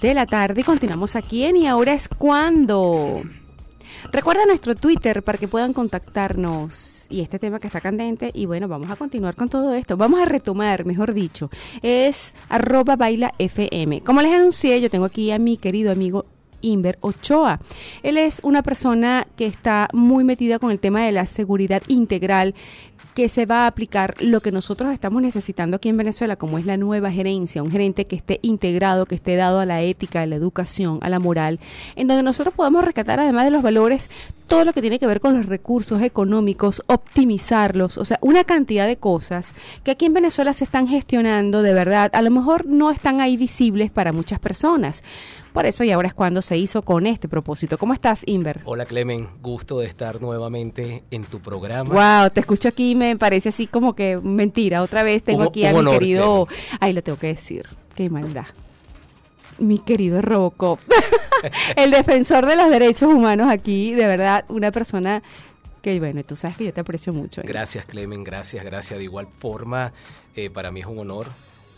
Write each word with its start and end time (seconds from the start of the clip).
de 0.00 0.14
la 0.14 0.26
tarde 0.26 0.64
continuamos 0.64 1.16
aquí 1.16 1.44
en 1.44 1.56
Y 1.56 1.66
ahora 1.66 1.94
es 1.94 2.08
cuando. 2.08 3.22
Recuerda 4.12 4.46
nuestro 4.46 4.74
Twitter 4.74 5.22
para 5.22 5.38
que 5.38 5.48
puedan 5.48 5.72
contactarnos 5.72 7.06
y 7.08 7.20
este 7.22 7.38
tema 7.38 7.58
que 7.58 7.66
está 7.66 7.80
candente 7.80 8.30
y 8.32 8.46
bueno, 8.46 8.68
vamos 8.68 8.90
a 8.90 8.96
continuar 8.96 9.34
con 9.34 9.48
todo 9.48 9.74
esto. 9.74 9.96
Vamos 9.96 10.20
a 10.20 10.26
retomar, 10.26 10.84
mejor 10.84 11.14
dicho, 11.14 11.50
es 11.82 12.34
arroba 12.48 12.96
baila 12.96 13.32
FM. 13.38 14.02
Como 14.02 14.22
les 14.22 14.32
anuncié, 14.32 14.80
yo 14.80 14.90
tengo 14.90 15.06
aquí 15.06 15.30
a 15.30 15.38
mi 15.38 15.56
querido 15.56 15.90
amigo 15.90 16.26
Inver 16.60 16.98
Ochoa. 17.00 17.60
Él 18.02 18.16
es 18.16 18.40
una 18.42 18.62
persona 18.62 19.26
que 19.36 19.46
está 19.46 19.88
muy 19.92 20.24
metida 20.24 20.58
con 20.58 20.70
el 20.70 20.78
tema 20.78 21.04
de 21.04 21.12
la 21.12 21.26
seguridad 21.26 21.82
integral 21.88 22.54
que 23.16 23.30
se 23.30 23.46
va 23.46 23.64
a 23.64 23.66
aplicar 23.66 24.14
lo 24.20 24.42
que 24.42 24.52
nosotros 24.52 24.92
estamos 24.92 25.22
necesitando 25.22 25.76
aquí 25.76 25.88
en 25.88 25.96
Venezuela, 25.96 26.36
como 26.36 26.58
es 26.58 26.66
la 26.66 26.76
nueva 26.76 27.10
gerencia, 27.10 27.62
un 27.62 27.70
gerente 27.70 28.04
que 28.06 28.14
esté 28.14 28.40
integrado, 28.42 29.06
que 29.06 29.14
esté 29.14 29.36
dado 29.36 29.58
a 29.58 29.64
la 29.64 29.80
ética, 29.80 30.20
a 30.20 30.26
la 30.26 30.36
educación, 30.36 30.98
a 31.00 31.08
la 31.08 31.18
moral, 31.18 31.58
en 31.96 32.08
donde 32.08 32.22
nosotros 32.22 32.54
podamos 32.54 32.84
rescatar, 32.84 33.18
además 33.18 33.46
de 33.46 33.52
los 33.52 33.62
valores, 33.62 34.10
todo 34.46 34.64
lo 34.64 34.72
que 34.72 34.80
tiene 34.80 34.98
que 34.98 35.06
ver 35.06 35.20
con 35.20 35.34
los 35.34 35.46
recursos 35.46 36.02
económicos, 36.02 36.82
optimizarlos, 36.86 37.98
o 37.98 38.04
sea, 38.04 38.18
una 38.20 38.44
cantidad 38.44 38.86
de 38.86 38.96
cosas 38.96 39.54
que 39.84 39.90
aquí 39.90 40.06
en 40.06 40.14
Venezuela 40.14 40.52
se 40.52 40.64
están 40.64 40.88
gestionando 40.88 41.62
de 41.62 41.74
verdad, 41.74 42.10
a 42.14 42.22
lo 42.22 42.30
mejor 42.30 42.66
no 42.66 42.90
están 42.90 43.20
ahí 43.20 43.36
visibles 43.36 43.90
para 43.90 44.12
muchas 44.12 44.38
personas. 44.38 45.02
Por 45.52 45.64
eso 45.64 45.84
y 45.84 45.90
ahora 45.90 46.08
es 46.08 46.14
cuando 46.14 46.42
se 46.42 46.58
hizo 46.58 46.82
con 46.82 47.06
este 47.06 47.28
propósito. 47.28 47.78
¿Cómo 47.78 47.94
estás, 47.94 48.22
Inver? 48.26 48.60
Hola, 48.66 48.84
Clemen. 48.84 49.26
Gusto 49.40 49.78
de 49.78 49.86
estar 49.86 50.20
nuevamente 50.20 51.02
en 51.10 51.24
tu 51.24 51.40
programa. 51.40 51.88
Wow, 52.20 52.30
te 52.30 52.40
escucho 52.40 52.68
aquí 52.68 52.94
me 52.94 53.16
parece 53.16 53.48
así 53.48 53.66
como 53.66 53.94
que 53.94 54.18
mentira. 54.22 54.82
Otra 54.82 55.02
vez 55.02 55.22
tengo 55.22 55.44
aquí 55.44 55.64
a 55.64 55.72
mi 55.72 55.90
querido... 55.90 56.46
Ay, 56.78 56.92
lo 56.92 57.02
tengo 57.02 57.18
que 57.18 57.28
decir. 57.28 57.64
Qué 57.94 58.10
maldad 58.10 58.46
mi 59.58 59.78
querido 59.78 60.22
Robocop, 60.22 60.80
el 61.76 61.90
defensor 61.90 62.46
de 62.46 62.56
los 62.56 62.70
derechos 62.70 63.12
humanos 63.12 63.50
aquí, 63.50 63.94
de 63.94 64.06
verdad, 64.06 64.44
una 64.48 64.70
persona 64.70 65.22
que, 65.82 65.98
bueno, 66.00 66.22
tú 66.24 66.36
sabes 66.36 66.56
que 66.56 66.64
yo 66.64 66.72
te 66.72 66.80
aprecio 66.80 67.12
mucho. 67.12 67.40
¿eh? 67.40 67.44
Gracias, 67.46 67.84
Clemen, 67.86 68.24
gracias, 68.24 68.64
gracias. 68.64 68.98
De 68.98 69.04
igual 69.04 69.28
forma, 69.38 69.92
eh, 70.34 70.50
para 70.50 70.70
mí 70.70 70.80
es 70.80 70.86
un 70.86 70.98
honor, 70.98 71.28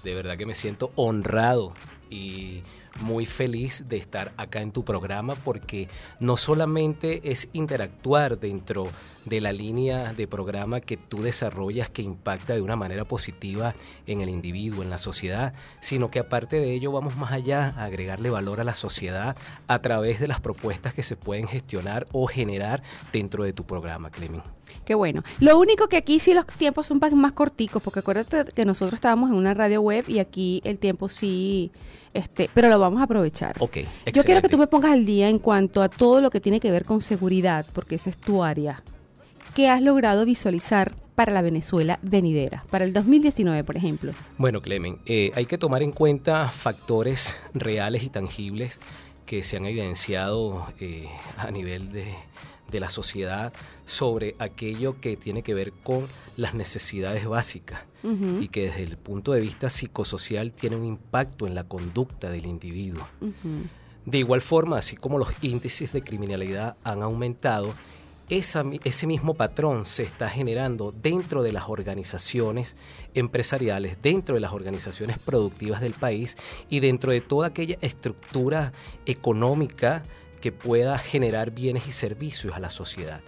de 0.03 0.15
verdad 0.15 0.39
que 0.39 0.47
me 0.47 0.55
siento 0.55 0.93
honrado 0.97 1.75
y 2.09 2.63
muy 3.01 3.27
feliz 3.27 3.85
de 3.89 3.97
estar 3.97 4.33
acá 4.37 4.61
en 4.61 4.73
tu 4.73 4.85
programa 4.85 5.35
porque 5.35 5.89
no 6.21 6.37
solamente 6.37 7.21
es 7.31 7.49
interactuar 7.53 8.39
dentro 8.39 8.89
de 9.25 9.41
la 9.41 9.53
línea 9.53 10.15
de 10.15 10.27
programa 10.27 10.81
que 10.81 10.97
tú 10.97 11.23
desarrollas 11.23 11.91
que 11.91 12.03
impacta 12.03 12.55
de 12.55 12.63
una 12.63 12.77
manera 12.77 13.05
positiva 13.05 13.75
en 14.07 14.21
el 14.21 14.29
individuo, 14.29 14.83
en 14.83 14.91
la 14.91 14.99
sociedad, 14.99 15.53
sino 15.81 16.11
que 16.11 16.21
aparte 16.21 16.59
de 16.59 16.73
ello 16.73 16.93
vamos 16.93 17.17
más 17.17 17.33
allá 17.33 17.75
a 17.77 17.85
agregarle 17.85 18.31
valor 18.31 18.61
a 18.61 18.65
la 18.65 18.75
sociedad 18.75 19.37
a 19.67 19.79
través 19.81 20.21
de 20.21 20.29
las 20.29 20.41
propuestas 20.41 20.95
que 20.95 21.03
se 21.03 21.17
pueden 21.17 21.47
gestionar 21.47 22.07
o 22.13 22.27
generar 22.27 22.83
dentro 23.13 23.45
de 23.45 23.53
tu 23.53 23.65
programa, 23.65 24.11
Clemen. 24.11 24.43
Qué 24.85 24.95
bueno. 24.95 25.23
Lo 25.41 25.59
único 25.59 25.89
que 25.89 25.97
aquí 25.97 26.19
sí 26.19 26.35
los 26.35 26.47
tiempos 26.47 26.87
son 26.87 27.01
más 27.15 27.33
corticos, 27.33 27.83
porque 27.83 28.01
acuérdate 28.01 28.53
que 28.53 28.65
nosotros 28.65 28.95
estábamos 28.95 29.31
en 29.31 29.37
una 29.37 29.55
radio 29.55 29.81
web 29.81 30.05
y 30.09 30.19
aquí 30.19 30.61
el 30.65 30.79
tiempo 30.79 31.09
sí 31.09 31.71
este, 32.15 32.51
pero 32.53 32.69
lo 32.69 32.79
vamos 32.79 33.01
a 33.01 33.05
aprovechar. 33.05 33.57
Yo 33.59 34.25
quiero 34.25 34.43
que 34.43 34.49
tú 34.49 34.59
me 34.59 34.67
pongas 34.67 34.93
al 34.93 35.05
día 35.05 35.29
en 35.29 35.39
cuanto 35.39 35.83
a 35.83 35.89
todo 35.89 36.21
lo 36.21 36.31
que 36.31 36.41
tiene 36.41 36.61
que 36.61 36.71
ver 36.71 36.85
con 36.85 37.01
seguridad, 37.01 37.67
porque 37.73 37.97
esa 37.97 38.11
es 38.11 38.17
tu 38.17 38.43
área. 38.43 38.83
¿Qué 39.55 39.69
has 39.69 39.83
logrado 39.83 40.25
visualizar 40.25 40.95
para 41.15 41.33
la 41.33 41.43
Venezuela 41.43 41.99
venidera, 42.03 42.63
para 42.71 42.85
el 42.85 42.93
2019, 42.93 43.65
por 43.65 43.77
ejemplo? 43.77 44.13
Bueno, 44.37 44.63
Clemen, 44.63 44.99
eh, 45.07 45.33
hay 45.35 45.47
que 45.47 45.59
tomar 45.59 45.83
en 45.83 45.91
cuenta 45.91 46.49
factores 46.51 47.41
reales 47.55 48.05
y 48.05 48.09
tangibles 48.09 48.79
que 49.27 49.43
se 49.43 49.57
han 49.57 49.67
evidenciado 49.67 50.67
eh, 50.79 51.09
a 51.37 51.51
nivel 51.51 51.93
de, 51.93 52.15
de 52.71 52.81
la 52.81 52.89
sociedad 52.89 53.53
sobre 53.89 54.37
aquello 54.39 55.01
que 55.01 55.17
tiene 55.17 55.43
que 55.43 55.55
ver 55.55 55.73
con 55.73 56.07
las 56.37 56.55
necesidades 56.55 57.27
básicas 57.27 57.81
y 58.41 58.49
que 58.49 58.67
desde 58.67 58.85
el 58.85 58.97
punto 58.97 59.33
de 59.33 59.41
vista 59.41 59.71
psicosocial 59.71 60.53
tiene 60.53 60.77
un 60.77 60.85
impacto 60.85 61.49
en 61.49 61.57
la 61.57 61.65
conducta 61.65 62.31
del 62.31 62.47
individuo. 62.47 63.05
De 64.05 64.19
igual 64.19 64.41
forma, 64.41 64.79
así 64.79 64.95
como 64.95 65.19
los 65.19 65.29
índices 65.43 65.93
de 65.93 66.03
criminalidad 66.03 66.77
han 66.85 67.03
aumentado, 67.03 67.75
ese 68.29 69.07
mismo 69.07 69.35
patrón 69.35 69.87
se 69.87 70.03
está 70.03 70.29
generando 70.29 70.93
dentro 70.93 71.43
de 71.43 71.53
las 71.53 71.65
organizaciones 71.69 72.77
empresariales, 73.15 73.97
dentro 74.03 74.35
de 74.35 74.43
las 74.43 74.53
organizaciones 74.53 75.19
productivas 75.19 75.81
del 75.81 75.95
país 75.95 76.37
y 76.69 76.81
dentro 76.81 77.11
de 77.11 77.23
toda 77.23 77.49
aquella 77.49 77.79
estructura 77.81 78.73
económica 79.07 80.03
que 80.43 80.53
pueda 80.53 80.99
generar 80.99 81.53
bienes 81.53 81.89
y 81.89 81.93
servicios 81.93 82.55
a 82.55 82.61
la 82.61 82.71
sociedad 82.71 83.23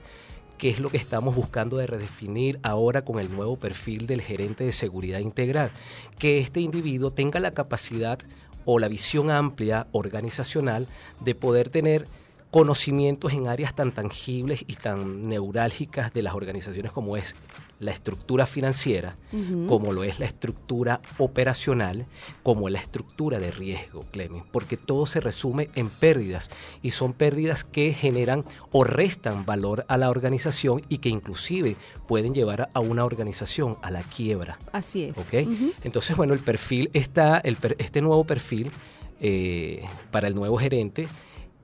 que 0.61 0.69
es 0.69 0.79
lo 0.79 0.91
que 0.91 0.99
estamos 0.99 1.35
buscando 1.35 1.79
de 1.79 1.87
redefinir 1.87 2.61
ahora 2.63 3.03
con 3.03 3.19
el 3.19 3.35
nuevo 3.35 3.57
perfil 3.57 4.07
del 4.07 4.21
gerente 4.21 4.63
de 4.63 4.73
seguridad 4.73 5.19
integral, 5.19 5.71
que 6.19 6.39
este 6.39 6.61
individuo 6.61 7.11
tenga 7.11 7.41
la 7.41 7.53
capacidad 7.53 8.19
o 8.67 8.79
la 8.79 8.89
visión 8.89 9.31
amplia 9.31 9.87
organizacional 9.93 10.87
de 11.21 11.35
poder 11.35 11.71
tener 11.71 12.07
conocimientos 12.51 13.33
en 13.33 13.49
áreas 13.49 13.75
tan 13.75 13.91
tangibles 13.91 14.63
y 14.67 14.75
tan 14.75 15.31
neurálgicas 15.31 16.13
de 16.13 16.23
las 16.23 16.35
organizaciones 16.35 16.93
como 16.93 17.17
es 17.17 17.35
la 17.81 17.93
estructura 17.93 18.47
financiera, 18.47 19.17
como 19.67 19.93
lo 19.93 20.05
es 20.05 20.21
la 20.21 20.27
estructura 20.27 21.01
operacional, 21.19 22.07
como 22.43 22.69
la 22.69 22.79
estructura 22.79 23.39
de 23.41 23.51
riesgo, 23.51 24.05
Clemen, 24.11 24.45
porque 24.53 24.77
todo 24.77 25.07
se 25.07 25.19
resume 25.19 25.71
en 25.75 25.89
pérdidas 25.89 26.51
y 26.83 26.91
son 26.91 27.15
pérdidas 27.15 27.65
que 27.65 27.95
generan 27.95 28.45
o 28.71 28.85
restan 28.85 29.47
valor 29.47 29.87
a 29.89 29.97
la 29.97 30.11
organización 30.11 30.83
y 30.91 30.99
que 30.99 31.09
inclusive 31.09 31.77
pueden 32.07 32.35
llevar 32.35 32.69
a 32.75 32.81
una 32.81 33.05
organización 33.05 33.79
a 33.81 33.91
la 33.91 34.03
quiebra. 34.03 34.59
Así 34.73 35.05
es. 35.05 35.17
¿Ok? 35.17 35.49
Entonces, 35.83 36.17
bueno, 36.17 36.35
el 36.35 36.41
perfil 36.41 36.91
está, 36.93 37.39
el, 37.39 37.57
este 37.79 38.03
nuevo 38.03 38.25
perfil 38.25 38.71
eh, 39.21 39.85
para 40.11 40.29
el 40.29 40.35
nuevo 40.35 40.59
gerente 40.59 41.09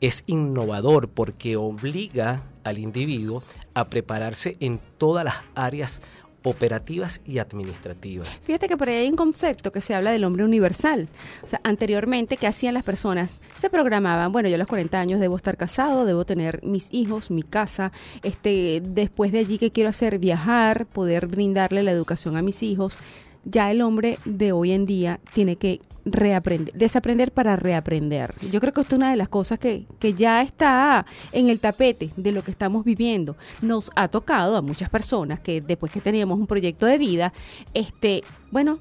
es 0.01 0.25
innovador 0.27 1.09
porque 1.09 1.57
obliga 1.57 2.43
al 2.67 2.79
individuo 2.79 3.43
a 3.75 3.85
prepararse 3.85 4.57
en 4.61 4.81
todas 4.99 5.25
las 5.25 5.37
áreas 5.55 6.03
operativas 6.43 7.21
y 7.27 7.39
administrativas. 7.39 8.29
Fíjate 8.45 8.69
que 8.69 8.77
por 8.77 8.89
ahí 8.89 8.97
hay 8.97 9.09
un 9.09 9.17
concepto 9.17 9.73
que 9.73 9.81
se 9.81 9.95
habla 9.95 10.13
del 10.13 10.23
hombre 10.25 10.45
universal. 10.45 11.09
O 11.43 11.47
sea, 11.47 11.61
anteriormente, 11.65 12.37
¿qué 12.37 12.47
hacían 12.47 12.75
las 12.75 12.85
personas? 12.85 13.41
Se 13.57 13.69
programaban, 13.69 14.31
bueno, 14.31 14.49
yo 14.49 14.55
a 14.55 14.59
los 14.59 14.69
40 14.69 14.99
años 14.99 15.21
debo 15.21 15.37
estar 15.37 15.57
casado, 15.57 16.05
debo 16.05 16.25
tener 16.25 16.63
mis 16.63 16.89
hijos, 16.93 17.33
mi 17.33 17.43
casa, 17.43 17.91
este, 18.23 18.81
después 18.81 19.33
de 19.33 19.41
allí, 19.41 19.59
¿qué 19.59 19.73
quiero 19.73 19.91
hacer? 19.91 20.19
Viajar, 20.19 20.87
poder 20.87 21.27
brindarle 21.27 21.83
la 21.83 21.91
educación 21.91 22.37
a 22.37 22.43
mis 22.43 22.63
hijos, 22.63 22.99
ya 23.47 23.71
el 23.71 23.81
hombre 23.81 24.19
de 24.25 24.53
hoy 24.53 24.73
en 24.73 24.87
día 24.87 25.21
tiene 25.33 25.57
que 25.57 25.81
reaprender, 26.05 26.75
desaprender 26.75 27.33
para 27.33 27.57
reaprender. 27.57 28.35
Yo 28.51 28.61
creo 28.61 28.73
que 28.73 28.81
esto 28.81 28.97
es 28.97 28.99
una 28.99 29.11
de 29.11 29.17
las 29.17 29.29
cosas 29.29 29.59
que, 29.59 29.87
que 29.99 30.15
ya 30.15 30.43
está 30.43 31.07
en 31.33 31.49
el 31.49 31.61
tapete 31.61 32.11
de 32.17 32.33
lo 32.33 32.43
que 32.43 32.51
estamos 32.51 32.85
viviendo. 32.85 33.37
Nos 33.63 33.91
ha 33.95 34.09
tocado 34.09 34.57
a 34.57 34.63
muchas 34.63 34.91
personas 34.91 35.41
que 35.41 35.61
después 35.61 35.93
que 35.93 36.01
teníamos 36.01 36.39
un 36.39 36.47
proyecto 36.47 36.87
de 36.87 36.99
vida, 36.99 37.33
este, 37.73 38.23
bueno, 38.51 38.81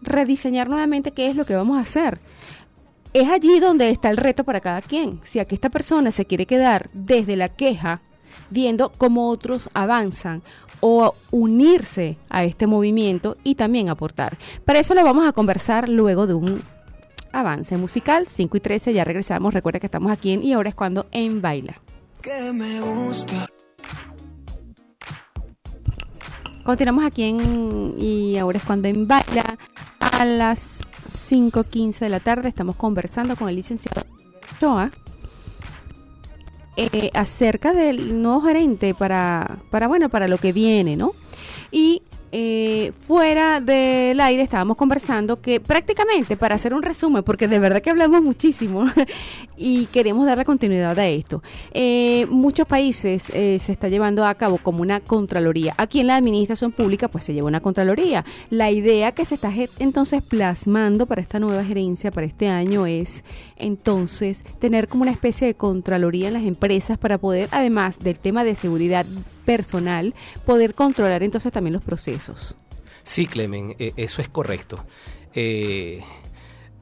rediseñar 0.00 0.68
nuevamente 0.68 1.10
qué 1.10 1.26
es 1.28 1.36
lo 1.36 1.44
que 1.44 1.54
vamos 1.54 1.76
a 1.76 1.82
hacer. 1.82 2.20
Es 3.12 3.28
allí 3.28 3.60
donde 3.60 3.90
está 3.90 4.10
el 4.10 4.16
reto 4.16 4.44
para 4.44 4.60
cada 4.60 4.80
quien. 4.80 5.20
Si 5.24 5.38
aquí 5.38 5.54
esta 5.54 5.70
persona 5.70 6.10
se 6.10 6.24
quiere 6.24 6.46
quedar 6.46 6.88
desde 6.92 7.36
la 7.36 7.48
queja, 7.48 8.00
viendo 8.50 8.90
cómo 8.90 9.28
otros 9.30 9.70
avanzan 9.74 10.42
o 10.80 11.14
unirse 11.30 12.16
a 12.28 12.44
este 12.44 12.66
movimiento 12.66 13.36
y 13.44 13.54
también 13.54 13.88
aportar. 13.88 14.36
Para 14.64 14.80
eso 14.80 14.94
lo 14.94 15.04
vamos 15.04 15.26
a 15.26 15.32
conversar 15.32 15.88
luego 15.88 16.26
de 16.26 16.34
un 16.34 16.62
avance 17.32 17.76
musical. 17.76 18.26
5 18.26 18.56
y 18.56 18.60
13, 18.60 18.92
ya 18.92 19.04
regresamos. 19.04 19.54
Recuerda 19.54 19.80
que 19.80 19.86
estamos 19.86 20.12
aquí 20.12 20.32
en 20.32 20.42
Y 20.42 20.52
ahora 20.52 20.70
es 20.70 20.74
cuando 20.74 21.06
en 21.10 21.42
Baila. 21.42 21.74
Que 22.22 22.52
me 22.52 22.80
gusta. 22.80 23.48
Continuamos 26.64 27.04
aquí 27.04 27.24
en 27.24 27.94
Y 27.98 28.38
ahora 28.38 28.58
es 28.58 28.64
cuando 28.64 28.88
en 28.88 29.06
Baila. 29.06 29.58
A 30.00 30.24
las 30.24 30.80
5.15 31.08 31.98
de 31.98 32.08
la 32.08 32.20
tarde 32.20 32.48
estamos 32.48 32.76
conversando 32.76 33.36
con 33.36 33.48
el 33.48 33.56
licenciado 33.56 34.02
Choa 34.60 34.90
eh, 36.76 37.10
acerca 37.14 37.72
del 37.72 38.22
nuevo 38.22 38.42
gerente 38.42 38.94
para, 38.94 39.58
para, 39.70 39.88
bueno, 39.88 40.08
para 40.08 40.28
lo 40.28 40.38
que 40.38 40.52
viene, 40.52 40.96
¿no? 40.96 41.12
Y 41.70 42.02
eh, 42.36 42.90
fuera 42.98 43.60
del 43.60 44.20
aire 44.20 44.42
estábamos 44.42 44.76
conversando 44.76 45.40
que 45.40 45.60
prácticamente, 45.60 46.36
para 46.36 46.56
hacer 46.56 46.74
un 46.74 46.82
resumen, 46.82 47.22
porque 47.22 47.46
de 47.46 47.60
verdad 47.60 47.80
que 47.80 47.90
hablamos 47.90 48.22
muchísimo 48.22 48.86
y 49.56 49.86
queremos 49.86 50.26
darle 50.26 50.44
continuidad 50.44 50.98
a 50.98 51.06
esto, 51.06 51.44
eh, 51.72 52.26
muchos 52.28 52.66
países 52.66 53.30
eh, 53.32 53.60
se 53.60 53.70
está 53.70 53.86
llevando 53.86 54.26
a 54.26 54.34
cabo 54.34 54.58
como 54.58 54.82
una 54.82 54.98
contraloría. 54.98 55.74
Aquí 55.78 56.00
en 56.00 56.08
la 56.08 56.16
administración 56.16 56.72
pública 56.72 57.06
pues 57.06 57.22
se 57.22 57.34
lleva 57.34 57.46
una 57.46 57.60
contraloría. 57.60 58.24
La 58.50 58.72
idea 58.72 59.12
que 59.12 59.24
se 59.24 59.36
está 59.36 59.52
entonces 59.78 60.20
plasmando 60.20 61.06
para 61.06 61.22
esta 61.22 61.38
nueva 61.38 61.64
gerencia, 61.64 62.10
para 62.10 62.26
este 62.26 62.48
año, 62.48 62.84
es 62.86 63.22
entonces 63.54 64.42
tener 64.58 64.88
como 64.88 65.02
una 65.02 65.12
especie 65.12 65.46
de 65.46 65.54
contraloría 65.54 66.26
en 66.26 66.34
las 66.34 66.42
empresas 66.42 66.98
para 66.98 67.16
poder, 67.16 67.48
además 67.52 68.00
del 68.00 68.18
tema 68.18 68.42
de 68.42 68.56
seguridad 68.56 69.06
personal, 69.44 70.14
poder 70.44 70.74
controlar 70.74 71.22
entonces 71.22 71.52
también 71.52 71.74
los 71.74 71.82
procesos. 71.82 72.56
Sí, 73.02 73.26
Clemen, 73.26 73.76
eh, 73.78 73.92
eso 73.96 74.22
es 74.22 74.28
correcto. 74.28 74.84
Eh, 75.34 76.02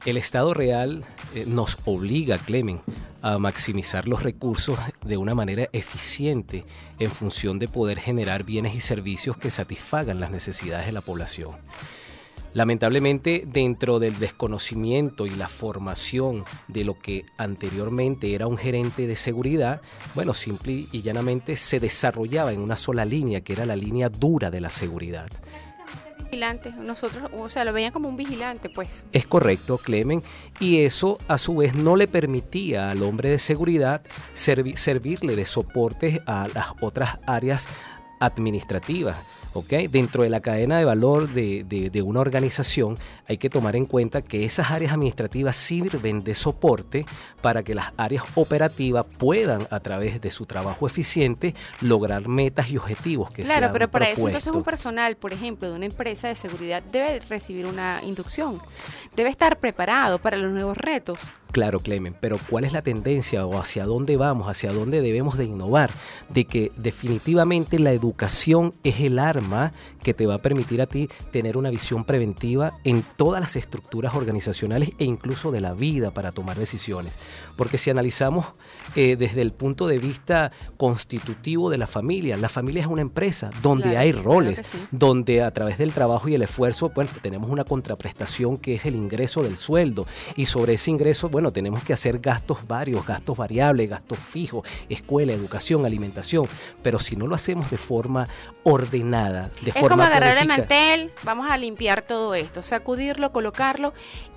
el 0.05 0.17
Estado 0.17 0.53
real 0.53 1.05
eh, 1.33 1.45
nos 1.47 1.77
obliga, 1.85 2.37
Clemen, 2.37 2.81
a 3.21 3.37
maximizar 3.37 4.07
los 4.07 4.21
recursos 4.21 4.77
de 5.05 5.17
una 5.17 5.33
manera 5.33 5.69
eficiente 5.71 6.65
en 6.99 7.09
función 7.09 7.57
de 7.57 7.69
poder 7.69 7.99
generar 7.99 8.43
bienes 8.43 8.75
y 8.75 8.81
servicios 8.81 9.37
que 9.37 9.49
satisfagan 9.49 10.19
las 10.19 10.31
necesidades 10.31 10.85
de 10.85 10.91
la 10.91 11.01
población. 11.01 11.51
Lamentablemente, 12.53 13.43
dentro 13.47 13.97
del 13.97 14.19
desconocimiento 14.19 15.25
y 15.25 15.31
la 15.31 15.47
formación 15.47 16.45
de 16.67 16.83
lo 16.83 16.99
que 16.99 17.25
anteriormente 17.37 18.35
era 18.35 18.45
un 18.45 18.57
gerente 18.57 19.07
de 19.07 19.15
seguridad, 19.15 19.81
bueno, 20.13 20.35
simple 20.35 20.85
y 20.91 21.01
llanamente 21.01 21.55
se 21.55 21.79
desarrollaba 21.79 22.53
en 22.53 22.61
una 22.61 22.77
sola 22.77 23.05
línea, 23.05 23.41
que 23.41 23.53
era 23.53 23.65
la 23.65 23.75
línea 23.75 24.09
dura 24.09 24.51
de 24.51 24.61
la 24.61 24.69
seguridad. 24.69 25.27
Vigilante, 26.25 26.71
nosotros, 26.71 27.31
o 27.37 27.49
sea, 27.49 27.63
lo 27.63 27.73
veían 27.73 27.91
como 27.91 28.07
un 28.07 28.17
vigilante, 28.17 28.69
pues. 28.69 29.03
Es 29.11 29.25
correcto, 29.25 29.79
Clemen, 29.79 30.23
y 30.59 30.79
eso 30.81 31.17
a 31.27 31.39
su 31.39 31.55
vez 31.55 31.73
no 31.73 31.95
le 31.95 32.07
permitía 32.07 32.91
al 32.91 33.01
hombre 33.01 33.29
de 33.29 33.39
seguridad 33.39 34.03
servirle 34.33 35.35
de 35.35 35.45
soporte 35.45 36.21
a 36.27 36.47
las 36.53 36.67
otras 36.81 37.17
áreas 37.25 37.67
administrativas 38.19 39.17
Dentro 39.91 40.23
de 40.23 40.29
la 40.29 40.41
cadena 40.41 40.79
de 40.79 40.85
valor 40.85 41.29
de, 41.29 42.03
una 42.03 42.19
organización 42.21 42.97
hay 43.27 43.37
que 43.37 43.49
tomar 43.49 43.75
en 43.75 43.85
cuenta 43.85 44.21
que 44.21 44.45
esas 44.45 44.71
áreas 44.71 44.93
administrativas 44.93 45.55
sirven 45.57 46.23
de 46.23 46.33
soporte 46.35 47.05
para 47.41 47.63
que 47.63 47.75
las 47.75 47.91
áreas 47.97 48.23
operativas 48.35 49.05
puedan, 49.17 49.67
a 49.69 49.79
través 49.79 50.19
de 50.21 50.31
su 50.31 50.45
trabajo 50.45 50.87
eficiente, 50.87 51.53
lograr 51.81 52.27
metas 52.27 52.69
y 52.69 52.77
objetivos 52.77 53.31
que 53.31 53.43
Claro, 53.43 53.69
pero 53.71 53.87
para 53.89 54.09
eso 54.09 54.25
entonces 54.27 54.53
un 54.53 54.63
personal, 54.63 55.15
por 55.17 55.33
ejemplo, 55.33 55.69
de 55.69 55.75
una 55.75 55.85
empresa 55.85 56.27
de 56.27 56.35
seguridad 56.35 56.81
debe 56.91 57.19
recibir 57.19 57.65
una 57.65 58.01
inducción, 58.03 58.59
debe 59.15 59.29
estar 59.29 59.59
preparado 59.59 60.19
para 60.19 60.37
los 60.37 60.51
nuevos 60.51 60.77
retos. 60.77 61.31
Claro, 61.53 61.81
Clemen, 61.81 62.15
pero 62.19 62.39
¿cuál 62.49 62.63
es 62.63 62.73
la 62.73 62.81
tendencia 62.81 63.45
o 63.45 63.59
hacia 63.59 63.85
dónde 63.85 64.17
vamos, 64.17 64.47
hacia 64.47 64.73
dónde 64.73 65.01
debemos 65.01 65.37
de 65.37 65.45
innovar? 65.45 65.91
De 66.29 66.45
que 66.45 66.71
definitivamente 66.77 67.77
la 67.77 67.91
educación 67.91 68.73
es 68.83 68.99
el 68.99 69.19
arma 69.19 69.71
que 70.01 70.15
te 70.15 70.25
va 70.25 70.33
a 70.33 70.41
permitir 70.41 70.81
a 70.81 70.87
ti 70.87 71.09
tener 71.31 71.55
una 71.55 71.69
visión 71.69 72.05
preventiva 72.05 72.79
en 72.83 73.03
todas 73.17 73.39
las 73.39 73.55
estructuras 73.55 74.15
organizacionales 74.15 74.93
e 74.97 75.05
incluso 75.05 75.51
de 75.51 75.61
la 75.61 75.73
vida 75.73 76.09
para 76.09 76.31
tomar 76.31 76.57
decisiones. 76.57 77.19
Porque 77.55 77.77
si 77.77 77.91
analizamos 77.91 78.47
eh, 78.95 79.15
desde 79.15 79.43
el 79.43 79.53
punto 79.53 79.85
de 79.85 79.99
vista 79.99 80.51
constitutivo 80.77 81.69
de 81.69 81.77
la 81.77 81.85
familia, 81.85 82.35
la 82.35 82.49
familia 82.49 82.81
es 82.81 82.87
una 82.87 83.03
empresa 83.03 83.51
donde 83.61 83.95
hay 83.95 84.11
roles, 84.11 84.59
donde 84.89 85.43
a 85.43 85.51
través 85.51 85.77
del 85.77 85.93
trabajo 85.93 86.29
y 86.29 86.33
el 86.33 86.41
esfuerzo, 86.41 86.91
bueno, 86.95 87.11
tenemos 87.21 87.51
una 87.51 87.63
contraprestación 87.63 88.57
que 88.57 88.73
es 88.73 88.85
el 88.85 88.95
ingreso 88.95 89.43
del 89.43 89.57
sueldo 89.57 90.07
y 90.35 90.47
sobre 90.47 90.73
ese 90.73 90.89
ingreso, 90.89 91.29
bueno, 91.29 91.42
tenemos 91.51 91.83
que 91.83 91.93
hacer 91.93 92.19
gastos 92.19 92.67
varios, 92.67 93.05
gastos 93.05 93.37
variables, 93.37 93.89
gastos 93.89 94.19
fijos, 94.19 94.67
escuela, 94.89 95.33
educación, 95.33 95.85
alimentación, 95.85 96.47
pero 96.81 96.99
si 96.99 97.15
no 97.15 97.27
lo 97.27 97.35
hacemos 97.35 97.69
de 97.69 97.77
forma 97.77 98.27
ordenada, 98.63 99.49
de 99.61 99.71
es 99.71 99.75
como 99.75 100.03
agarrar 100.03 100.37
el 100.37 100.47
mantel, 100.47 101.11
vamos 101.23 101.49
a 101.49 101.57
limpiar 101.57 102.01
todo 102.01 102.35
esto, 102.35 102.61
sacudirlo, 102.61 103.31
colocarlo 103.31 103.93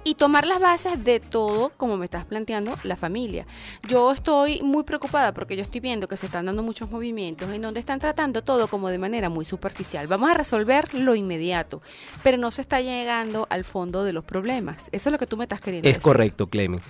y 0.07 0.15
tomar 0.15 0.47
las 0.47 0.61
bases 0.61 1.03
de 1.03 1.19
todo, 1.19 1.73
como 1.77 1.97
me 1.97 2.05
estás 2.05 2.25
planteando, 2.25 2.73
la 2.85 2.95
familia. 2.95 3.45
Yo 3.89 4.13
estoy 4.13 4.63
muy 4.63 4.85
preocupada 4.85 5.35
porque 5.35 5.57
yo 5.57 5.63
estoy 5.63 5.81
viendo 5.81 6.07
que 6.07 6.17
se 6.17 6.27
están 6.27 6.47
dando 6.47 6.63
muchos 6.63 6.89
movimientos 6.93 7.51
en 7.51 7.61
donde 7.61 7.81
están 7.81 7.99
tratando 7.99 8.43
todo 8.43 8.69
como 8.69 8.89
de 8.89 8.99
manera 8.99 9.31
muy 9.31 9.45
superficial. 9.45 10.07
Vamos 10.07 10.31
a 10.31 10.35
resolver 10.35 10.95
lo 10.95 11.17
inmediato, 11.17 11.83
pero 12.23 12.39
no 12.39 12.53
se 12.53 12.61
está 12.61 12.81
llegando 12.81 13.49
al 13.51 13.65
fondo 13.65 14.05
de 14.05 14.13
los 14.13 14.23
problemas. 14.23 14.91
Eso 14.93 15.09
es 15.09 15.13
lo 15.13 15.19
que 15.19 15.27
tú 15.27 15.37
me 15.37 15.43
estás 15.43 15.61
queriendo 15.61 15.89
decir. 15.89 15.99
Es 15.99 16.05
correcto, 16.05 16.47
Clemen. 16.47 16.81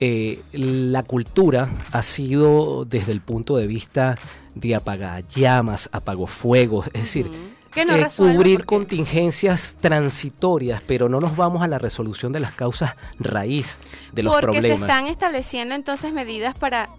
Eh, 0.00 0.40
la 0.54 1.04
cultura 1.04 1.70
ha 1.92 2.02
sido 2.02 2.84
desde 2.84 3.12
el 3.12 3.20
punto 3.20 3.58
de 3.58 3.68
vista 3.68 4.18
de 4.56 4.74
apagar 4.74 5.24
llamas, 5.28 5.88
fuegos, 6.26 6.88
es 6.88 7.02
decir, 7.02 7.30
eh, 7.76 8.08
cubrir 8.16 8.64
contingencias 8.64 9.76
transitorias, 9.80 10.82
pero 10.86 11.08
no 11.08 11.20
nos 11.20 11.36
vamos 11.36 11.62
a 11.62 11.68
la 11.68 11.78
resolución 11.78 12.32
de 12.32 12.40
las 12.40 12.52
causas 12.52 12.94
raíz 13.18 13.78
de 14.12 14.22
los 14.22 14.32
porque 14.32 14.46
problemas. 14.46 14.78
Porque 14.78 14.86
se 14.86 14.92
están 14.92 15.06
estableciendo 15.06 15.74
entonces 15.74 16.12
medidas 16.12 16.56
para 16.56 16.90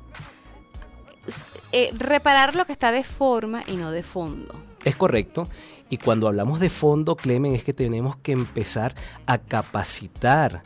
eh, 1.71 1.91
reparar 1.97 2.55
lo 2.55 2.65
que 2.65 2.71
está 2.71 2.91
de 2.91 3.03
forma 3.03 3.63
y 3.67 3.75
no 3.77 3.91
de 3.91 4.03
fondo. 4.03 4.55
Es 4.83 4.95
correcto. 4.95 5.47
Y 5.89 5.97
cuando 5.97 6.27
hablamos 6.27 6.59
de 6.59 6.69
fondo, 6.69 7.15
Clemen, 7.15 7.55
es 7.55 7.63
que 7.63 7.73
tenemos 7.73 8.17
que 8.17 8.31
empezar 8.31 8.95
a 9.25 9.37
capacitar 9.37 10.63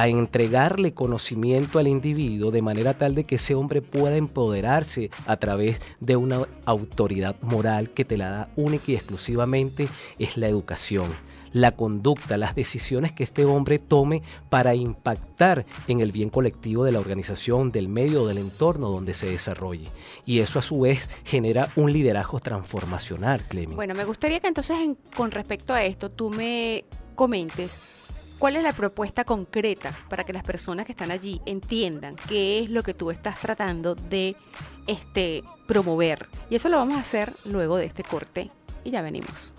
a 0.00 0.06
entregarle 0.06 0.94
conocimiento 0.94 1.80
al 1.80 1.88
individuo 1.88 2.52
de 2.52 2.62
manera 2.62 2.94
tal 2.94 3.16
de 3.16 3.24
que 3.24 3.34
ese 3.34 3.56
hombre 3.56 3.82
pueda 3.82 4.16
empoderarse 4.16 5.10
a 5.26 5.36
través 5.38 5.80
de 5.98 6.14
una 6.14 6.46
autoridad 6.66 7.34
moral 7.42 7.90
que 7.90 8.04
te 8.04 8.16
la 8.16 8.30
da 8.30 8.48
única 8.54 8.92
y 8.92 8.94
exclusivamente 8.94 9.88
es 10.20 10.36
la 10.36 10.46
educación 10.46 11.06
la 11.52 11.72
conducta, 11.72 12.36
las 12.36 12.54
decisiones 12.54 13.12
que 13.14 13.24
este 13.24 13.46
hombre 13.46 13.78
tome 13.78 14.22
para 14.50 14.74
impactar 14.74 15.64
en 15.88 16.00
el 16.00 16.12
bien 16.12 16.28
colectivo 16.28 16.84
de 16.84 16.92
la 16.92 17.00
organización, 17.00 17.72
del 17.72 17.88
medio 17.88 18.26
del 18.26 18.36
entorno 18.36 18.90
donde 18.90 19.14
se 19.14 19.30
desarrolle. 19.30 19.88
Y 20.26 20.40
eso 20.40 20.58
a 20.58 20.62
su 20.62 20.80
vez 20.80 21.08
genera 21.24 21.70
un 21.74 21.90
liderazgo 21.90 22.38
transformacional, 22.38 23.40
Clemen. 23.48 23.76
Bueno, 23.76 23.94
me 23.94 24.04
gustaría 24.04 24.40
que 24.40 24.48
entonces 24.48 24.76
con 25.16 25.30
respecto 25.30 25.72
a 25.72 25.82
esto 25.82 26.10
tú 26.10 26.28
me 26.28 26.84
comentes 27.14 27.80
¿Cuál 28.38 28.54
es 28.54 28.62
la 28.62 28.72
propuesta 28.72 29.24
concreta 29.24 29.92
para 30.08 30.22
que 30.22 30.32
las 30.32 30.44
personas 30.44 30.86
que 30.86 30.92
están 30.92 31.10
allí 31.10 31.40
entiendan 31.44 32.14
qué 32.28 32.60
es 32.60 32.70
lo 32.70 32.84
que 32.84 32.94
tú 32.94 33.10
estás 33.10 33.38
tratando 33.40 33.96
de 33.96 34.36
este, 34.86 35.42
promover? 35.66 36.28
Y 36.48 36.54
eso 36.54 36.68
lo 36.68 36.76
vamos 36.76 36.96
a 36.96 37.00
hacer 37.00 37.32
luego 37.44 37.76
de 37.76 37.86
este 37.86 38.04
corte 38.04 38.50
y 38.84 38.90
ya 38.90 39.02
venimos. 39.02 39.54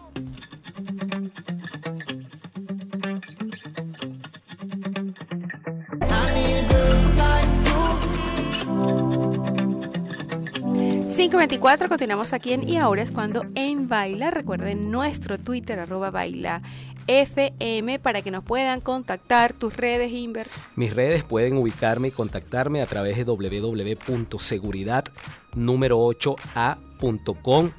...524, 11.19 11.89
continuamos 11.89 12.31
aquí 12.31 12.53
en 12.53 12.67
Y 12.67 12.77
Ahora 12.77 13.01
es 13.01 13.11
cuando 13.11 13.45
en 13.53 13.89
Baila... 13.89 14.31
...recuerden 14.31 14.89
nuestro 14.89 15.37
Twitter, 15.37 15.77
arroba 15.77 16.11
Baila 16.11 16.61
FM 17.09 17.97
para 17.97 18.21
que 18.21 18.29
nos 18.29 18.43
puedan 18.43 18.81
contactar. 18.81 19.53
Tus 19.53 19.75
redes, 19.75 20.11
Inver. 20.11 20.47
Mis 20.75 20.93
redes 20.93 21.23
pueden 21.23 21.57
ubicarme 21.57 22.09
y 22.09 22.11
contactarme 22.11 22.83
a 22.83 22.85
través 22.85 23.17
de 23.17 23.23
www.seguridad 23.23 25.05
8a.com, 25.55 27.71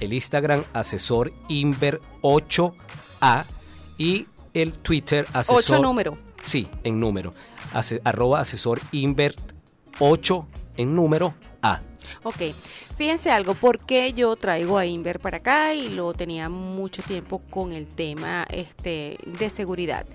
el 0.00 0.12
Instagram 0.14 0.64
asesor 0.72 1.34
Inver 1.48 2.00
8a 2.22 3.44
y 3.98 4.26
el 4.54 4.72
Twitter 4.72 5.26
asesor. 5.34 5.76
8 5.76 5.82
número. 5.82 6.16
Sí, 6.42 6.66
en 6.82 6.98
número. 6.98 7.32
arroba 8.04 8.40
asesor 8.40 8.80
Inver 8.92 9.36
8 9.98 10.46
en 10.78 10.94
número. 10.94 11.34
Ok, 12.22 12.54
fíjense 12.96 13.30
algo, 13.30 13.54
porque 13.54 14.12
yo 14.12 14.34
traigo 14.36 14.78
a 14.78 14.86
Inver 14.86 15.20
para 15.20 15.38
acá 15.38 15.74
y 15.74 15.88
lo 15.88 16.12
tenía 16.14 16.48
mucho 16.48 17.02
tiempo 17.02 17.40
con 17.50 17.72
el 17.72 17.86
tema 17.86 18.46
este, 18.50 19.18
de 19.24 19.50
seguridad. 19.50 20.06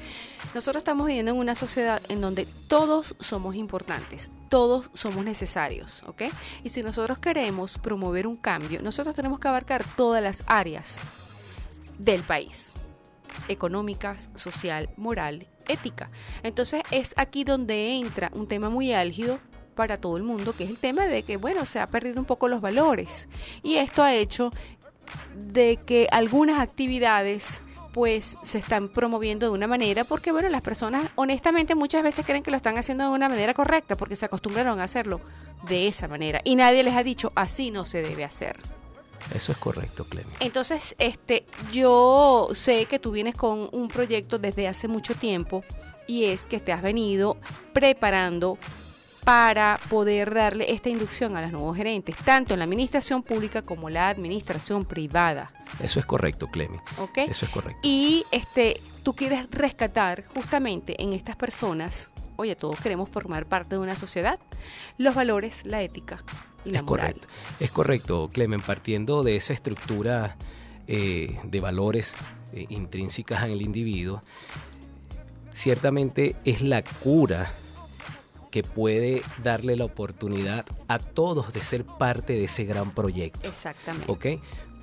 Nosotros 0.54 0.82
estamos 0.82 1.08
viviendo 1.08 1.32
en 1.32 1.38
una 1.38 1.56
sociedad 1.56 2.02
en 2.10 2.22
donde 2.22 2.46
todos 2.68 3.16
somos 3.20 3.56
importantes, 3.56 4.30
todos 4.50 4.92
somos 4.94 5.26
necesarios, 5.26 6.04
¿ok? 6.06 6.24
Y 6.64 6.70
si 6.70 6.84
nosotros 6.84 7.20
queremos 7.20 7.78
promover 7.78 8.28
un 8.28 8.36
cambio, 8.36 8.82
nosotros 8.82 9.16
tenemos 9.16 9.40
que 9.40 9.48
abarcar 9.48 9.84
todas 9.96 10.22
las 10.22 10.44
áreas 10.46 11.02
del 11.98 12.22
país, 12.24 12.72
económicas, 13.48 14.30
social, 14.36 14.90
moral, 14.98 15.48
ética. 15.68 16.10
Entonces 16.44 16.84
es 16.92 17.14
aquí 17.18 17.44
donde 17.44 17.96
entra 17.96 18.30
un 18.34 18.48
tema 18.48 18.70
muy 18.70 18.94
álgido 18.94 19.40
para 19.74 19.98
todo 19.98 20.18
el 20.18 20.24
mundo, 20.24 20.54
que 20.54 20.64
es 20.64 20.70
el 20.70 20.78
tema 20.78 21.08
de 21.08 21.24
que, 21.24 21.38
bueno, 21.38 21.66
se 21.66 21.80
ha 21.80 21.88
perdido 21.88 22.20
un 22.20 22.26
poco 22.26 22.48
los 22.48 22.62
valores. 22.62 23.28
Y 23.62 23.76
esto 23.76 24.04
ha 24.04 24.14
hecho 24.14 24.52
de 25.36 25.78
que 25.86 26.08
algunas 26.12 26.60
actividades 26.60 27.62
pues 27.94 28.38
se 28.42 28.58
están 28.58 28.90
promoviendo 28.90 29.46
de 29.46 29.52
una 29.52 29.68
manera 29.68 30.04
porque 30.04 30.32
bueno 30.32 30.50
las 30.50 30.62
personas 30.62 31.06
honestamente 31.16 31.76
muchas 31.76 32.02
veces 32.02 32.26
creen 32.26 32.42
que 32.42 32.50
lo 32.50 32.58
están 32.58 32.78
haciendo 32.78 33.04
de 33.04 33.12
una 33.12 33.30
manera 33.30 33.54
correcta 33.54 33.96
porque 33.96 34.16
se 34.16 34.26
acostumbraron 34.26 34.80
a 34.80 34.86
hacerlo 34.86 35.22
de 35.68 35.88
esa 35.88 36.08
manera. 36.08 36.42
Y 36.44 36.56
nadie 36.56 36.84
les 36.84 36.96
ha 36.96 37.04
dicho 37.04 37.32
así 37.36 37.70
no 37.70 37.86
se 37.86 38.02
debe 38.02 38.24
hacer 38.24 38.58
eso 39.34 39.52
es 39.54 39.58
correcto 39.58 40.06
Clemi 40.06 40.30
entonces 40.40 40.96
este 40.98 41.46
yo 41.72 42.50
sé 42.54 42.88
que 42.88 43.00
tú 43.00 43.12
vienes 43.12 43.36
con 43.36 43.70
un 43.72 43.88
proyecto 43.88 44.38
desde 44.38 44.68
hace 44.68 44.88
mucho 44.88 45.16
tiempo 45.16 45.64
y 46.08 46.26
es 46.26 46.46
que 46.46 46.60
te 46.60 46.74
has 46.74 46.82
venido 46.82 47.38
preparando 47.72 48.58
para 49.24 49.80
poder 49.90 50.34
darle 50.34 50.72
esta 50.72 50.90
inducción 50.90 51.38
a 51.38 51.42
los 51.42 51.52
nuevos 51.52 51.78
gerentes, 51.78 52.16
tanto 52.18 52.54
en 52.54 52.60
la 52.60 52.66
administración 52.66 53.24
pública 53.24 53.62
como 53.62 53.90
la 53.90 54.10
administración 54.10 54.84
privada. 54.84 55.52
Eso 55.82 56.00
es 56.00 56.06
correcto, 56.06 56.48
Clemi. 56.48 56.78
¿Okay? 56.98 57.28
Eso 57.30 57.46
es 57.46 57.52
correcto. 57.52 57.80
Y 57.84 58.26
este, 58.32 58.82
tú 59.04 59.14
quieres 59.14 59.50
rescatar 59.52 60.26
justamente 60.26 61.02
en 61.02 61.14
estas 61.14 61.36
personas, 61.36 62.10
oye, 62.36 62.56
todos 62.56 62.80
queremos 62.80 63.10
formar 63.10 63.46
parte 63.46 63.76
de 63.76 63.80
una 63.80 63.96
sociedad, 63.96 64.40
los 64.98 65.16
valores, 65.16 65.66
la 65.66 65.82
ética 65.82 66.24
y 66.66 66.72
la 66.72 66.80
es 66.80 66.84
moral. 66.84 67.14
Correcto. 67.14 67.28
Es 67.60 67.72
correcto, 67.72 68.30
Clemen, 68.34 68.62
partiendo 68.62 69.24
de 69.24 69.38
esa 69.38 69.54
estructura 69.54 70.36
eh, 70.88 71.40
de 71.46 71.60
valores 71.62 72.14
eh, 72.52 72.66
intrínsecas 72.70 73.44
en 73.46 73.52
el 73.52 73.62
individuo, 73.62 74.22
ciertamente 75.54 76.36
es 76.44 76.62
la 76.62 76.82
cura 76.82 77.52
que 78.54 78.62
puede 78.62 79.24
darle 79.42 79.76
la 79.76 79.86
oportunidad 79.86 80.64
a 80.88 81.00
todos 81.00 81.54
de 81.54 81.64
ser 81.64 81.86
parte 81.86 82.34
de 82.34 82.44
ese 82.44 82.66
gran 82.66 82.92
proyecto. 82.92 83.50
Exactamente. 83.50 84.12
¿Ok? 84.12 84.26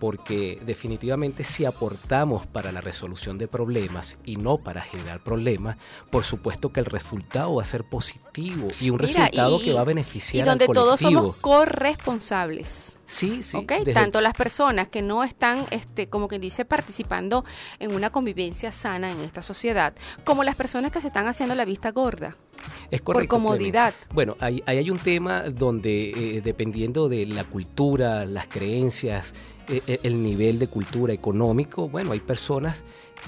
Porque 0.01 0.59
definitivamente 0.65 1.45
si 1.45 1.67
aportamos 1.67 2.47
para 2.47 2.73
la 2.73 2.81
resolución 2.81 3.37
de 3.37 3.47
problemas 3.47 4.17
y 4.25 4.37
no 4.37 4.57
para 4.57 4.81
generar 4.81 5.23
problemas, 5.23 5.77
por 6.11 6.25
supuesto 6.25 6.73
que 6.73 6.81
el 6.81 6.87
resultado 6.87 7.57
va 7.57 7.63
a 7.63 7.67
ser 7.67 7.85
positivo 7.85 8.69
y 8.81 8.89
un 8.89 8.99
resultado 8.99 9.61
que 9.61 9.75
va 9.75 9.83
a 9.83 9.85
beneficiar 9.85 10.45
y 10.45 10.49
donde 10.49 10.65
al 10.65 10.73
todos 10.73 11.01
somos 11.01 11.37
corresponsables. 11.37 12.97
Sí, 13.07 13.43
sí. 13.43 13.67
Tanto 13.93 14.21
las 14.21 14.35
personas 14.35 14.89
que 14.89 15.03
no 15.03 15.25
están, 15.25 15.67
este, 15.71 16.09
como 16.09 16.29
quien 16.29 16.41
dice, 16.41 16.65
participando 16.65 17.45
en 17.79 17.93
una 17.95 18.11
convivencia 18.11 18.73
sana 18.73 19.11
en 19.11 19.21
esta 19.21 19.43
sociedad, 19.43 19.95
como 20.25 20.45
las 20.45 20.55
personas 20.55 20.93
que 20.93 21.01
se 21.01 21.09
están 21.09 21.27
haciendo 21.27 21.55
la 21.55 21.65
vista 21.65 21.91
gorda. 21.91 22.37
Es 22.91 23.01
correcto. 23.03 23.37
Por 23.37 23.43
comodidad. 23.43 23.95
Bueno, 24.15 24.37
ahí, 24.41 24.63
hay 24.65 24.91
un 24.91 24.99
tema 24.99 25.43
donde, 25.43 26.11
eh, 26.11 26.41
dependiendo 26.41 27.09
de 27.09 27.27
la 27.27 27.45
cultura, 27.45 28.25
las 28.25 28.47
creencias, 28.47 29.35
el 29.87 30.23
nivel 30.23 30.59
de 30.59 30.67
cultura 30.67 31.13
económico, 31.13 31.89
bueno, 31.89 32.13
hay 32.13 32.21
personas 32.21 32.85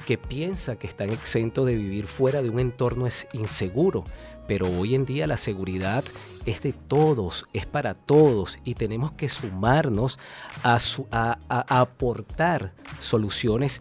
que 0.06 0.18
piensan 0.18 0.76
que 0.76 0.86
están 0.86 1.10
exentos 1.10 1.66
de 1.66 1.74
vivir 1.74 2.06
fuera 2.06 2.42
de 2.42 2.50
un 2.50 2.58
entorno 2.58 3.06
inseguro, 3.32 4.04
pero 4.46 4.66
hoy 4.68 4.94
en 4.94 5.04
día 5.04 5.26
la 5.26 5.36
seguridad 5.36 6.04
es 6.46 6.62
de 6.62 6.72
todos, 6.72 7.46
es 7.52 7.66
para 7.66 7.94
todos 7.94 8.58
y 8.64 8.74
tenemos 8.74 9.12
que 9.12 9.28
sumarnos 9.28 10.18
a, 10.64 10.78
a 11.10 11.80
aportar 11.80 12.72
soluciones 13.00 13.80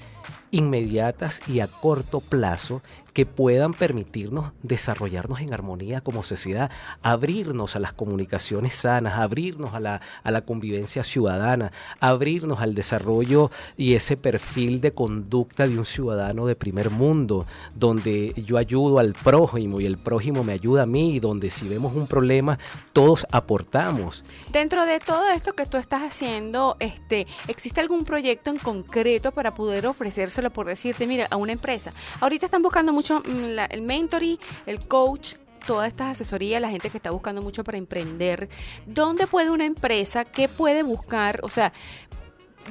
inmediatas 0.51 1.41
y 1.47 1.61
a 1.61 1.67
corto 1.67 2.19
plazo 2.19 2.81
que 3.13 3.25
puedan 3.25 3.73
permitirnos 3.73 4.53
desarrollarnos 4.63 5.41
en 5.41 5.53
armonía 5.53 6.01
como 6.01 6.23
sociedad, 6.23 6.71
abrirnos 7.01 7.75
a 7.75 7.79
las 7.79 7.93
comunicaciones 7.93 8.75
sanas, 8.75 9.19
abrirnos 9.19 9.73
a 9.73 9.79
la, 9.79 10.01
a 10.23 10.31
la 10.31 10.41
convivencia 10.41 11.03
ciudadana, 11.03 11.71
abrirnos 11.99 12.59
al 12.59 12.75
desarrollo 12.75 13.51
y 13.77 13.95
ese 13.95 14.17
perfil 14.17 14.81
de 14.81 14.93
conducta 14.93 15.67
de 15.67 15.77
un 15.77 15.85
ciudadano 15.85 16.45
de 16.45 16.55
primer 16.55 16.89
mundo, 16.89 17.45
donde 17.75 18.33
yo 18.45 18.57
ayudo 18.57 18.99
al 18.99 19.13
prójimo 19.13 19.81
y 19.81 19.85
el 19.85 19.97
prójimo 19.97 20.43
me 20.43 20.53
ayuda 20.53 20.83
a 20.83 20.85
mí, 20.85 21.15
y 21.15 21.19
donde 21.19 21.51
si 21.51 21.67
vemos 21.67 21.95
un 21.95 22.07
problema, 22.07 22.57
todos 22.93 23.25
aportamos. 23.31 24.23
Dentro 24.51 24.85
de 24.85 24.99
todo 24.99 25.29
esto 25.29 25.53
que 25.53 25.65
tú 25.65 25.77
estás 25.77 26.03
haciendo, 26.03 26.77
este, 26.79 27.27
¿existe 27.47 27.81
algún 27.81 28.05
proyecto 28.05 28.49
en 28.49 28.57
concreto 28.57 29.31
para 29.31 29.53
poder 29.53 29.87
ofrecérselo 29.87 30.51
por 30.51 30.67
decirte, 30.67 31.07
mira, 31.07 31.27
a 31.29 31.35
una 31.35 31.51
empresa? 31.51 31.93
Ahorita 32.19 32.45
están 32.45 32.61
buscando 32.61 32.93
mucho 32.93 33.00
mm, 33.01 33.59
el 33.69 33.81
mentoring, 33.81 34.37
el 34.65 34.87
coach, 34.87 35.33
todas 35.65 35.87
estas 35.87 36.11
asesorías, 36.11 36.61
la 36.61 36.69
gente 36.69 36.89
que 36.89 36.97
está 36.97 37.11
buscando 37.11 37.41
mucho 37.41 37.63
para 37.63 37.77
emprender. 37.77 38.49
¿Dónde 38.85 39.27
puede 39.27 39.49
una 39.49 39.65
empresa, 39.65 40.25
qué 40.25 40.47
puede 40.47 40.83
buscar? 40.83 41.39
O 41.43 41.49
sea, 41.49 41.71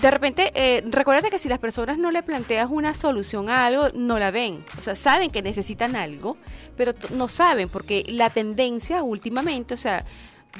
de 0.00 0.10
repente, 0.10 0.52
eh, 0.54 0.82
recuérdate 0.88 1.30
que 1.30 1.38
si 1.38 1.48
las 1.48 1.58
personas 1.58 1.98
no 1.98 2.10
le 2.10 2.22
planteas 2.22 2.68
una 2.70 2.94
solución 2.94 3.48
a 3.48 3.66
algo, 3.66 3.88
no 3.94 4.18
la 4.18 4.30
ven. 4.30 4.64
O 4.78 4.82
sea, 4.82 4.94
saben 4.94 5.30
que 5.30 5.42
necesitan 5.42 5.96
algo, 5.96 6.36
pero 6.76 6.92
no 7.10 7.28
saben, 7.28 7.68
porque 7.68 8.04
la 8.08 8.30
tendencia 8.30 9.02
últimamente, 9.02 9.74
o 9.74 9.76
sea, 9.76 10.04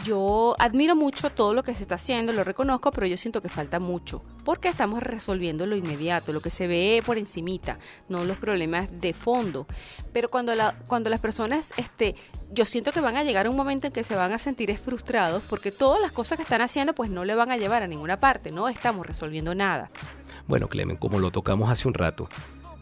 yo 0.05 0.55
admiro 0.59 0.95
mucho 0.95 1.31
todo 1.31 1.53
lo 1.53 1.63
que 1.63 1.75
se 1.75 1.83
está 1.83 1.97
haciendo, 1.97 2.33
lo 2.33 2.45
reconozco, 2.45 2.91
pero 2.91 3.07
yo 3.07 3.17
siento 3.17 3.43
que 3.43 3.49
falta 3.49 3.81
mucho, 3.81 4.23
porque 4.45 4.69
estamos 4.69 5.03
resolviendo 5.03 5.67
lo 5.67 5.77
inmediato, 5.77 6.33
lo 6.33 6.41
que 6.41 6.51
se 6.51 6.67
ve 6.67 7.03
por 7.05 7.19
encimita, 7.19 7.79
no 8.09 8.25
los 8.25 8.39
problemas 8.39 8.89
de 8.91 9.13
fondo. 9.13 9.67
Pero 10.13 10.29
cuando, 10.29 10.55
la, 10.55 10.77
cuando 10.87 11.11
las 11.11 11.21
personas, 11.21 11.73
este, 11.77 12.15
yo 12.53 12.65
siento 12.65 12.93
que 12.93 13.01
van 13.01 13.17
a 13.17 13.25
llegar 13.25 13.47
a 13.47 13.51
un 13.51 13.57
momento 13.57 13.89
en 13.89 13.93
que 13.93 14.05
se 14.05 14.15
van 14.15 14.33
a 14.33 14.39
sentir 14.39 14.77
frustrados, 14.79 15.43
porque 15.49 15.73
todas 15.73 16.01
las 16.01 16.13
cosas 16.13 16.37
que 16.37 16.45
están 16.45 16.63
haciendo, 16.63 16.95
pues 16.95 17.11
no 17.11 17.25
le 17.25 17.35
van 17.35 17.51
a 17.51 17.57
llevar 17.57 17.83
a 17.83 17.87
ninguna 17.87 18.21
parte, 18.21 18.51
no 18.53 18.69
estamos 18.69 19.07
resolviendo 19.07 19.55
nada. 19.55 19.91
Bueno, 20.47 20.69
Clemen, 20.69 20.97
como 20.97 21.19
lo 21.19 21.31
tocamos 21.31 21.71
hace 21.71 21.89
un 21.89 21.95
rato, 21.95 22.29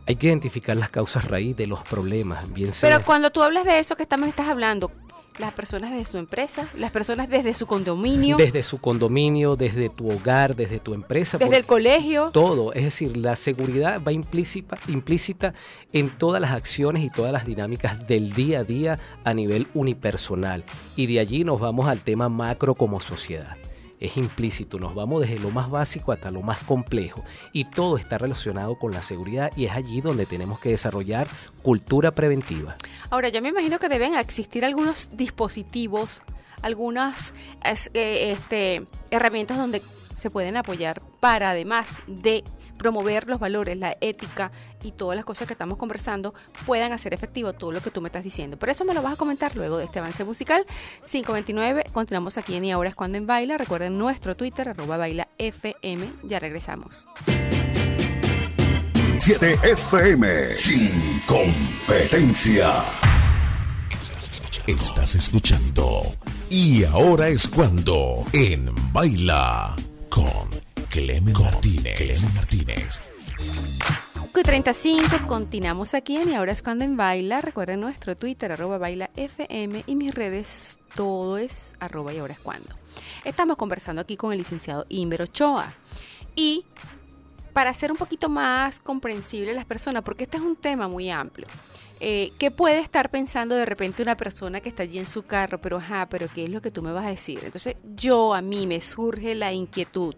hay 0.06 0.16
que 0.16 0.26
identificar 0.28 0.76
las 0.76 0.90
causas 0.90 1.24
raíz 1.26 1.56
de 1.56 1.66
los 1.66 1.80
problemas, 1.80 2.50
bien 2.52 2.70
Pero 2.80 3.02
cuando 3.04 3.30
tú 3.30 3.42
hablas 3.42 3.64
de 3.64 3.78
eso 3.78 3.96
que 3.96 4.02
estamos, 4.02 4.28
estás 4.28 4.48
hablando, 4.48 4.90
las 5.38 5.52
personas 5.52 5.92
de 5.92 6.04
su 6.04 6.18
empresa, 6.18 6.68
las 6.74 6.90
personas 6.90 7.28
desde 7.28 7.54
su 7.54 7.66
condominio. 7.66 8.36
Desde 8.36 8.62
su 8.62 8.78
condominio, 8.78 9.56
desde 9.56 9.88
tu 9.88 10.10
hogar, 10.10 10.56
desde 10.56 10.78
tu 10.78 10.94
empresa. 10.94 11.38
Desde 11.38 11.56
el 11.56 11.64
colegio. 11.64 12.30
Todo, 12.32 12.72
es 12.72 12.84
decir, 12.84 13.16
la 13.16 13.36
seguridad 13.36 14.02
va 14.02 14.12
implícita, 14.12 14.78
implícita 14.88 15.54
en 15.92 16.10
todas 16.10 16.40
las 16.40 16.52
acciones 16.52 17.04
y 17.04 17.10
todas 17.10 17.32
las 17.32 17.44
dinámicas 17.46 18.06
del 18.06 18.32
día 18.32 18.60
a 18.60 18.64
día 18.64 18.98
a 19.24 19.34
nivel 19.34 19.66
unipersonal. 19.74 20.64
Y 20.96 21.06
de 21.06 21.20
allí 21.20 21.44
nos 21.44 21.60
vamos 21.60 21.88
al 21.88 22.00
tema 22.00 22.28
macro 22.28 22.74
como 22.74 23.00
sociedad 23.00 23.56
es 24.00 24.16
implícito, 24.16 24.78
nos 24.78 24.94
vamos 24.94 25.22
desde 25.22 25.38
lo 25.38 25.50
más 25.50 25.70
básico 25.70 26.12
hasta 26.12 26.30
lo 26.30 26.42
más 26.42 26.58
complejo 26.64 27.24
y 27.52 27.64
todo 27.64 27.98
está 27.98 28.18
relacionado 28.18 28.76
con 28.76 28.92
la 28.92 29.02
seguridad 29.02 29.50
y 29.56 29.66
es 29.66 29.72
allí 29.72 30.00
donde 30.00 30.26
tenemos 30.26 30.60
que 30.60 30.70
desarrollar 30.70 31.26
cultura 31.62 32.12
preventiva. 32.14 32.76
Ahora, 33.10 33.28
yo 33.28 33.42
me 33.42 33.48
imagino 33.48 33.78
que 33.78 33.88
deben 33.88 34.14
existir 34.14 34.64
algunos 34.64 35.10
dispositivos, 35.12 36.22
algunas 36.62 37.34
eh, 37.64 38.32
este, 38.32 38.86
herramientas 39.10 39.58
donde 39.58 39.82
se 40.14 40.30
pueden 40.30 40.56
apoyar 40.56 41.00
para 41.20 41.50
además 41.50 41.86
de 42.06 42.44
promover 42.78 43.28
los 43.28 43.38
valores, 43.38 43.76
la 43.76 43.96
ética 44.00 44.50
y 44.82 44.92
todas 44.92 45.16
las 45.16 45.24
cosas 45.24 45.46
que 45.46 45.54
estamos 45.54 45.76
conversando 45.76 46.34
puedan 46.64 46.92
hacer 46.92 47.12
efectivo 47.12 47.52
todo 47.52 47.72
lo 47.72 47.80
que 47.80 47.90
tú 47.90 48.00
me 48.00 48.08
estás 48.08 48.24
diciendo. 48.24 48.58
Por 48.58 48.70
eso 48.70 48.84
me 48.84 48.94
lo 48.94 49.02
vas 49.02 49.14
a 49.14 49.16
comentar 49.16 49.56
luego 49.56 49.76
de 49.78 49.84
este 49.84 49.98
avance 49.98 50.24
musical. 50.24 50.64
529, 51.04 51.84
continuamos 51.92 52.38
aquí 52.38 52.56
en 52.56 52.64
Y 52.64 52.72
Ahora 52.72 52.90
es 52.90 52.94
cuando 52.94 53.18
en 53.18 53.26
Baila. 53.26 53.58
Recuerden 53.58 53.98
nuestro 53.98 54.36
Twitter, 54.36 54.68
arroba 54.68 54.96
baila 54.96 55.28
FM. 55.38 56.08
Ya 56.22 56.38
regresamos. 56.38 57.08
7 59.18 59.58
FM, 59.62 60.56
sin 60.56 61.20
competencia. 61.26 62.84
Estás 64.66 65.16
escuchando. 65.16 66.02
Y 66.50 66.84
ahora 66.84 67.28
es 67.28 67.48
cuando 67.48 68.24
en 68.32 68.70
Baila 68.92 69.76
con 70.08 70.48
Clemen 70.90 71.34
Martínez. 71.38 71.96
Clemen 71.96 72.34
Martínez. 72.34 73.00
35, 74.42 75.26
continuamos 75.26 75.94
aquí 75.94 76.16
en 76.16 76.30
Y 76.30 76.34
ahora 76.34 76.52
es 76.52 76.62
cuando 76.62 76.84
en 76.84 76.96
Baila. 76.96 77.40
Recuerden 77.40 77.80
nuestro 77.80 78.16
Twitter, 78.16 78.52
arroba 78.52 78.78
Baila 78.78 79.10
FM 79.16 79.84
y 79.86 79.96
mis 79.96 80.14
redes, 80.14 80.78
todo 80.94 81.38
es 81.38 81.74
arroba 81.80 82.14
y 82.14 82.18
ahora 82.18 82.34
es 82.34 82.40
cuando. 82.40 82.74
Estamos 83.24 83.56
conversando 83.56 84.00
aquí 84.00 84.16
con 84.16 84.32
el 84.32 84.38
licenciado 84.38 84.86
Inver 84.88 85.22
Ochoa. 85.22 85.72
Y 86.34 86.64
para 87.52 87.70
hacer 87.70 87.90
un 87.90 87.98
poquito 87.98 88.28
más 88.28 88.80
comprensible 88.80 89.50
a 89.50 89.54
las 89.54 89.64
personas, 89.64 90.02
porque 90.04 90.24
este 90.24 90.36
es 90.36 90.42
un 90.42 90.56
tema 90.56 90.88
muy 90.88 91.10
amplio. 91.10 91.48
Eh, 92.00 92.30
¿Qué 92.38 92.52
puede 92.52 92.78
estar 92.78 93.10
pensando 93.10 93.56
de 93.56 93.66
repente 93.66 94.02
una 94.02 94.16
persona 94.16 94.60
que 94.60 94.68
está 94.68 94.84
allí 94.84 94.98
en 94.98 95.06
su 95.06 95.24
carro? 95.24 95.60
Pero, 95.60 95.78
ajá, 95.78 96.06
pero 96.08 96.28
¿qué 96.32 96.44
es 96.44 96.50
lo 96.50 96.62
que 96.62 96.70
tú 96.70 96.80
me 96.80 96.92
vas 96.92 97.06
a 97.06 97.10
decir? 97.10 97.40
Entonces, 97.42 97.76
yo, 97.96 98.34
a 98.34 98.40
mí 98.40 98.66
me 98.68 98.80
surge 98.80 99.34
la 99.34 99.52
inquietud. 99.52 100.14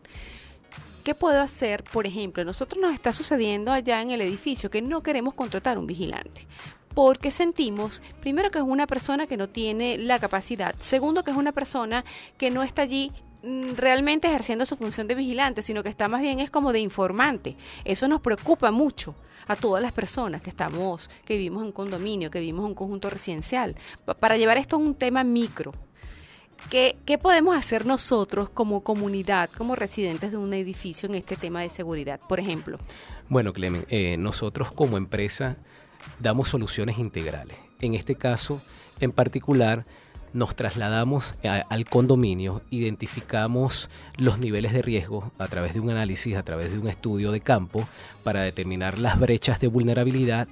¿Qué 1.04 1.14
puedo 1.14 1.40
hacer? 1.40 1.84
Por 1.84 2.06
ejemplo, 2.06 2.44
nosotros 2.44 2.80
nos 2.80 2.92
está 2.92 3.12
sucediendo 3.12 3.72
allá 3.72 4.02
en 4.02 4.10
el 4.10 4.20
edificio 4.20 4.70
que 4.70 4.82
no 4.82 5.02
queremos 5.02 5.34
contratar 5.34 5.78
un 5.78 5.86
vigilante 5.86 6.46
porque 6.94 7.30
sentimos, 7.30 8.02
primero, 8.20 8.50
que 8.50 8.58
es 8.58 8.64
una 8.64 8.86
persona 8.86 9.26
que 9.26 9.36
no 9.36 9.48
tiene 9.48 9.96
la 9.98 10.18
capacidad, 10.18 10.74
segundo, 10.78 11.22
que 11.22 11.30
es 11.30 11.36
una 11.36 11.52
persona 11.52 12.04
que 12.36 12.50
no 12.50 12.62
está 12.62 12.82
allí 12.82 13.12
mm, 13.42 13.74
realmente 13.76 14.28
ejerciendo 14.28 14.66
su 14.66 14.76
función 14.76 15.06
de 15.06 15.14
vigilante, 15.14 15.62
sino 15.62 15.82
que 15.82 15.88
está 15.88 16.08
más 16.08 16.20
bien 16.20 16.40
es 16.40 16.50
como 16.50 16.72
de 16.72 16.80
informante. 16.80 17.56
Eso 17.84 18.08
nos 18.08 18.20
preocupa 18.20 18.70
mucho 18.70 19.14
a 19.46 19.56
todas 19.56 19.82
las 19.82 19.92
personas 19.92 20.42
que 20.42 20.50
estamos, 20.50 21.10
que 21.24 21.36
vivimos 21.36 21.62
en 21.62 21.66
un 21.66 21.72
condominio, 21.72 22.30
que 22.30 22.40
vivimos 22.40 22.64
en 22.64 22.70
un 22.70 22.74
conjunto 22.74 23.10
residencial, 23.10 23.76
para 24.18 24.36
llevar 24.36 24.58
esto 24.58 24.76
a 24.76 24.78
un 24.78 24.94
tema 24.94 25.24
micro. 25.24 25.72
¿Qué, 26.68 26.96
¿Qué, 27.04 27.18
podemos 27.18 27.56
hacer 27.56 27.86
nosotros 27.86 28.50
como 28.50 28.82
comunidad, 28.82 29.50
como 29.50 29.74
residentes 29.74 30.30
de 30.30 30.36
un 30.36 30.52
edificio 30.54 31.08
en 31.08 31.16
este 31.16 31.36
tema 31.36 31.62
de 31.62 31.70
seguridad, 31.70 32.20
por 32.28 32.38
ejemplo? 32.38 32.78
Bueno, 33.28 33.52
Clemen, 33.52 33.86
eh, 33.88 34.16
nosotros 34.18 34.70
como 34.72 34.96
empresa 34.96 35.56
damos 36.18 36.48
soluciones 36.48 36.98
integrales. 36.98 37.56
En 37.80 37.94
este 37.94 38.14
caso, 38.14 38.60
en 39.00 39.12
particular, 39.12 39.86
nos 40.32 40.54
trasladamos 40.54 41.34
al 41.42 41.84
condominio, 41.86 42.62
identificamos 42.70 43.90
los 44.16 44.38
niveles 44.38 44.72
de 44.72 44.82
riesgo 44.82 45.32
a 45.38 45.48
través 45.48 45.74
de 45.74 45.80
un 45.80 45.90
análisis, 45.90 46.36
a 46.36 46.42
través 46.44 46.70
de 46.72 46.78
un 46.78 46.88
estudio 46.88 47.32
de 47.32 47.40
campo, 47.40 47.88
para 48.22 48.42
determinar 48.42 48.98
las 48.98 49.18
brechas 49.18 49.60
de 49.60 49.66
vulnerabilidad 49.66 50.46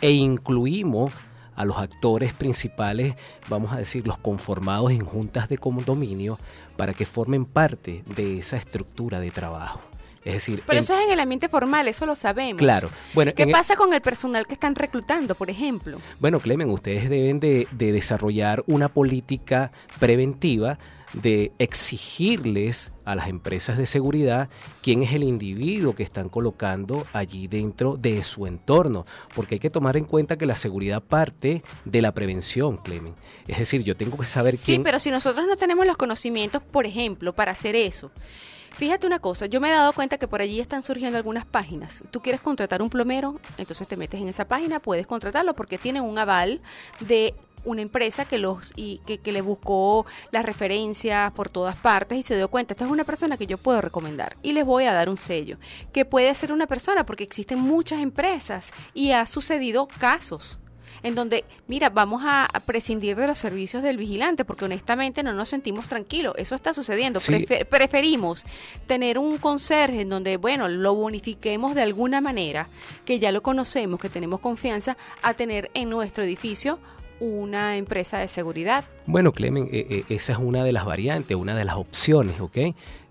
e 0.00 0.10
incluimos 0.10 1.12
a 1.60 1.64
los 1.66 1.76
actores 1.76 2.32
principales, 2.32 3.14
vamos 3.48 3.72
a 3.72 3.76
decir, 3.76 4.06
los 4.06 4.16
conformados 4.16 4.92
en 4.92 5.04
juntas 5.04 5.48
de 5.50 5.58
condominio, 5.58 6.38
para 6.76 6.94
que 6.94 7.04
formen 7.04 7.44
parte 7.44 8.02
de 8.16 8.38
esa 8.38 8.56
estructura 8.56 9.20
de 9.20 9.30
trabajo. 9.30 9.80
Es 10.24 10.34
decir, 10.34 10.62
pero 10.66 10.80
eso 10.80 10.94
es 10.94 11.04
en 11.04 11.12
el 11.12 11.20
ambiente 11.20 11.48
formal, 11.48 11.86
eso 11.88 12.06
lo 12.06 12.14
sabemos. 12.14 12.58
Claro. 12.58 12.88
Bueno, 13.12 13.32
¿Qué 13.34 13.46
pasa 13.46 13.76
con 13.76 13.92
el 13.92 14.00
personal 14.00 14.46
que 14.46 14.54
están 14.54 14.74
reclutando, 14.74 15.34
por 15.34 15.50
ejemplo? 15.50 15.98
Bueno, 16.18 16.40
Clemen, 16.40 16.70
ustedes 16.70 17.10
deben 17.10 17.40
de, 17.40 17.66
desarrollar 17.72 18.62
una 18.66 18.88
política 18.88 19.70
preventiva 19.98 20.78
de 21.12 21.52
exigirles 21.58 22.92
a 23.04 23.14
las 23.14 23.28
empresas 23.28 23.76
de 23.76 23.86
seguridad 23.86 24.48
quién 24.82 25.02
es 25.02 25.12
el 25.12 25.24
individuo 25.24 25.94
que 25.94 26.02
están 26.02 26.28
colocando 26.28 27.06
allí 27.12 27.48
dentro 27.48 27.96
de 27.96 28.22
su 28.22 28.46
entorno, 28.46 29.04
porque 29.34 29.56
hay 29.56 29.58
que 29.58 29.70
tomar 29.70 29.96
en 29.96 30.04
cuenta 30.04 30.36
que 30.36 30.46
la 30.46 30.56
seguridad 30.56 31.02
parte 31.02 31.62
de 31.84 32.02
la 32.02 32.12
prevención, 32.12 32.76
Clemen. 32.76 33.14
Es 33.48 33.58
decir, 33.58 33.82
yo 33.82 33.96
tengo 33.96 34.16
que 34.16 34.24
saber 34.24 34.56
quién... 34.56 34.78
Sí, 34.78 34.84
pero 34.84 34.98
si 34.98 35.10
nosotros 35.10 35.46
no 35.46 35.56
tenemos 35.56 35.86
los 35.86 35.96
conocimientos, 35.96 36.62
por 36.62 36.86
ejemplo, 36.86 37.34
para 37.34 37.52
hacer 37.52 37.74
eso, 37.74 38.10
Fíjate 38.72 39.06
una 39.06 39.18
cosa, 39.18 39.46
yo 39.46 39.60
me 39.60 39.68
he 39.68 39.72
dado 39.72 39.92
cuenta 39.92 40.16
que 40.16 40.28
por 40.28 40.40
allí 40.40 40.60
están 40.60 40.82
surgiendo 40.82 41.18
algunas 41.18 41.44
páginas. 41.44 42.02
Tú 42.10 42.20
quieres 42.22 42.40
contratar 42.40 42.80
un 42.80 42.88
plomero, 42.88 43.38
entonces 43.58 43.86
te 43.86 43.96
metes 43.96 44.20
en 44.20 44.28
esa 44.28 44.46
página, 44.46 44.80
puedes 44.80 45.06
contratarlo 45.06 45.54
porque 45.54 45.76
tiene 45.76 46.00
un 46.00 46.16
aval 46.18 46.62
de 47.00 47.34
una 47.64 47.82
empresa 47.82 48.24
que 48.24 48.38
los 48.38 48.72
y 48.76 48.98
que, 49.06 49.18
que, 49.18 49.32
le 49.32 49.40
buscó 49.40 50.06
las 50.30 50.44
referencias 50.44 51.32
por 51.32 51.48
todas 51.48 51.76
partes 51.76 52.18
y 52.18 52.22
se 52.22 52.36
dio 52.36 52.48
cuenta, 52.48 52.74
esta 52.74 52.84
es 52.84 52.90
una 52.90 53.04
persona 53.04 53.36
que 53.36 53.46
yo 53.46 53.58
puedo 53.58 53.80
recomendar 53.80 54.36
y 54.42 54.52
les 54.52 54.64
voy 54.64 54.84
a 54.84 54.92
dar 54.92 55.08
un 55.08 55.16
sello, 55.16 55.58
que 55.92 56.04
puede 56.04 56.34
ser 56.34 56.52
una 56.52 56.66
persona 56.66 57.04
porque 57.04 57.24
existen 57.24 57.60
muchas 57.60 58.00
empresas 58.00 58.72
y 58.94 59.12
ha 59.12 59.26
sucedido 59.26 59.86
casos 59.86 60.58
en 61.02 61.14
donde, 61.14 61.44
mira, 61.66 61.90
vamos 61.90 62.22
a, 62.24 62.48
prescindir 62.66 63.16
de 63.16 63.26
los 63.26 63.38
servicios 63.38 63.82
del 63.82 63.96
vigilante 63.96 64.44
porque 64.44 64.64
honestamente 64.64 65.22
no 65.22 65.32
nos 65.32 65.48
sentimos 65.48 65.88
tranquilos. 65.88 66.34
Eso 66.36 66.54
está 66.54 66.74
sucediendo. 66.74 67.20
preferimos 67.68 68.44
tener 68.86 69.18
un 69.18 69.38
conserje 69.38 70.02
en 70.02 70.08
donde, 70.08 70.36
bueno, 70.36 70.68
lo 70.68 70.94
bonifiquemos 70.94 71.74
de 71.74 71.82
alguna 71.82 72.20
manera, 72.20 72.68
que 73.04 73.18
ya 73.18 73.32
lo 73.32 73.42
conocemos, 73.42 73.98
que 73.98 74.08
tenemos 74.08 74.40
confianza, 74.40 74.96
a 75.22 75.34
tener 75.34 75.70
en 75.74 75.88
nuestro 75.90 76.22
edificio 76.22 76.78
una 77.20 77.76
empresa 77.76 78.18
de 78.18 78.28
seguridad. 78.28 78.84
Bueno, 79.06 79.32
Clemen, 79.32 79.68
eh, 79.70 79.86
eh, 79.90 80.04
esa 80.08 80.32
es 80.32 80.38
una 80.38 80.64
de 80.64 80.72
las 80.72 80.84
variantes, 80.84 81.36
una 81.36 81.54
de 81.54 81.64
las 81.64 81.76
opciones, 81.76 82.40
¿ok? 82.40 82.58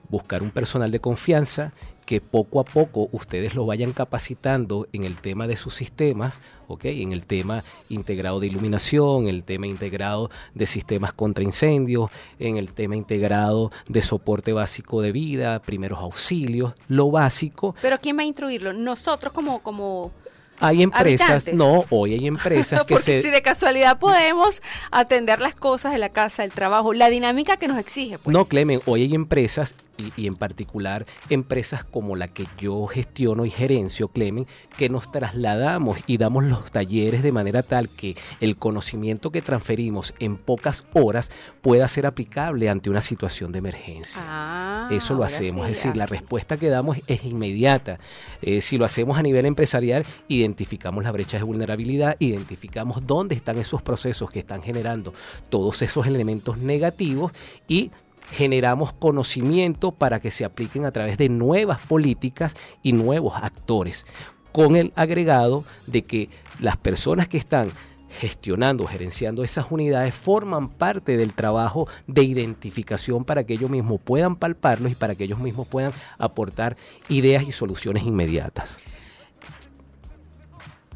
Buscar 0.10 0.42
un 0.42 0.50
personal 0.50 0.92
de 0.92 1.00
confianza 1.00 1.72
que 2.10 2.22
poco 2.22 2.60
a 2.60 2.64
poco 2.64 3.08
ustedes 3.12 3.54
lo 3.54 3.68
vayan 3.68 3.94
capacitando 3.94 4.88
en 4.94 5.04
el 5.04 5.18
tema 5.18 5.46
de 5.46 5.56
sus 5.56 5.76
sistemas, 5.76 6.42
¿ok? 6.68 6.86
En 6.86 7.12
el 7.12 7.28
tema 7.28 7.64
integrado 7.88 8.40
de 8.40 8.48
iluminación, 8.48 9.28
en 9.28 9.36
el 9.36 9.44
tema 9.44 9.68
integrado 9.68 10.32
de 10.56 10.66
sistemas 10.66 11.14
contra 11.14 11.44
incendios, 11.44 12.10
en 12.40 12.58
el 12.58 12.74
tema 12.74 12.96
integrado 12.96 13.72
de 13.88 14.02
soporte 14.02 14.54
básico 14.54 15.04
de 15.04 15.12
vida, 15.12 15.60
primeros 15.60 16.00
auxilios, 16.00 16.74
lo 16.88 17.12
básico. 17.12 17.76
Pero 17.80 18.00
¿quién 18.00 18.18
va 18.18 18.24
a 18.24 18.26
instruirlo? 18.26 18.74
Nosotros 18.74 19.32
como, 19.32 19.62
como 19.62 20.12
hay 20.60 20.84
empresas, 20.84 21.48
no, 21.54 21.86
hoy 21.90 22.14
hay 22.14 22.28
empresas 22.28 22.84
que 22.86 22.94
Porque 22.96 23.22
si 23.22 23.30
de 23.30 23.42
casualidad 23.42 24.00
podemos 24.00 24.62
atender 24.92 25.40
las 25.40 25.56
cosas 25.56 25.92
de 25.92 25.98
la 25.98 26.10
casa, 26.10 26.44
el 26.44 26.52
trabajo, 26.52 26.94
la 26.94 27.10
dinámica 27.10 27.58
que 27.58 27.68
nos 27.68 27.78
exige. 27.78 28.18
Pues. 28.20 28.34
No, 28.34 28.46
Clemen, 28.46 28.82
hoy 28.86 29.04
hay 29.04 29.16
empresas 29.16 29.74
y, 30.00 30.28
en 30.28 30.36
particular 30.36 31.06
empresas 31.30 31.84
como 31.84 32.16
la 32.16 32.28
que 32.28 32.46
yo 32.58 32.88
gestiono 32.88 33.46
y 33.46 33.50
gerencio, 33.50 34.08
Clemen, 34.10 34.48
que 34.78 34.90
nos 34.90 35.12
trasladamos 35.12 35.98
y 36.08 36.18
damos 36.18 36.44
los 36.44 36.72
talleres 36.72 37.24
de 37.24 37.32
manera 37.32 37.64
tal 37.64 37.90
que 37.90 38.16
el 38.40 38.56
conocimiento 38.56 39.32
que 39.32 39.42
transferimos 39.42 40.14
en 40.20 40.38
pocas 40.38 40.86
horas 40.94 41.32
pueda 41.62 41.88
ser 41.88 42.06
aplicable 42.06 42.70
ante 42.70 42.90
una 42.90 43.02
situación 43.02 43.52
de 43.52 43.60
emergencia. 43.60 44.22
Ah, 44.26 44.90
Eso 44.92 45.14
lo 45.14 45.24
hacemos, 45.24 45.68
es 45.70 45.78
decir, 45.78 45.96
la 45.96 46.06
respuesta 46.06 46.58
que 46.58 46.70
damos 46.70 46.98
es 47.08 47.24
inmediata. 47.24 48.00
Eh, 48.42 48.62
si 48.62 48.78
lo 48.78 48.86
hacemos 48.86 49.18
a 49.18 49.24
nivel 49.24 49.46
empresarial, 49.46 50.06
identificamos 50.28 51.04
las 51.04 51.14
brechas 51.14 51.42
de 51.42 51.46
vulnerabilidad, 51.46 52.16
identificamos 52.20 53.06
dónde 53.06 53.36
están 53.36 53.58
esos 53.58 53.82
procesos 53.82 54.30
que 54.32 54.40
están 54.40 54.62
generando 54.64 55.14
todos 55.50 55.82
esos 55.82 56.08
elementos 56.08 56.58
negativos 56.58 57.32
y 57.68 57.92
generamos 58.32 58.94
conocimiento 58.94 59.92
para 59.92 60.20
que 60.20 60.32
se 60.32 60.46
apliquen 60.46 60.86
a 60.86 60.92
través 60.92 61.18
de 61.18 61.30
nuevas 61.30 61.82
políticas 61.82 62.56
y 62.84 62.94
nuevos 62.94 63.34
actores, 63.36 64.06
con 64.52 64.76
el 64.76 64.94
agregado 64.96 65.64
de 65.88 66.04
que 66.04 66.30
las 66.60 66.78
personas 66.78 67.28
que 67.28 67.38
están 67.38 67.70
gestionando, 68.20 68.88
gerenciando 68.88 69.44
esas 69.44 69.68
unidades, 69.70 70.14
forman 70.14 70.70
parte 70.70 71.16
del 71.16 71.34
trabajo 71.34 71.88
de 72.08 72.24
identificación 72.24 73.24
para 73.24 73.44
que 73.44 73.54
ellos 73.54 73.70
mismos 73.70 74.02
puedan 74.02 74.36
palparlos 74.36 74.92
y 74.92 74.96
para 74.96 75.16
que 75.16 75.26
ellos 75.26 75.40
mismos 75.40 75.68
puedan 75.68 75.94
aportar 76.18 76.76
ideas 77.08 77.44
y 77.48 77.52
soluciones 77.52 78.04
inmediatas 78.04 78.80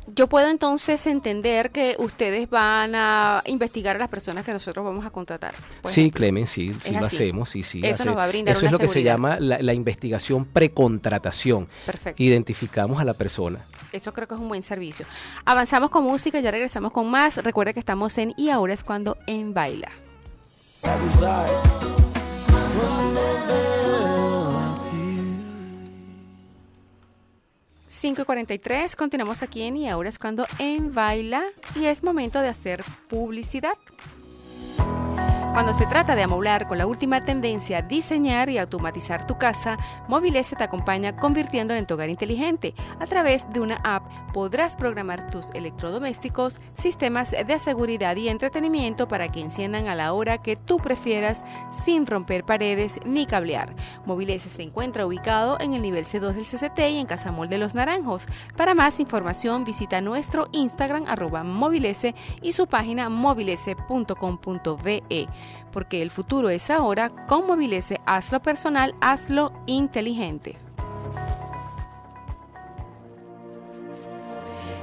yo 0.08 0.28
puedo 0.28 0.50
entonces 0.50 1.06
entender 1.08 1.72
que 1.72 1.96
ustedes 2.00 2.50
van 2.50 2.96
a 2.96 3.42
investigar 3.46 3.96
a 3.96 4.00
las 4.00 4.10
personas 4.10 4.46
que 4.46 4.52
nosotros 4.52 4.86
vamos 4.86 5.06
a 5.06 5.10
contratar. 5.10 5.54
Sí, 5.90 6.12
Clemen, 6.12 6.48
sí, 6.48 6.74
sí 6.82 6.92
lo 6.92 7.06
hacemos, 7.06 7.50
sí, 7.50 7.64
sí. 7.64 7.82
Eso 7.84 8.06
nos 8.06 8.18
va 8.18 8.26
a 8.26 8.28
brindar 8.28 8.56
Eso 8.56 8.66
es 8.66 8.72
lo 8.72 8.80
que 8.80 8.88
se 8.88 9.04
llama 9.04 9.40
la, 9.40 9.74
investigación 9.74 10.46
precontratación. 10.46 11.68
Perfecto. 11.86 12.22
Identificamos 12.22 13.00
a 13.00 13.06
la 13.06 13.14
persona. 13.14 13.60
Eso 13.92 14.12
creo 14.14 14.28
que 14.28 14.36
es 14.36 14.40
un 14.40 14.48
buen 14.48 14.64
servicio. 14.64 15.06
Avanzamos 15.46 15.90
con 15.90 16.04
música, 16.04 16.40
ya 16.40 16.52
regresamos 16.52 16.92
con 16.92 17.10
más. 17.10 17.38
Recuerda 17.38 17.74
que 17.74 17.80
estamos 17.80 18.18
en 18.18 18.34
Y 18.38 18.50
ahora 18.50 18.74
es 18.74 18.84
cuando 18.84 19.18
en 19.28 19.54
Baila. 19.54 19.92
5.43, 28.04 28.98
continuamos 28.98 29.44
aquí 29.44 29.62
en 29.62 29.78
Y 29.78 29.88
ahora 29.88 30.10
es 30.10 30.20
cuando 30.20 30.46
en 30.60 30.94
Baila 30.94 31.42
y 31.74 31.86
es 31.86 32.04
momento 32.04 32.42
de 32.42 32.50
hacer 32.50 32.84
publicidad. 33.08 33.78
Cuando 35.54 35.76
se 35.76 35.86
trata 35.86 36.16
de 36.16 36.24
amoblar 36.24 36.68
con 36.68 36.80
la 36.80 36.88
última 36.88 37.26
tendencia 37.26 37.84
diseñar 37.84 38.50
y 38.50 38.58
automatizar 38.58 39.28
tu 39.28 39.38
casa, 39.38 39.78
S 40.34 40.56
te 40.56 40.64
acompaña 40.64 41.16
convirtiéndola 41.16 41.80
en 41.80 41.86
tu 41.86 41.94
hogar 41.94 42.10
inteligente. 42.10 42.74
A 43.00 43.06
través 43.06 43.48
de 43.54 43.60
una 43.60 43.76
app 43.84 44.02
podrás 44.34 44.76
programar 44.76 45.30
tus 45.30 45.52
electrodomésticos, 45.54 46.60
sistemas 46.74 47.30
de 47.30 47.60
seguridad 47.60 48.16
y 48.16 48.30
entretenimiento 48.30 49.08
para 49.08 49.28
que 49.28 49.42
enciendan 49.42 49.88
a 49.88 49.94
la 49.94 50.14
hora 50.14 50.40
que 50.40 50.56
tú 50.56 50.78
prefieras 50.78 51.44
sin 51.72 52.08
romper 52.08 52.46
paredes 52.46 53.00
ni 53.06 53.28
cablear. 53.28 53.76
S 54.30 54.50
se 54.50 54.64
encuentra 54.64 55.06
ubicado 55.06 55.60
en 55.60 55.76
el 55.76 55.84
nivel 55.84 56.06
C2 56.06 56.34
del 56.34 56.46
CCT 56.46 56.80
y 56.80 56.98
en 56.98 57.06
Casamol 57.06 57.48
de 57.48 57.60
los 57.60 57.76
Naranjos. 57.76 58.28
Para 58.58 58.74
más 58.74 59.00
información 59.00 59.66
visita 59.66 60.02
nuestro 60.02 60.48
Instagram 60.52 61.06
arroba 61.08 61.44
movilese 61.44 62.16
y 62.42 62.54
su 62.54 62.66
página 62.66 63.10
movilese.com.ve 63.10 65.28
porque 65.74 66.02
el 66.02 66.12
futuro 66.12 66.50
es 66.50 66.70
ahora, 66.70 67.10
con 67.28 67.48
Movilese, 67.48 68.00
hazlo 68.06 68.42
personal, 68.42 68.96
hazlo 69.02 69.52
inteligente. 69.66 70.56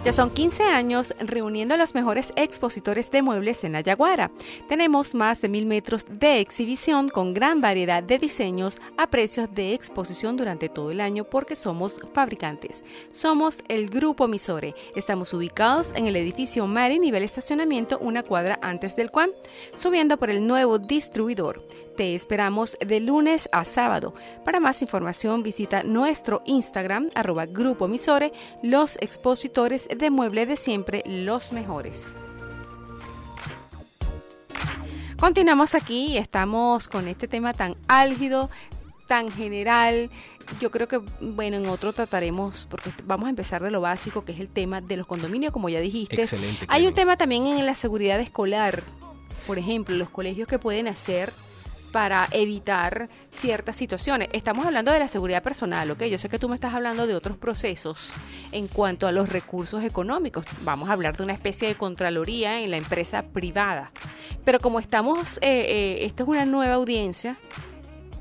Ya 0.03 0.15
son 0.15 0.31
15 0.31 0.63
años 0.63 1.15
reuniendo 1.19 1.75
a 1.75 1.77
los 1.77 1.95
mejores 1.95 2.33
expositores 2.35 3.11
de 3.11 3.21
muebles 3.21 3.65
en 3.65 3.73
la 3.73 3.83
Yaguara. 3.83 4.31
Tenemos 4.67 5.15
más 5.15 5.43
de 5.43 5.51
mil 5.51 5.67
metros 5.67 6.07
de 6.09 6.41
exhibición 6.41 7.11
con 7.11 7.35
gran 7.35 7.61
variedad 7.61 8.03
de 8.03 8.19
diseños 8.19 8.81
a 8.97 9.11
precios 9.11 9.55
de 9.55 9.75
exposición 9.75 10.39
durante 10.39 10.71
todo 10.71 10.91
el 10.91 11.03
año 11.03 11.25
porque 11.25 11.55
somos 11.55 12.01
fabricantes. 12.15 12.83
Somos 13.13 13.59
el 13.69 13.91
Grupo 13.91 14.27
Misore. 14.27 14.75
Estamos 14.97 15.35
ubicados 15.35 15.93
en 15.95 16.07
el 16.07 16.17
edificio 16.17 16.67
Mari, 16.67 16.99
nivel 16.99 17.23
estacionamiento, 17.23 17.99
una 17.99 18.23
cuadra 18.23 18.59
antes 18.63 18.97
del 18.97 19.11
Cuam, 19.11 19.31
subiendo 19.77 20.17
por 20.17 20.31
el 20.31 20.47
nuevo 20.47 20.79
distribuidor 20.79 21.63
Te 22.01 22.15
esperamos 22.15 22.79
de 22.81 22.99
lunes 22.99 23.47
a 23.53 23.63
sábado. 23.67 24.15
Para 24.43 24.59
más 24.59 24.81
información 24.81 25.43
visita 25.43 25.83
nuestro 25.83 26.41
Instagram, 26.47 27.11
arroba 27.15 27.45
Grupo 27.45 27.85
Emisore, 27.85 28.33
los 28.63 28.97
expositores 29.03 29.87
de 29.87 30.09
mueble 30.09 30.47
de 30.47 30.57
siempre, 30.57 31.03
los 31.05 31.53
mejores. 31.53 32.09
Continuamos 35.19 35.75
aquí 35.75 36.13
y 36.13 36.17
estamos 36.17 36.89
con 36.89 37.07
este 37.07 37.29
tema 37.29 37.53
tan 37.53 37.77
álgido, 37.87 38.49
tan 39.07 39.31
general. 39.31 40.09
Yo 40.59 40.71
creo 40.71 40.89
que, 40.89 41.03
bueno, 41.21 41.59
en 41.59 41.67
otro 41.67 41.93
trataremos, 41.93 42.65
porque 42.65 42.89
vamos 43.05 43.27
a 43.27 43.29
empezar 43.29 43.63
de 43.63 43.71
lo 43.71 43.83
básico, 43.83 44.25
que 44.25 44.33
es 44.33 44.41
el 44.41 44.49
tema 44.49 44.81
de 44.81 44.97
los 44.97 45.07
condominios, 45.07 45.53
como 45.53 45.69
ya 45.69 45.81
dijiste. 45.81 46.23
Excelente. 46.23 46.65
Hay 46.69 46.87
un 46.87 46.95
tema 46.95 47.19
también 47.19 47.47
en 47.47 47.67
la 47.67 47.75
seguridad 47.75 48.19
escolar. 48.21 48.83
Por 49.47 49.59
ejemplo, 49.59 49.95
los 49.97 50.09
colegios 50.09 50.49
que 50.49 50.59
pueden 50.59 50.89
hacer 50.89 51.35
para 51.92 52.29
evitar 52.33 53.09
ciertas 53.31 53.76
situaciones. 53.76 54.29
Estamos 54.33 54.66
hablando 54.66 54.92
de 54.92 54.98
la 54.98 55.09
seguridad 55.09 55.42
personal, 55.42 55.90
¿ok? 55.90 56.05
Yo 56.05 56.18
sé 56.18 56.29
que 56.29 56.38
tú 56.38 56.48
me 56.48 56.55
estás 56.55 56.74
hablando 56.74 57.07
de 57.07 57.14
otros 57.14 57.37
procesos 57.37 58.12
en 58.53 58.68
cuanto 58.68 59.07
a 59.07 59.12
los 59.12 59.29
recursos 59.29 59.83
económicos. 59.83 60.44
Vamos 60.62 60.88
a 60.88 60.92
hablar 60.92 61.16
de 61.16 61.24
una 61.24 61.33
especie 61.33 61.68
de 61.68 61.74
contraloría 61.74 62.61
en 62.61 62.70
la 62.70 62.76
empresa 62.76 63.22
privada. 63.22 63.92
Pero 64.44 64.61
como 64.61 64.79
estamos, 64.79 65.38
eh, 65.38 65.66
eh, 65.68 66.05
esta 66.05 66.22
es 66.22 66.29
una 66.29 66.44
nueva 66.44 66.74
audiencia, 66.74 67.37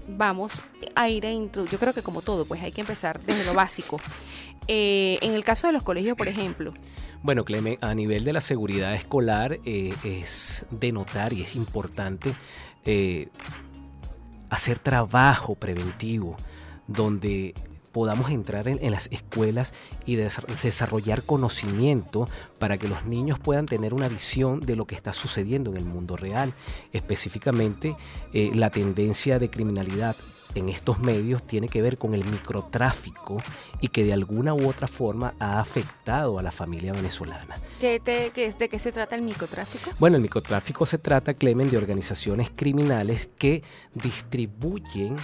vamos 0.07 0.63
a 0.95 1.09
ir 1.09 1.25
a 1.25 1.31
introducir, 1.31 1.73
yo 1.73 1.79
creo 1.79 1.93
que 1.93 2.01
como 2.01 2.21
todo, 2.21 2.45
pues 2.45 2.61
hay 2.61 2.71
que 2.71 2.81
empezar 2.81 3.19
desde 3.21 3.45
lo 3.45 3.53
básico. 3.53 3.99
Eh, 4.67 5.17
en 5.21 5.33
el 5.33 5.43
caso 5.43 5.67
de 5.67 5.73
los 5.73 5.83
colegios, 5.83 6.15
por 6.15 6.27
ejemplo, 6.27 6.73
Bueno, 7.21 7.43
Clemen, 7.43 7.77
a 7.81 7.93
nivel 7.95 8.23
de 8.23 8.33
la 8.33 8.39
seguridad 8.39 8.93
escolar 8.93 9.59
eh, 9.65 9.93
es 10.03 10.65
de 10.69 10.91
notar 10.91 11.33
y 11.33 11.41
es 11.41 11.55
importante 11.55 12.33
hacer 14.49 14.79
trabajo 14.79 15.55
preventivo 15.55 16.35
donde 16.87 17.53
podamos 17.91 18.29
entrar 18.29 18.67
en, 18.67 18.91
las 18.91 19.07
escuelas 19.11 19.73
y 20.05 20.15
des- 20.15 20.41
desarrollar 20.61 21.23
conocimiento 21.23 22.27
para 22.59 22.77
que 22.77 22.87
los 22.87 23.05
niños 23.05 23.39
puedan 23.39 23.65
tener 23.65 23.93
una 23.93 24.07
visión 24.07 24.59
de 24.59 24.75
lo 24.75 24.85
que 24.85 24.95
está 24.95 25.11
sucediendo 25.11 25.71
en 25.71 25.77
el 25.77 25.85
mundo 25.85 26.15
real, 26.15 26.53
específicamente 26.93 27.95
eh, 28.33 28.51
la 28.53 28.69
tendencia 28.69 29.39
de 29.39 29.49
criminalidad 29.49 30.15
en 30.55 30.69
estos 30.69 30.99
medios 30.99 31.43
tiene 31.45 31.67
que 31.69 31.81
ver 31.81 31.97
con 31.97 32.13
el 32.15 32.25
microtráfico 32.25 33.37
y 33.81 33.89
que 33.89 34.03
de 34.03 34.13
alguna 34.13 34.53
u 34.53 34.67
otra 34.67 34.87
forma 34.87 35.33
ha 35.39 35.59
afectado 35.59 36.39
a 36.39 36.43
la 36.43 36.51
familia 36.51 36.91
venezolana. 36.93 37.55
¿qué 37.79 37.99
te- 37.99 38.31
qué- 38.31 38.51
¿de 38.51 38.67
qué 38.69 38.79
se 38.79 38.91
trata 38.91 39.15
el 39.15 39.21
microtráfico? 39.21 39.91
Bueno, 39.99 40.15
el 40.17 40.21
microtráfico 40.23 40.85
se 40.85 40.97
trata, 40.97 41.33
Clemen, 41.33 41.69
de 41.69 41.77
organizaciones 41.77 42.49
criminales 42.55 43.29
que 43.37 43.63
distribuyen 43.93 45.15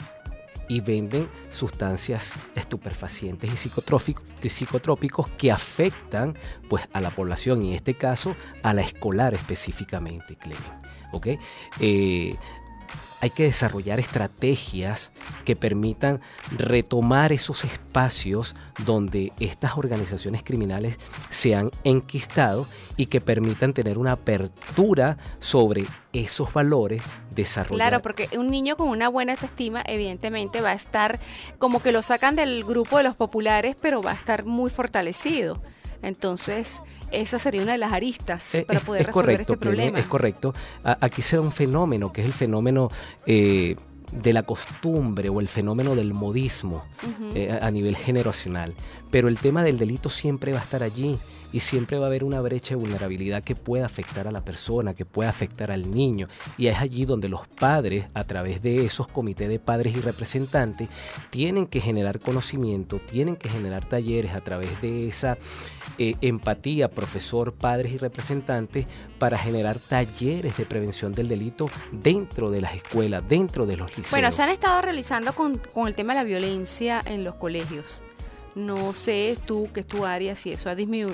y 0.68 0.82
venden 0.82 1.30
sustancias 1.52 2.34
estupefacientes 2.56 3.52
y 3.54 4.50
psicotrópicos 4.50 5.30
que 5.38 5.52
afectan 5.52 6.36
pues 6.70 6.88
a 6.92 7.02
la 7.02 7.12
población 7.12 7.62
y 7.64 7.70
en 7.70 7.76
este 7.76 7.94
caso 7.94 8.36
a 8.64 8.74
la 8.74 8.82
escolar 8.82 9.34
específicamente, 9.36 10.36
Clemen. 10.36 10.64
¿ok? 11.12 11.28
Eh, 11.80 12.36
hay 13.22 13.30
que 13.30 13.44
desarrollar 13.44 14.00
estrategias 14.00 15.12
que 15.46 15.56
permitan 15.56 16.22
retomar 16.58 17.32
esos 17.32 17.64
espacios 17.64 18.56
donde 18.86 19.32
estas 19.40 19.78
organizaciones 19.78 20.44
criminales 20.44 20.98
se 21.30 21.56
han 21.56 21.72
enquistado 21.84 22.68
y 22.98 23.08
que 23.08 23.22
permitan 23.22 23.74
tener 23.74 23.98
una 23.98 24.14
apertura 24.14 25.18
sobre 25.40 25.86
esos 26.14 26.54
valores, 26.54 27.02
desarrollar. 27.32 27.90
Claro, 27.90 28.02
porque 28.02 28.30
un 28.38 28.50
niño 28.50 28.78
con 28.78 28.90
una 28.90 29.10
buena 29.10 29.34
autoestima 29.34 29.84
evidentemente 29.86 30.62
va 30.62 30.70
a 30.70 30.76
estar 30.76 31.20
como 31.58 31.82
que 31.82 31.92
lo 31.92 32.02
sacan 32.02 32.36
del 32.36 32.64
grupo 32.64 32.98
de 32.98 33.04
los 33.04 33.16
populares, 33.16 33.76
pero 33.80 34.02
va 34.02 34.12
a 34.12 34.16
estar 34.16 34.46
muy 34.46 34.70
fortalecido. 34.70 35.62
Entonces, 36.08 36.82
esa 37.12 37.40
sería 37.40 37.62
una 37.64 37.72
de 37.74 37.78
las 37.80 37.92
aristas 37.94 38.54
Eh, 38.56 38.64
para 38.66 38.80
es- 38.80 38.86
poder 38.86 39.02
es 39.02 39.08
resolver 39.08 39.26
correcto, 39.36 39.54
este 39.54 39.66
problema. 39.66 40.00
Es 40.00 40.06
correcto. 40.06 40.54
A- 40.84 40.98
aquí 41.02 41.22
se 41.22 41.36
da 41.36 41.42
un 41.42 41.52
fenómeno 41.52 42.14
que 42.14 42.22
es 42.22 42.28
el 42.28 42.34
fenómeno 42.34 42.90
eh, 43.26 43.76
de 44.12 44.34
la 44.34 44.44
costumbre 44.44 45.30
o 45.30 45.40
el 45.40 45.48
fenómeno 45.48 45.96
del 45.96 46.14
modismo 46.14 46.84
eh, 47.34 47.58
a 47.60 47.66
a 47.68 47.72
nivel 47.72 47.96
generacional. 47.98 48.74
Pero 49.12 49.28
el 49.28 49.38
tema 49.40 49.64
del 49.64 49.78
delito 49.80 50.10
siempre 50.10 50.54
va 50.54 50.60
a 50.60 50.64
estar 50.64 50.84
allí 50.84 51.18
y 51.52 51.62
siempre 51.62 51.98
va 51.98 52.06
a 52.06 52.08
haber 52.08 52.24
una 52.24 52.42
brecha 52.42 52.70
de 52.70 52.76
vulnerabilidad 52.76 53.44
que 53.44 53.56
pueda 53.56 53.86
afectar 53.86 54.28
a 54.28 54.32
la 54.32 54.42
persona, 54.42 54.94
que 54.94 55.06
pueda 55.06 55.30
afectar 55.30 55.72
al 55.72 55.92
niño. 55.92 56.28
Y 56.58 56.68
es 56.68 56.78
allí 56.78 57.06
donde 57.06 57.30
los 57.30 57.48
padres, 57.48 58.06
a 58.14 58.24
través 58.24 58.62
de 58.62 58.86
esos 58.86 59.08
comités 59.08 59.50
de 59.50 59.60
padres 59.60 59.96
y 59.96 60.02
representantes, 60.02 60.90
tienen 61.30 61.68
que 61.68 61.82
generar 61.82 62.20
conocimiento, 62.20 63.00
tienen 63.00 63.36
que 63.36 63.50
generar 63.50 63.88
talleres 63.88 64.34
a 64.34 64.42
través 64.42 64.82
de 64.82 65.08
esa 65.08 65.38
eh, 65.98 66.16
empatía, 66.22 66.90
profesor, 66.90 67.54
padres 67.54 67.92
y 67.94 67.98
representantes, 67.98 68.88
para 69.20 69.38
generar 69.38 69.80
talleres 69.80 70.58
de 70.58 70.66
prevención 70.66 71.14
del 71.14 71.28
delito 71.28 71.70
dentro 71.92 72.52
de 72.52 72.62
las 72.62 72.76
escuelas, 72.76 73.24
dentro 73.28 73.66
de 73.66 73.78
los 73.78 73.90
liceos. 73.90 74.12
Bueno, 74.12 74.32
se 74.32 74.44
han 74.44 74.50
estado 74.50 74.82
realizando 74.82 75.34
con, 75.34 75.58
con 75.58 75.88
el 75.88 75.96
tema 75.96 76.14
de 76.14 76.20
la 76.20 76.24
violencia 76.24 77.02
en 77.06 77.24
los 77.24 77.36
colegios. 77.36 78.04
No 78.56 78.94
sé 78.94 79.38
tú, 79.46 79.70
que 79.74 79.82
es 79.82 79.86
tu 79.88 80.06
área, 80.06 80.36
si 80.36 80.52
eso 80.54 80.70
ha, 80.70 80.76
disminu- 80.76 81.14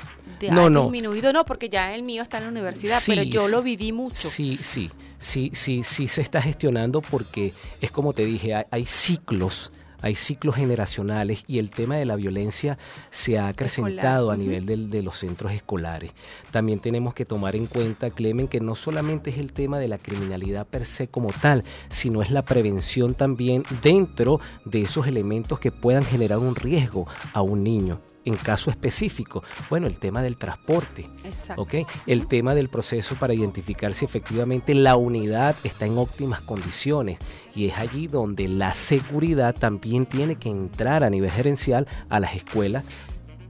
No, 0.51 0.65
ha 0.65 0.69
no. 0.69 0.81
disminuido. 0.83 1.33
No, 1.33 1.43
porque 1.43 1.69
ya 1.69 1.95
el 1.95 2.03
mío 2.03 2.21
está 2.23 2.37
en 2.37 2.43
la 2.43 2.49
universidad, 2.51 2.99
Sí, 3.01 3.11
pero 3.11 3.23
yo 3.23 3.45
sí. 3.47 3.51
lo 3.51 3.63
viví 3.63 3.91
mucho. 3.91 4.29
Sí, 4.29 4.59
sí, 4.61 4.91
sí, 5.17 5.49
sí, 5.53 5.81
sí 5.83 6.07
se 6.07 6.21
está 6.21 6.39
gestionando 6.41 7.01
porque 7.01 7.53
es 7.81 7.89
como 7.91 8.13
te 8.13 8.25
dije, 8.25 8.53
hay, 8.53 8.65
hay 8.69 8.85
ciclos, 8.85 9.71
hay 10.01 10.15
ciclos 10.15 10.55
generacionales 10.55 11.43
y 11.47 11.59
el 11.59 11.69
tema 11.69 11.95
de 11.97 12.05
la 12.05 12.15
violencia 12.15 12.77
se 13.11 13.37
ha 13.39 13.47
acrecentado 13.47 14.31
a 14.31 14.37
nivel 14.37 14.65
del- 14.65 14.89
de 14.89 15.03
los 15.03 15.17
centros 15.17 15.51
escolares. 15.51 16.11
También 16.51 16.79
tenemos 16.79 17.13
que 17.13 17.25
tomar 17.25 17.55
en 17.55 17.67
cuenta, 17.67 18.09
Clemen, 18.09 18.47
que 18.47 18.59
no 18.59 18.75
solamente 18.75 19.29
es 19.31 19.37
el 19.37 19.53
tema 19.53 19.79
de 19.79 19.87
la 19.87 19.97
criminalidad 19.97 20.65
per 20.67 20.85
se 20.85 21.07
como 21.07 21.29
tal, 21.41 21.63
sino 21.89 22.21
es 22.21 22.31
la 22.31 22.43
prevención 22.43 23.13
también 23.13 23.63
dentro 23.81 24.39
de 24.65 24.81
esos 24.81 25.07
elementos 25.07 25.59
que 25.59 25.71
puedan 25.71 26.03
generar 26.03 26.39
un 26.39 26.55
riesgo 26.55 27.07
a 27.33 27.41
un 27.41 27.63
niño. 27.63 27.99
En 28.23 28.35
caso 28.35 28.69
específico, 28.69 29.43
bueno, 29.69 29.87
el 29.87 29.97
tema 29.97 30.21
del 30.21 30.37
transporte, 30.37 31.09
Exacto. 31.23 31.67
El 32.05 32.27
tema 32.27 32.53
del 32.53 32.69
proceso 32.69 33.15
para 33.15 33.33
identificar 33.33 33.93
si 33.93 34.05
efectivamente 34.05 34.75
la 34.75 34.95
unidad 34.95 35.55
está 35.63 35.85
en 35.85 35.97
óptimas 35.97 36.41
condiciones 36.41 37.17
y 37.55 37.67
es 37.67 37.77
allí 37.77 38.07
donde 38.07 38.47
la 38.47 38.73
seguridad 38.73 39.55
también 39.55 40.05
tiene 40.05 40.35
que 40.35 40.49
entrar 40.49 41.03
a 41.03 41.09
nivel 41.09 41.31
gerencial 41.31 41.87
a 42.09 42.19
las 42.19 42.35
escuelas. 42.35 42.83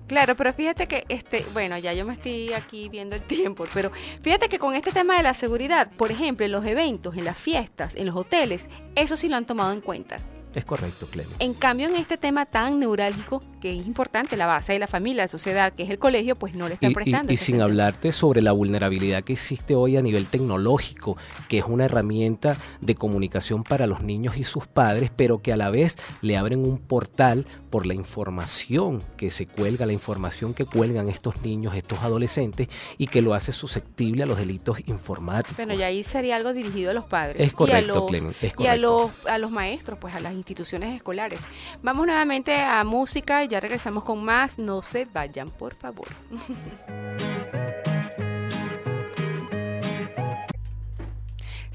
Claro, 0.08 0.36
pero 0.36 0.52
fíjate 0.52 0.88
que 0.88 1.06
este, 1.08 1.46
bueno, 1.54 1.78
ya 1.78 1.94
yo 1.94 2.06
me 2.06 2.12
estoy 2.12 2.52
aquí 2.52 2.90
viendo 2.90 3.16
el 3.16 3.22
tiempo, 3.22 3.64
pero 3.74 3.92
fíjate 4.22 4.50
que 4.50 4.60
con 4.60 4.76
este 4.76 4.92
tema 4.92 5.16
de 5.16 5.24
la 5.24 5.34
seguridad, 5.34 5.90
por 5.96 6.12
ejemplo, 6.12 6.46
en 6.46 6.52
los 6.52 6.66
eventos, 6.66 7.16
en 7.16 7.24
las 7.24 7.38
fiestas, 7.38 7.96
en 7.96 8.08
los 8.08 8.16
hoteles, 8.18 8.68
eso 8.96 9.16
sí 9.16 9.30
lo 9.30 9.38
han 9.38 9.46
tomado 9.46 9.72
en 9.72 9.80
cuenta. 9.80 10.18
Es 10.54 10.66
correcto, 10.66 11.08
Clemen. 11.10 11.34
En 11.40 11.54
cambio, 11.54 11.88
en 11.88 11.96
este 11.96 12.18
tema 12.18 12.46
tan 12.46 12.78
neurálgico, 12.80 13.42
que 13.62 13.80
es 13.80 13.88
importante, 13.88 14.36
la 14.36 14.48
base 14.48 14.74
de 14.74 14.80
la 14.80 14.88
familia, 14.88 15.24
la 15.24 15.28
sociedad, 15.30 15.72
que 15.72 15.84
es 15.84 15.90
el 15.90 15.98
colegio, 15.98 16.36
pues 16.36 16.56
no 16.56 16.68
le 16.68 16.74
están 16.74 16.90
Y, 16.90 16.92
y- 16.92 16.96
prestando. 16.96 17.32
y 17.32 17.36
ese 17.36 17.46
sin 17.46 17.54
sentido. 17.54 17.66
hablarte 17.66 18.12
sobre 18.12 18.42
la 18.42 18.52
vulnerabilidad 18.52 19.24
que 19.24 19.34
existe 19.34 19.76
hoy 19.76 19.96
a 19.96 20.02
nivel 20.02 20.26
tecnológico, 20.26 21.16
que 21.48 21.60
es 21.60 21.66
una 21.66 21.86
herramienta 21.86 22.58
de 22.82 22.96
comunicación 22.96 23.64
para 23.64 23.88
los 23.88 24.02
niños 24.04 24.36
y 24.36 24.44
sus 24.44 24.68
padres, 24.68 25.10
pero 25.16 25.42
que 25.42 25.54
a 25.54 25.58
la 25.58 25.70
vez 25.70 25.98
le 26.22 26.36
abren 26.38 26.66
un 26.68 26.80
portal 26.80 27.46
por 27.72 27.88
la 27.88 27.96
información 27.96 29.02
que 29.18 29.32
se 29.32 29.48
cuelga, 29.48 29.88
la 29.88 29.94
información 29.94 30.54
que 30.54 30.66
cuelgan 30.66 31.08
estos 31.08 31.42
niños, 31.42 31.74
estos 31.74 32.00
adolescentes, 32.00 32.68
y 32.98 33.08
que 33.08 33.24
lo 33.24 33.34
hace 33.34 33.54
susceptible 33.54 34.24
a 34.24 34.26
los 34.28 34.38
delitos 34.38 34.78
informáticos. 34.86 35.58
Bueno, 35.58 35.74
ya 35.74 35.88
ahí 35.88 36.04
sería 36.04 36.36
algo 36.36 36.54
dirigido 36.54 36.92
a 36.92 36.94
los 36.94 37.06
padres. 37.06 37.38
Es 37.40 37.54
correcto, 37.54 37.80
y 37.80 37.84
a 37.84 37.88
los, 37.88 38.10
Clemen, 38.10 38.36
es 38.42 38.54
Y 38.60 38.68
a 38.68 38.76
los, 38.76 39.10
a 39.26 39.38
los 39.40 39.50
maestros, 39.50 39.98
pues 39.98 40.14
a 40.14 40.20
las 40.20 40.34
instituciones 40.34 40.96
escolares. 40.96 41.48
Vamos 41.82 42.06
nuevamente 42.06 42.62
a 42.62 42.84
música 42.84 43.44
y 43.44 43.48
ya 43.48 43.60
regresamos 43.60 44.04
con 44.04 44.24
más. 44.24 44.60
No 44.60 44.84
se 44.84 45.06
vayan, 45.06 45.50
por 45.50 45.74
favor. 45.74 46.08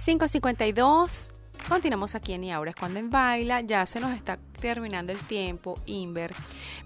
$5.52. 0.07 1.36
Continuamos 1.69 2.15
aquí 2.15 2.33
en 2.33 2.45
Y 2.45 2.53
Ahora 2.53 2.71
es 2.71 2.77
cuando 2.77 3.01
en 3.01 3.11
Baila. 3.11 3.61
Ya 3.61 3.85
se 3.87 3.99
nos 3.99 4.13
está 4.13 4.39
terminando 4.61 5.13
el 5.13 5.19
tiempo, 5.19 5.81
Inver. 5.87 6.33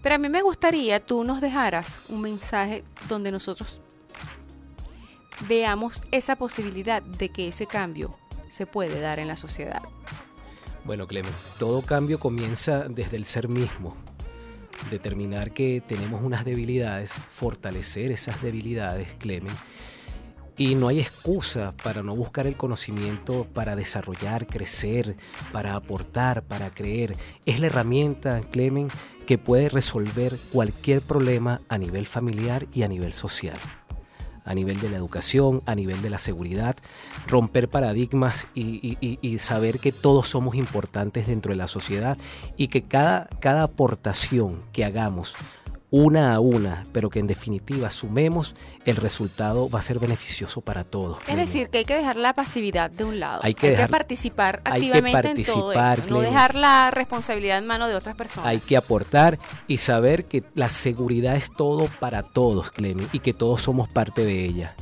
Pero 0.03 0.15
a 0.15 0.19
mí 0.19 0.29
me 0.31 0.41
gustaría 0.41 1.01
tú 1.01 1.23
nos 1.23 1.43
dejaras 1.43 2.01
un 2.09 2.23
mensaje 2.23 2.83
donde 3.07 3.31
nosotros 3.31 3.81
veamos 5.49 6.03
esa 6.11 6.37
posibilidad 6.37 7.03
de 7.03 7.29
que 7.29 7.49
ese 7.49 7.67
cambio 7.67 8.17
se 8.49 8.67
puede 8.67 9.01
dar 9.01 9.19
en 9.19 9.29
la 9.29 9.37
sociedad. 9.37 9.83
Bueno, 10.85 11.07
Clemen, 11.07 11.33
todo 11.59 11.83
cambio 11.83 12.19
comienza 12.19 12.89
desde 12.89 13.19
el 13.19 13.27
ser 13.27 13.49
mismo. 13.49 13.95
Determinar 14.91 15.53
que 15.53 15.83
tenemos 15.83 16.23
unas 16.23 16.47
debilidades, 16.47 17.13
fortalecer 17.13 18.11
esas 18.13 18.43
debilidades, 18.43 19.13
Clemen, 19.19 19.53
Y 20.61 20.75
no 20.75 20.89
hay 20.89 21.01
excusa 21.01 21.73
para 21.83 22.03
no 22.03 22.15
buscar 22.15 22.47
el 22.47 22.55
conocimiento 22.55 23.47
para 23.55 23.77
desarrollar, 23.77 24.47
crecer, 24.47 25.17
para 25.53 25.75
aportar, 25.75 26.43
para 26.43 26.69
creer. 26.69 27.17
Es 27.47 27.61
la 27.61 27.69
herramienta, 27.69 28.43
Clemen, 28.43 28.89
que 29.25 29.39
puede 29.39 29.71
resolver 29.71 30.39
cualquier 30.53 31.01
problema 31.01 31.63
a 31.71 31.79
nivel 31.79 32.05
familiar 32.05 32.67
y 32.75 32.83
a 32.83 32.89
nivel 32.89 33.15
social 33.15 33.57
a 34.45 34.55
nivel 34.55 34.81
de 34.81 34.91
la 34.91 34.97
educación, 34.97 35.63
a 35.67 35.75
nivel 35.75 36.03
de 36.03 36.11
la 36.11 36.19
seguridad, 36.19 36.75
romper 37.29 37.69
paradigmas 37.69 38.49
y, 38.55 39.39
saber 39.39 39.79
que 39.79 39.93
todos 39.93 40.29
somos 40.29 40.57
importantes 40.57 41.29
dentro 41.29 41.53
de 41.53 41.57
la 41.57 41.69
sociedad 41.69 42.19
y 42.57 42.69
que 42.69 42.83
cada, 42.83 43.29
cada 43.39 43.63
aportación 43.63 44.63
que 44.73 44.85
hagamos 44.85 45.37
una 45.91 46.35
a 46.35 46.41
una, 46.41 46.85
pero 46.93 47.11
que 47.11 47.19
en 47.19 47.27
definitiva 47.27 47.91
sumemos, 47.91 48.55
el 48.85 48.97
resultado 48.97 49.69
va 49.69 49.81
a 49.81 49.83
ser 49.83 49.99
beneficioso 49.99 50.61
para 50.61 50.85
todos. 50.85 51.19
Es 51.27 51.37
decir, 51.37 51.69
que 51.69 51.79
hay 51.79 51.85
que 51.85 51.97
dejar 51.97 52.17
la 52.17 52.35
pasividad 52.35 52.89
de 52.91 53.05
un 53.05 53.19
lado. 53.19 53.41
Hay 53.43 53.55
que, 53.55 53.77
participar 53.89 54.61
activamente 54.65 55.31
en 55.31 55.43
todo 55.45 55.73
no 56.09 56.21
dejar 56.21 56.55
la 56.55 56.91
responsabilidad 56.91 57.59
en 57.59 57.67
manos 57.67 57.89
de 57.89 57.97
otras 57.97 58.15
personas. 58.15 58.49
Hay 58.49 58.61
que 58.61 58.77
aportar 58.77 59.39
y 59.67 59.79
saber 59.79 60.27
que 60.27 60.45
la 60.55 60.69
seguridad 60.69 61.35
es 61.37 61.51
todo 61.53 61.87
para 61.99 62.23
todos, 62.23 62.71
Clemi, 62.71 63.07
y 63.13 63.19
que 63.19 63.33
todos 63.33 63.63
somos 63.63 63.93
parte 63.93 64.25
de 64.25 64.45
ella. 64.45 64.77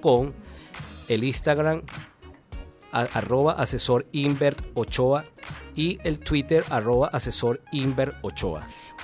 com, 0.00 0.32
el 1.08 1.24
Instagram 1.24 1.82
arroba 2.92 3.64
Invert 4.12 4.60
Ochoa 4.74 5.24
y 5.74 5.98
el 6.04 6.18
Twitter 6.18 6.64
arroba 6.70 7.08
asesor. 7.08 7.62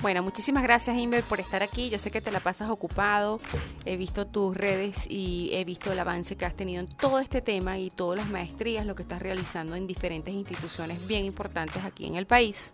Bueno, 0.01 0.23
muchísimas 0.23 0.63
gracias 0.63 0.97
Inver 0.97 1.23
por 1.23 1.39
estar 1.39 1.61
aquí. 1.61 1.89
Yo 1.89 1.97
sé 1.97 2.09
que 2.11 2.21
te 2.21 2.31
la 2.31 2.39
pasas 2.39 2.69
ocupado. 2.69 3.41
He 3.85 3.97
visto 3.97 4.27
tus 4.27 4.55
redes 4.55 5.05
y 5.09 5.49
he 5.53 5.65
visto 5.65 5.91
el 5.91 5.99
avance 5.99 6.37
que 6.37 6.45
has 6.45 6.55
tenido 6.55 6.79
en 6.81 6.87
todo 6.87 7.19
este 7.19 7.41
tema 7.41 7.77
y 7.77 7.89
todas 7.89 8.17
las 8.17 8.29
maestrías, 8.29 8.85
lo 8.85 8.95
que 8.95 9.01
estás 9.01 9.21
realizando 9.21 9.75
en 9.75 9.87
diferentes 9.87 10.33
instituciones 10.33 11.05
bien 11.05 11.25
importantes 11.25 11.83
aquí 11.83 12.05
en 12.05 12.15
el 12.15 12.27
país. 12.27 12.73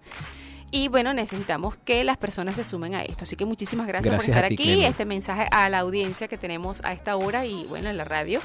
Y 0.71 0.88
bueno, 0.88 1.13
necesitamos 1.13 1.78
que 1.78 2.04
las 2.04 2.17
personas 2.17 2.56
se 2.56 2.63
sumen 2.63 2.95
a 2.95 3.04
esto. 3.04 3.23
Así 3.23 3.36
que 3.36 3.45
muchísimas 3.45 3.88
gracias, 3.88 4.13
por 4.13 4.23
estar 4.23 4.43
aquí. 4.43 4.84
Este 4.84 5.06
mensaje 5.06 5.47
a 5.51 5.69
la 5.69 5.80
audiencia 5.80 6.28
que 6.28 6.38
tenemos 6.38 6.82
a 6.84 6.93
esta 6.93 7.15
hora 7.15 7.45
y 7.45 7.65
bueno, 7.65 7.89
en 7.89 7.97
la 7.97 8.04
radio. 8.04 8.39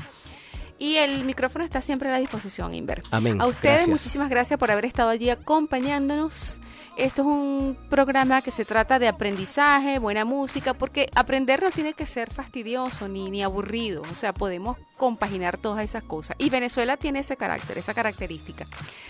Y 0.80 0.96
el 0.96 1.26
micrófono 1.26 1.62
está 1.62 1.82
siempre 1.82 2.08
a 2.08 2.12
la 2.12 2.18
disposición, 2.18 2.72
Inver. 2.72 3.02
Amén. 3.10 3.38
A 3.38 3.46
ustedes 3.46 3.86
muchísimas 3.86 4.30
gracias 4.30 4.58
por 4.58 4.70
haber 4.70 4.86
estado 4.86 5.10
allí 5.10 5.28
acompañándonos. 5.28 6.58
Esto 6.96 7.20
es 7.20 7.28
un 7.28 7.76
programa 7.90 8.40
que 8.40 8.50
se 8.50 8.64
trata 8.64 8.98
de 8.98 9.06
aprendizaje, 9.06 9.98
buena 9.98 10.24
música, 10.24 10.72
porque 10.72 11.10
aprender 11.14 11.62
no 11.62 11.70
tiene 11.70 11.92
que 11.92 12.06
ser 12.06 12.32
fastidioso 12.32 13.08
ni, 13.08 13.30
ni 13.30 13.42
aburrido. 13.42 14.00
O 14.10 14.14
sea, 14.14 14.32
podemos 14.32 14.78
compaginar 14.96 15.58
todas 15.58 15.84
esas 15.84 16.02
cosas. 16.02 16.34
Y 16.38 16.48
Venezuela 16.48 16.96
tiene 16.96 17.18
ese 17.18 17.36
carácter, 17.36 17.76
esa 17.76 17.92
característica. 17.92 18.66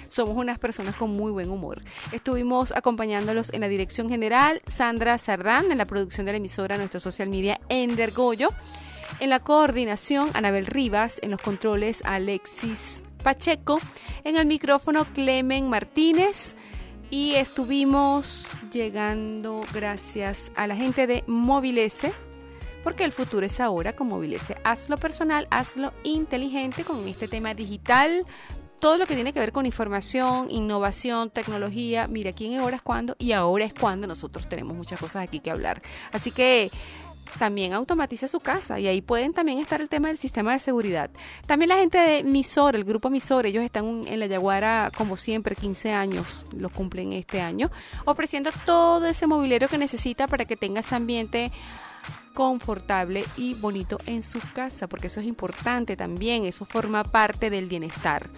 Somos 0.08 0.36
unas 0.36 0.58
personas 0.58 0.96
con 0.96 1.10
muy 1.12 1.30
buen 1.30 1.50
humor. 1.50 1.82
Estuvimos 2.10 2.72
acompañándolos 2.72 3.52
en 3.52 3.60
la 3.60 3.68
dirección 3.68 4.08
general, 4.08 4.60
Sandra 4.66 5.18
Sardán, 5.18 5.70
en 5.70 5.78
la 5.78 5.84
producción 5.84 6.26
de 6.26 6.32
la 6.32 6.38
emisora, 6.38 6.76
nuestro 6.78 6.98
social 6.98 7.28
media, 7.28 7.60
Ender 7.68 8.10
Goyo. 8.10 8.48
En 9.20 9.28
la 9.28 9.40
coordinación, 9.40 10.30
Anabel 10.32 10.64
Rivas. 10.64 11.20
En 11.22 11.30
los 11.30 11.42
controles, 11.42 12.02
Alexis 12.04 13.04
Pacheco. 13.22 13.78
En 14.24 14.36
el 14.36 14.46
micrófono, 14.46 15.04
Clemen 15.04 15.68
Martínez 15.68 16.56
y 17.10 17.34
estuvimos 17.34 18.48
llegando 18.72 19.62
gracias 19.74 20.52
a 20.54 20.66
la 20.66 20.76
gente 20.76 21.06
de 21.06 21.24
Movilese, 21.26 22.12
porque 22.84 23.04
el 23.04 23.12
futuro 23.12 23.44
es 23.44 23.60
ahora 23.60 23.94
con 23.94 24.06
Movilese. 24.06 24.56
Hazlo 24.64 24.96
personal, 24.96 25.48
hazlo 25.50 25.92
inteligente 26.04 26.84
con 26.84 27.06
este 27.08 27.28
tema 27.28 27.52
digital, 27.52 28.24
todo 28.78 28.96
lo 28.96 29.06
que 29.06 29.16
tiene 29.16 29.32
que 29.32 29.40
ver 29.40 29.52
con 29.52 29.66
información, 29.66 30.50
innovación, 30.50 31.30
tecnología. 31.30 32.06
Mira, 32.06 32.32
quién 32.32 32.52
es 32.52 32.60
ahora 32.60 32.76
es 32.76 32.82
cuando 32.82 33.16
y 33.18 33.32
ahora 33.32 33.64
es 33.64 33.74
cuando 33.74 34.06
nosotros 34.06 34.48
tenemos 34.48 34.76
muchas 34.76 34.98
cosas 34.98 35.24
aquí 35.24 35.40
que 35.40 35.50
hablar. 35.50 35.82
Así 36.12 36.30
que 36.30 36.70
también 37.38 37.72
automatiza 37.72 38.28
su 38.28 38.40
casa 38.40 38.78
y 38.78 38.86
ahí 38.86 39.00
pueden 39.00 39.32
también 39.32 39.58
estar 39.58 39.80
el 39.80 39.88
tema 39.88 40.08
del 40.08 40.18
sistema 40.18 40.52
de 40.52 40.58
seguridad. 40.58 41.10
También 41.46 41.68
la 41.68 41.76
gente 41.76 41.98
de 41.98 42.22
Misor, 42.24 42.76
el 42.76 42.84
grupo 42.84 43.10
Misor, 43.10 43.46
ellos 43.46 43.64
están 43.64 44.06
en 44.06 44.20
la 44.20 44.26
Yaguara 44.26 44.90
como 44.96 45.16
siempre, 45.16 45.56
15 45.56 45.92
años, 45.92 46.46
lo 46.56 46.70
cumplen 46.70 47.12
este 47.12 47.40
año, 47.40 47.70
ofreciendo 48.04 48.50
todo 48.64 49.06
ese 49.06 49.26
mobiliario 49.26 49.68
que 49.68 49.78
necesita 49.78 50.26
para 50.26 50.44
que 50.44 50.56
tenga 50.56 50.80
ese 50.80 50.94
ambiente 50.94 51.52
confortable 52.34 53.24
y 53.36 53.54
bonito 53.54 53.98
en 54.06 54.22
su 54.22 54.38
casa, 54.54 54.86
porque 54.86 55.08
eso 55.08 55.20
es 55.20 55.26
importante 55.26 55.96
también, 55.96 56.44
eso 56.44 56.64
forma 56.64 57.04
parte 57.04 57.50
del 57.50 57.66
bienestar 57.66 58.28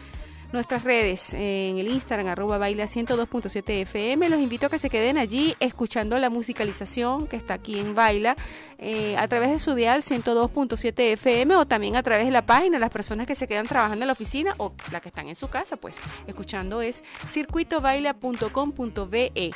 nuestras 0.53 0.85
redes 0.85 1.35
en 1.35 1.79
el 1.79 1.89
Instagram 1.89 2.29
arroba 2.29 2.59
baila 2.59 2.85
102.7 2.85 3.83
FM. 3.83 4.29
Los 4.29 4.41
invito 4.41 4.67
a 4.67 4.71
que 4.71 4.79
se 4.79 4.91
queden 4.91 5.19
allí 5.19 5.57
escuchando 5.61 6.19
la 6.19 6.31
musicalización 6.31 7.27
que 7.27 7.37
está 7.37 7.55
aquí 7.55 7.79
en 7.79 7.95
Baila 7.95 8.37
eh, 8.79 9.17
a 9.19 9.29
través 9.29 9.51
de 9.51 9.59
su 9.59 9.75
dial 9.75 10.03
102.7 10.03 11.13
FM 11.13 11.57
o 11.57 11.67
también 11.67 11.97
a 11.97 12.03
través 12.03 12.27
de 12.27 12.33
la 12.33 12.45
página. 12.45 12.79
Las 12.79 12.91
personas 12.91 13.27
que 13.27 13.35
se 13.35 13.49
quedan 13.49 13.67
trabajando 13.67 14.05
en 14.05 14.09
la 14.09 14.13
oficina 14.13 14.55
o 14.59 14.75
las 14.91 15.01
que 15.01 15.09
están 15.09 15.29
en 15.29 15.35
su 15.35 15.49
casa, 15.49 15.77
pues 15.77 15.97
escuchando 16.27 16.83
es 16.83 17.03
circuitobaila.com.be. 17.27 19.51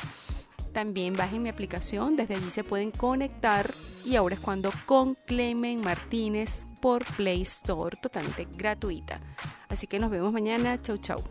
También 0.73 1.13
bajen 1.13 1.41
mi 1.41 1.49
aplicación, 1.49 2.15
desde 2.15 2.35
allí 2.35 2.49
se 2.49 2.63
pueden 2.63 2.91
conectar 2.91 3.73
y 4.05 4.15
ahora 4.15 4.35
es 4.35 4.41
cuando 4.41 4.71
con 4.85 5.15
Clemen 5.25 5.81
Martínez 5.81 6.67
por 6.87 7.03
Play 7.17 7.41
Store, 7.41 7.97
totalmente 7.97 8.47
gratuita. 8.49 9.19
Así 9.67 9.87
que 9.87 9.99
nos 9.99 10.09
vemos 10.09 10.31
mañana. 10.31 10.81
Chau, 10.81 10.97
chau. 10.97 11.21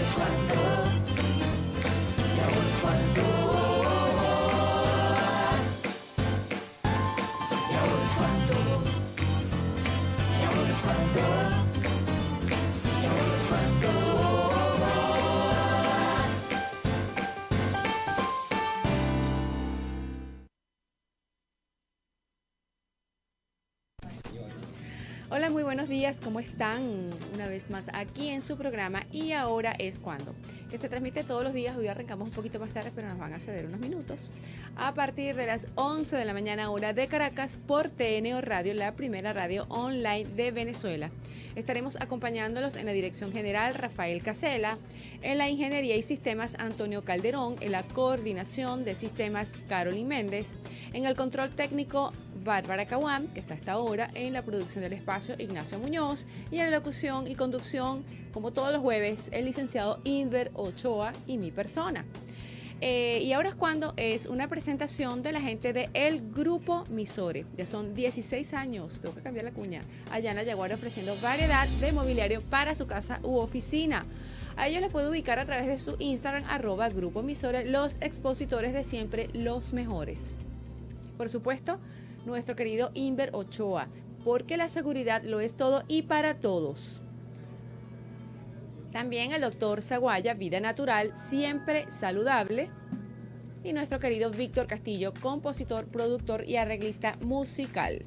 Es 0.00 0.49
Hola, 25.32 25.48
muy 25.48 25.62
buenos 25.62 25.88
días, 25.88 26.20
¿cómo 26.20 26.40
están? 26.40 27.08
Una 27.34 27.46
vez 27.46 27.70
más 27.70 27.86
aquí 27.92 28.30
en 28.30 28.42
su 28.42 28.56
programa 28.56 29.06
y 29.12 29.30
ahora 29.30 29.76
es 29.78 30.00
cuando, 30.00 30.34
que 30.68 30.76
se 30.76 30.88
transmite 30.88 31.22
todos 31.22 31.44
los 31.44 31.54
días, 31.54 31.76
hoy 31.76 31.86
arrancamos 31.86 32.26
un 32.26 32.34
poquito 32.34 32.58
más 32.58 32.70
tarde, 32.70 32.90
pero 32.92 33.06
nos 33.06 33.16
van 33.16 33.32
a 33.32 33.38
ceder 33.38 33.66
unos 33.66 33.78
minutos, 33.78 34.32
a 34.74 34.92
partir 34.92 35.36
de 35.36 35.46
las 35.46 35.68
11 35.76 36.16
de 36.16 36.24
la 36.24 36.34
mañana 36.34 36.68
hora 36.72 36.94
de 36.94 37.06
Caracas 37.06 37.60
por 37.64 37.90
TNO 37.90 38.40
Radio, 38.40 38.74
la 38.74 38.96
primera 38.96 39.32
radio 39.32 39.66
online 39.68 40.24
de 40.24 40.50
Venezuela. 40.50 41.12
Estaremos 41.54 41.96
acompañándolos 42.00 42.74
en 42.74 42.86
la 42.86 42.92
dirección 42.92 43.30
general 43.30 43.74
Rafael 43.74 44.22
Casela, 44.22 44.78
en 45.22 45.38
la 45.38 45.48
ingeniería 45.48 45.94
y 45.94 46.02
sistemas 46.02 46.56
Antonio 46.58 47.04
Calderón, 47.04 47.54
en 47.60 47.70
la 47.70 47.84
coordinación 47.84 48.84
de 48.84 48.96
sistemas 48.96 49.52
Carolyn 49.68 50.08
Méndez, 50.08 50.54
en 50.92 51.06
el 51.06 51.14
control 51.14 51.50
técnico 51.50 52.12
Bárbara 52.44 52.86
Caguán, 52.86 53.28
que 53.28 53.40
está 53.40 53.54
hasta 53.54 53.72
ahora 53.72 54.10
en 54.14 54.32
la 54.32 54.42
producción 54.42 54.82
del 54.82 54.92
espacio 54.92 55.34
Ignacio 55.38 55.78
Muñoz, 55.78 56.26
y 56.50 56.58
en 56.58 56.70
la 56.70 56.78
locución 56.78 57.26
y 57.26 57.34
conducción, 57.34 58.04
como 58.32 58.52
todos 58.52 58.72
los 58.72 58.80
jueves, 58.80 59.28
el 59.32 59.44
licenciado 59.44 60.00
Inver 60.04 60.50
Ochoa 60.54 61.12
y 61.26 61.38
mi 61.38 61.50
persona. 61.50 62.04
Eh, 62.82 63.20
y 63.22 63.32
ahora 63.32 63.50
es 63.50 63.54
cuando 63.54 63.92
es 63.98 64.24
una 64.24 64.48
presentación 64.48 65.22
de 65.22 65.32
la 65.32 65.40
gente 65.42 65.74
de 65.74 65.90
El 65.92 66.32
Grupo 66.32 66.84
Misore. 66.88 67.44
Ya 67.58 67.66
son 67.66 67.94
16 67.94 68.54
años, 68.54 69.00
tengo 69.00 69.14
que 69.14 69.20
cambiar 69.20 69.44
la 69.44 69.52
cuña, 69.52 69.82
allá 70.10 70.32
en 70.32 70.72
ofreciendo 70.72 71.14
variedad 71.20 71.68
de 71.68 71.92
mobiliario 71.92 72.40
para 72.40 72.74
su 72.74 72.86
casa 72.86 73.20
u 73.22 73.36
oficina. 73.36 74.06
A 74.56 74.68
ellos 74.68 74.80
les 74.80 74.90
puede 74.90 75.10
ubicar 75.10 75.38
a 75.38 75.44
través 75.44 75.66
de 75.66 75.78
su 75.78 75.96
Instagram, 75.98 76.44
arroba 76.48 76.88
Grupo 76.88 77.22
Misore, 77.22 77.66
los 77.66 77.96
expositores 78.00 78.72
de 78.72 78.84
siempre, 78.84 79.28
los 79.34 79.74
mejores. 79.74 80.38
Por 81.18 81.28
supuesto, 81.28 81.78
nuestro 82.24 82.56
querido 82.56 82.90
Inver 82.94 83.30
Ochoa, 83.32 83.88
porque 84.24 84.56
la 84.56 84.68
seguridad 84.68 85.22
lo 85.22 85.40
es 85.40 85.56
todo 85.56 85.82
y 85.88 86.02
para 86.02 86.40
todos. 86.40 87.02
También 88.92 89.32
el 89.32 89.42
doctor 89.42 89.82
Zaguaya, 89.82 90.34
Vida 90.34 90.58
Natural, 90.60 91.16
siempre 91.16 91.90
saludable. 91.90 92.70
Y 93.62 93.72
nuestro 93.72 94.00
querido 94.00 94.30
Víctor 94.30 94.66
Castillo, 94.66 95.12
compositor, 95.20 95.86
productor 95.86 96.48
y 96.48 96.56
arreglista 96.56 97.16
musical. 97.20 98.06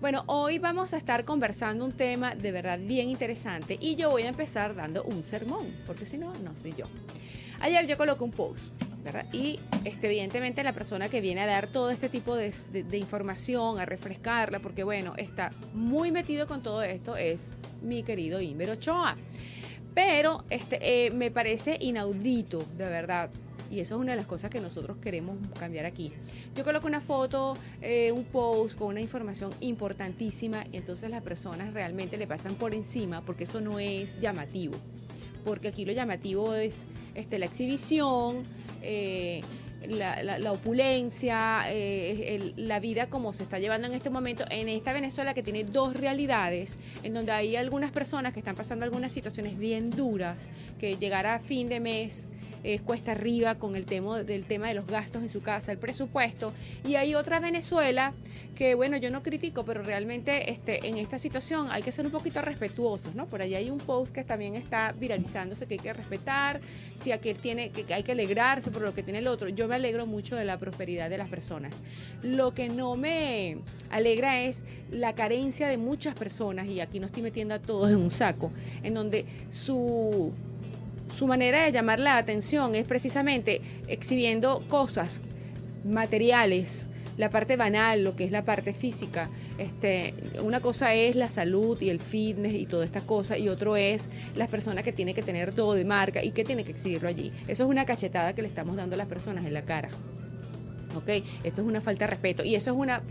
Bueno, 0.00 0.24
hoy 0.26 0.58
vamos 0.58 0.94
a 0.94 0.98
estar 0.98 1.24
conversando 1.24 1.84
un 1.84 1.92
tema 1.92 2.34
de 2.34 2.52
verdad 2.52 2.78
bien 2.78 3.10
interesante 3.10 3.76
y 3.80 3.96
yo 3.96 4.10
voy 4.10 4.22
a 4.22 4.28
empezar 4.28 4.74
dando 4.74 5.04
un 5.04 5.22
sermón, 5.22 5.74
porque 5.86 6.06
si 6.06 6.16
no, 6.16 6.32
no 6.42 6.54
soy 6.56 6.72
yo. 6.72 6.86
Ayer 7.60 7.86
yo 7.86 7.98
coloqué 7.98 8.24
un 8.24 8.30
post, 8.30 8.72
¿verdad? 9.02 9.26
Y 9.32 9.58
este, 9.84 10.06
evidentemente 10.06 10.62
la 10.62 10.72
persona 10.72 11.08
que 11.08 11.20
viene 11.20 11.40
a 11.40 11.46
dar 11.46 11.68
todo 11.68 11.90
este 11.90 12.08
tipo 12.08 12.36
de, 12.36 12.52
información, 12.92 13.78
a 13.78 13.86
refrescarla, 13.86 14.60
porque 14.60 14.84
bueno, 14.84 15.14
está 15.16 15.50
muy 15.74 16.12
metido 16.12 16.46
con 16.46 16.62
todo 16.62 16.82
esto, 16.82 17.16
es 17.16 17.56
mi 17.82 18.02
querido 18.02 18.40
Inver 18.40 18.70
Ochoa. 18.70 19.16
Pero 19.94 20.44
este, 20.50 21.06
eh, 21.06 21.10
me 21.10 21.30
parece 21.30 21.76
inaudito, 21.80 22.62
de 22.76 22.86
verdad, 22.86 23.30
y 23.70 23.80
eso 23.80 23.94
es 23.94 24.00
una 24.00 24.12
de 24.12 24.16
las 24.16 24.26
cosas 24.26 24.50
que 24.50 24.60
nosotros 24.60 24.98
queremos 25.00 25.38
cambiar 25.58 25.86
aquí. 25.86 26.12
Yo 26.56 26.64
coloco 26.64 26.88
una 26.88 27.00
foto, 27.00 27.54
eh, 27.80 28.10
un 28.12 28.24
post 28.24 28.76
con 28.76 28.88
una 28.88 29.00
información 29.00 29.52
importantísima 29.60 30.64
y 30.72 30.76
entonces 30.76 31.08
las 31.10 31.22
personas 31.22 31.72
realmente 31.72 32.16
le 32.16 32.26
pasan 32.26 32.56
por 32.56 32.74
encima 32.74 33.20
porque 33.20 33.44
eso 33.44 33.60
no 33.60 33.78
es 33.78 34.20
llamativo. 34.20 34.74
Porque 35.44 35.68
aquí 35.68 35.84
lo 35.84 35.92
llamativo 35.92 36.54
es 36.54 36.86
este, 37.14 37.38
la 37.38 37.46
exhibición, 37.46 38.44
eh, 38.82 39.42
la, 39.88 40.52
opulencia, 40.52 41.62
eh, 41.68 42.52
la 42.56 42.80
vida 42.80 43.08
como 43.08 43.32
se 43.32 43.42
está 43.42 43.58
llevando 43.58 43.86
en 43.86 43.94
este 43.94 44.10
momento 44.10 44.44
en 44.50 44.68
esta 44.68 44.92
Venezuela 44.92 45.34
que 45.34 45.42
tiene 45.42 45.64
dos 45.64 45.94
realidades, 45.94 46.78
en 47.02 47.14
donde 47.14 47.32
hay 47.32 47.56
algunas 47.56 47.90
personas 47.90 48.32
que 48.32 48.40
están 48.40 48.56
pasando 48.56 48.84
algunas 48.84 49.12
situaciones 49.12 49.58
bien 49.58 49.90
duras, 49.90 50.48
que 50.78 50.96
llegar 50.96 51.26
a 51.26 51.38
fin 51.40 51.68
de 51.68 51.80
mes 51.80 52.26
cuesta 52.84 53.12
arriba 53.12 53.54
con 53.54 53.74
el 53.74 53.86
tema 53.86 54.22
del 54.22 54.44
tema 54.44 54.68
de 54.68 54.74
los 54.74 54.86
gastos 54.86 55.22
en 55.22 55.30
su 55.30 55.40
casa, 55.40 55.72
el 55.72 55.78
presupuesto. 55.78 56.52
Y 56.86 56.96
hay 56.96 57.14
otra 57.14 57.40
Venezuela 57.40 58.12
que, 58.54 58.74
bueno, 58.74 58.98
yo 58.98 59.10
no 59.10 59.22
critico, 59.22 59.64
pero 59.64 59.82
realmente 59.82 60.50
este, 60.50 60.86
en 60.86 60.98
esta 60.98 61.18
situación 61.18 61.68
hay 61.70 61.82
que 61.82 61.92
ser 61.92 62.04
un 62.04 62.12
poquito 62.12 62.42
respetuosos, 62.42 63.14
¿no? 63.14 63.26
Por 63.26 63.40
ahí 63.40 63.54
hay 63.54 63.70
un 63.70 63.78
post 63.78 64.12
que 64.12 64.24
también 64.24 64.54
está 64.54 64.92
viralizándose 64.92 65.66
que 65.66 65.74
hay 65.74 65.80
que 65.80 65.92
respetar, 65.94 66.60
si 66.96 67.12
aquel 67.12 67.38
tiene, 67.38 67.70
que 67.70 67.94
hay 67.94 68.02
que 68.02 68.12
alegrarse 68.12 68.70
por 68.70 68.82
lo 68.82 68.94
que 68.94 69.02
tiene 69.02 69.20
el 69.20 69.28
otro. 69.28 69.48
Yo 69.48 69.66
me 69.70 69.76
alegro 69.76 70.04
mucho 70.06 70.36
de 70.36 70.44
la 70.44 70.58
prosperidad 70.58 71.08
de 71.08 71.16
las 71.16 71.30
personas. 71.30 71.82
Lo 72.22 72.52
que 72.52 72.68
no 72.68 72.96
me 72.96 73.58
alegra 73.88 74.42
es 74.42 74.64
la 74.90 75.14
carencia 75.14 75.68
de 75.68 75.78
muchas 75.78 76.14
personas, 76.14 76.66
y 76.66 76.80
aquí 76.80 77.00
no 77.00 77.06
estoy 77.06 77.22
metiendo 77.22 77.54
a 77.54 77.58
todos 77.58 77.90
en 77.90 77.96
un 77.96 78.10
saco, 78.10 78.52
en 78.82 78.92
donde 78.92 79.24
su 79.48 80.32
su 81.16 81.26
manera 81.26 81.64
de 81.64 81.72
llamar 81.72 81.98
la 81.98 82.16
atención 82.16 82.74
es 82.74 82.84
precisamente 82.84 83.60
exhibiendo 83.88 84.62
cosas 84.68 85.20
materiales, 85.84 86.88
la 87.20 87.28
parte 87.28 87.56
banal, 87.56 88.02
lo 88.02 88.16
que 88.16 88.24
es 88.24 88.32
la 88.32 88.46
parte 88.46 88.72
física. 88.72 89.28
Este, 89.58 90.14
una 90.42 90.60
cosa 90.60 90.94
es 90.94 91.16
la 91.16 91.28
salud 91.28 91.78
y 91.82 91.90
el 91.90 92.00
fitness 92.00 92.54
y 92.54 92.64
toda 92.64 92.86
esta 92.86 93.02
cosa, 93.02 93.36
y 93.36 93.50
otro 93.50 93.76
es 93.76 94.08
las 94.34 94.48
personas 94.48 94.84
que 94.84 94.92
tienen 94.92 95.14
que 95.14 95.20
tener 95.20 95.52
todo 95.54 95.74
de 95.74 95.84
marca 95.84 96.24
y 96.24 96.30
que 96.30 96.44
tienen 96.44 96.64
que 96.64 96.72
exhibirlo 96.72 97.10
allí. 97.10 97.30
Eso 97.46 97.64
es 97.64 97.68
una 97.68 97.84
cachetada 97.84 98.32
que 98.32 98.40
le 98.40 98.48
estamos 98.48 98.74
dando 98.74 98.94
a 98.94 98.96
las 98.96 99.06
personas 99.06 99.44
en 99.44 99.52
la 99.52 99.66
cara. 99.66 99.90
¿Ok? 100.96 101.08
Esto 101.44 101.60
es 101.60 101.68
una 101.68 101.82
falta 101.82 102.06
de 102.06 102.10
respeto. 102.10 102.42
Y 102.42 102.54
eso 102.54 102.70
es 102.70 102.76
una 102.78 103.02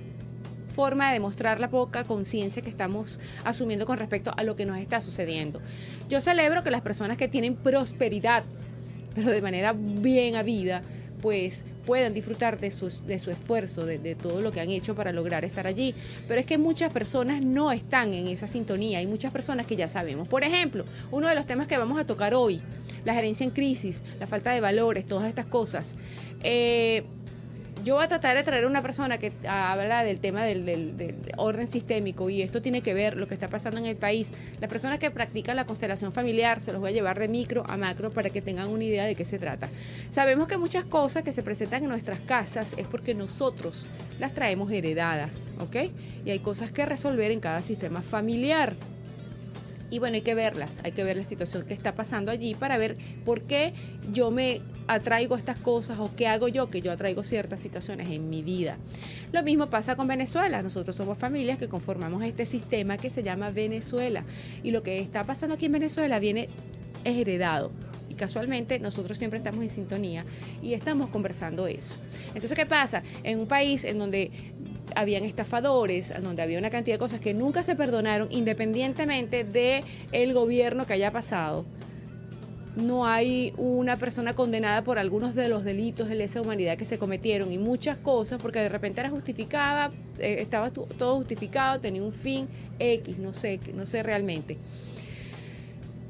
forma 0.74 1.10
de 1.10 1.13
demostrar 1.13 1.60
la 1.60 1.69
poca 1.69 2.04
conciencia 2.04 2.63
que 2.63 2.69
estamos 2.72 3.19
asumiendo 3.45 3.86
con 3.86 4.00
respecto 4.00 4.34
a 4.36 4.43
lo 4.43 4.56
que 4.56 4.65
nos 4.65 4.80
está 4.80 5.02
sucediendo. 5.02 5.62
Yo 6.10 6.19
celebro 6.19 6.63
que 6.63 6.72
las 6.72 6.82
personas 6.82 7.15
que 7.15 7.28
tienen 7.28 7.56
prosperidad, 7.56 8.43
pero 9.13 9.30
de 9.30 9.41
manera 9.43 9.74
bien 9.74 10.36
habida, 10.36 10.82
pues 11.22 11.63
puedan 11.89 12.13
disfrutar 12.13 12.60
de, 12.60 12.69
sus, 12.69 13.08
de 13.08 13.17
su 13.17 13.32
esfuerzo, 13.32 13.84
de, 13.84 14.13
todo 14.13 14.41
lo 14.41 14.52
que 14.52 14.60
han 14.60 14.69
hecho 14.69 14.93
para 14.93 15.12
lograr 15.12 15.43
estar 15.43 15.65
allí. 15.65 15.95
Pero 16.28 16.39
es 16.39 16.45
que 16.45 16.60
muchas 16.60 16.93
personas 16.93 17.41
no 17.41 17.71
están 17.71 18.13
en 18.13 18.28
esa 18.28 18.47
sintonía. 18.47 18.99
Hay 18.99 19.08
muchas 19.08 19.34
personas 19.34 19.65
que 19.65 19.75
ya 19.75 19.88
sabemos. 19.88 20.28
Por 20.28 20.43
ejemplo, 20.43 20.86
uno 21.10 21.28
de 21.28 21.34
los 21.34 21.47
temas 21.47 21.67
que 21.67 21.80
vamos 21.80 21.99
a 21.99 22.06
tocar 22.06 22.36
hoy, 22.36 22.62
la 23.06 23.15
gerencia 23.15 23.43
en 23.43 23.49
crisis, 23.49 24.04
la 24.19 24.28
falta 24.28 24.52
de 24.52 24.62
valores, 24.62 25.08
todas 25.08 25.28
estas 25.28 25.47
cosas. 25.47 25.97
Eh, 26.43 27.06
yo 27.89 27.95
voy 27.95 28.04
a 28.04 28.08
tratar 28.08 28.38
de 28.38 28.43
traer 28.43 28.67
una 28.67 28.84
persona 28.84 29.17
que 29.17 29.34
habla 29.47 30.04
del 30.04 30.19
tema 30.19 30.43
del, 30.43 31.15
orden 31.38 31.67
sistémico 31.67 32.30
y 32.30 32.43
esto 32.43 32.62
tiene 32.62 32.84
que 32.84 32.93
ver 32.93 33.17
lo 33.17 33.28
que 33.28 33.34
está 33.34 33.49
pasando 33.49 33.80
en 33.80 33.88
el 33.88 33.95
país. 33.95 34.30
Las 34.62 34.69
personas 34.69 34.99
que 34.99 35.10
practican 35.10 35.56
la 35.56 35.65
constelación 35.65 36.12
familiar 36.12 36.62
se 36.62 36.71
los 36.71 36.82
voy 36.82 36.91
a 36.91 36.93
llevar 36.93 37.17
de 37.17 37.28
micro 37.28 37.63
a 37.67 37.78
macro 37.78 38.12
para 38.12 38.30
que 38.30 38.43
tengan 38.43 38.67
una 38.67 38.84
idea 38.84 39.06
de 39.06 39.15
qué 39.15 39.25
se 39.25 39.39
trata. 39.39 39.69
Sabemos 40.12 40.47
que 40.47 40.60
muchas 40.60 40.86
cosas 40.86 41.23
que 41.23 41.32
se 41.32 41.41
presentan 41.41 41.82
en 41.82 41.89
nuestras 41.89 42.19
casas 42.19 42.75
es 42.78 42.86
porque 42.86 43.15
nosotros 43.15 43.89
las 44.19 44.36
traemos 44.36 44.71
heredadas, 44.71 45.52
¿ok? 45.60 45.78
Y 46.25 46.30
hay 46.30 46.39
cosas 46.41 46.69
que 46.69 46.86
resolver 46.86 47.32
en 47.32 47.39
cada 47.39 47.63
sistema 47.63 48.04
familiar. 48.04 48.75
Y 49.89 49.99
bueno, 49.99 50.15
hay 50.15 50.21
que 50.21 50.36
verlas, 50.36 50.82
hay 50.84 50.91
que 50.91 51.04
ver 51.04 51.17
la 51.17 51.23
situación 51.23 51.65
que 51.65 51.73
está 51.73 51.95
pasando 51.95 52.32
allí 52.32 52.54
para 52.54 52.78
ver 52.78 52.97
por 53.25 53.41
qué 53.43 53.73
yo 54.12 54.32
me 54.32 54.62
atraigo 54.88 55.36
estas 55.36 55.58
cosas 55.58 55.99
o 55.99 56.15
qué 56.15 56.28
hago 56.28 56.47
yo 56.47 56.69
que 56.69 56.82
yo 56.82 56.91
atraigo 56.91 57.23
ciertas 57.23 57.60
situaciones 57.60 58.10
en 58.10 58.30
mi 58.30 58.41
vida. 58.41 58.78
Lo 59.32 59.43
mismo 59.43 59.69
pasa 59.69 59.95
con 59.95 60.08
Venezuela. 60.08 60.62
Nosotros 60.63 60.95
somos 60.95 61.17
familias 61.17 61.60
que 61.60 61.67
conformamos 61.67 62.23
este 62.23 62.45
sistema 62.45 62.97
que 62.97 63.10
se 63.10 63.23
llama 63.23 63.52
Venezuela. 63.52 64.23
Y 64.63 64.71
lo 64.71 64.84
que 64.84 64.99
está 64.99 65.23
pasando 65.23 65.56
aquí 65.56 65.67
en 65.67 65.73
Venezuela 65.73 66.19
viene 66.19 66.49
es 67.04 67.15
heredado 67.15 67.71
casualmente 68.19 68.77
nosotros 68.79 69.17
siempre 69.17 69.38
estamos 69.39 69.63
en 69.63 69.71
sintonía 69.71 70.25
y 70.62 70.73
estamos 70.73 71.10
conversando 71.10 71.65
eso. 71.65 71.95
Entonces, 72.27 72.53
¿qué 72.53 72.67
pasa? 72.67 73.01
En 73.23 73.39
un 73.39 73.47
país 73.47 73.86
en 73.86 73.97
donde 73.97 74.32
habían 74.95 75.23
estafadores, 75.23 76.13
donde 76.21 76.41
había 76.41 76.60
una 76.60 76.69
cantidad 76.69 76.95
de 76.95 76.99
cosas 76.99 77.19
que 77.19 77.34
nunca 77.34 77.63
se 77.63 77.75
perdonaron, 77.75 78.27
independientemente 78.32 79.43
de 79.43 79.84
el 80.12 80.34
gobierno 80.34 80.86
que 80.86 80.93
haya 80.93 81.12
pasado. 81.12 81.65
No 82.75 83.05
hay 83.05 83.53
una 83.58 83.97
persona 83.97 84.36
condenada 84.36 84.84
por 84.84 84.99
algunos 84.99 85.34
de 85.36 85.49
los 85.49 85.63
delitos 85.63 86.08
de 86.08 86.15
lesa 86.15 86.41
humanidad 86.41 86.77
que 86.77 86.86
se 86.86 86.97
cometieron 86.97 87.51
y 87.51 87.58
muchas 87.58 87.97
cosas, 87.97 88.41
porque 88.41 88.60
de 88.60 88.69
repente 88.69 88.99
era 89.01 89.10
justificada, 89.10 89.91
eh, 90.19 90.38
estaba 90.39 90.71
todo 90.71 91.17
justificado, 91.17 91.79
tenía 91.79 92.03
un 92.03 92.13
fin 92.13 92.47
X, 92.77 93.17
no 93.17 93.34
sé, 93.34 93.60
no 93.73 93.86
sé 93.86 94.03
realmente. 94.03 94.58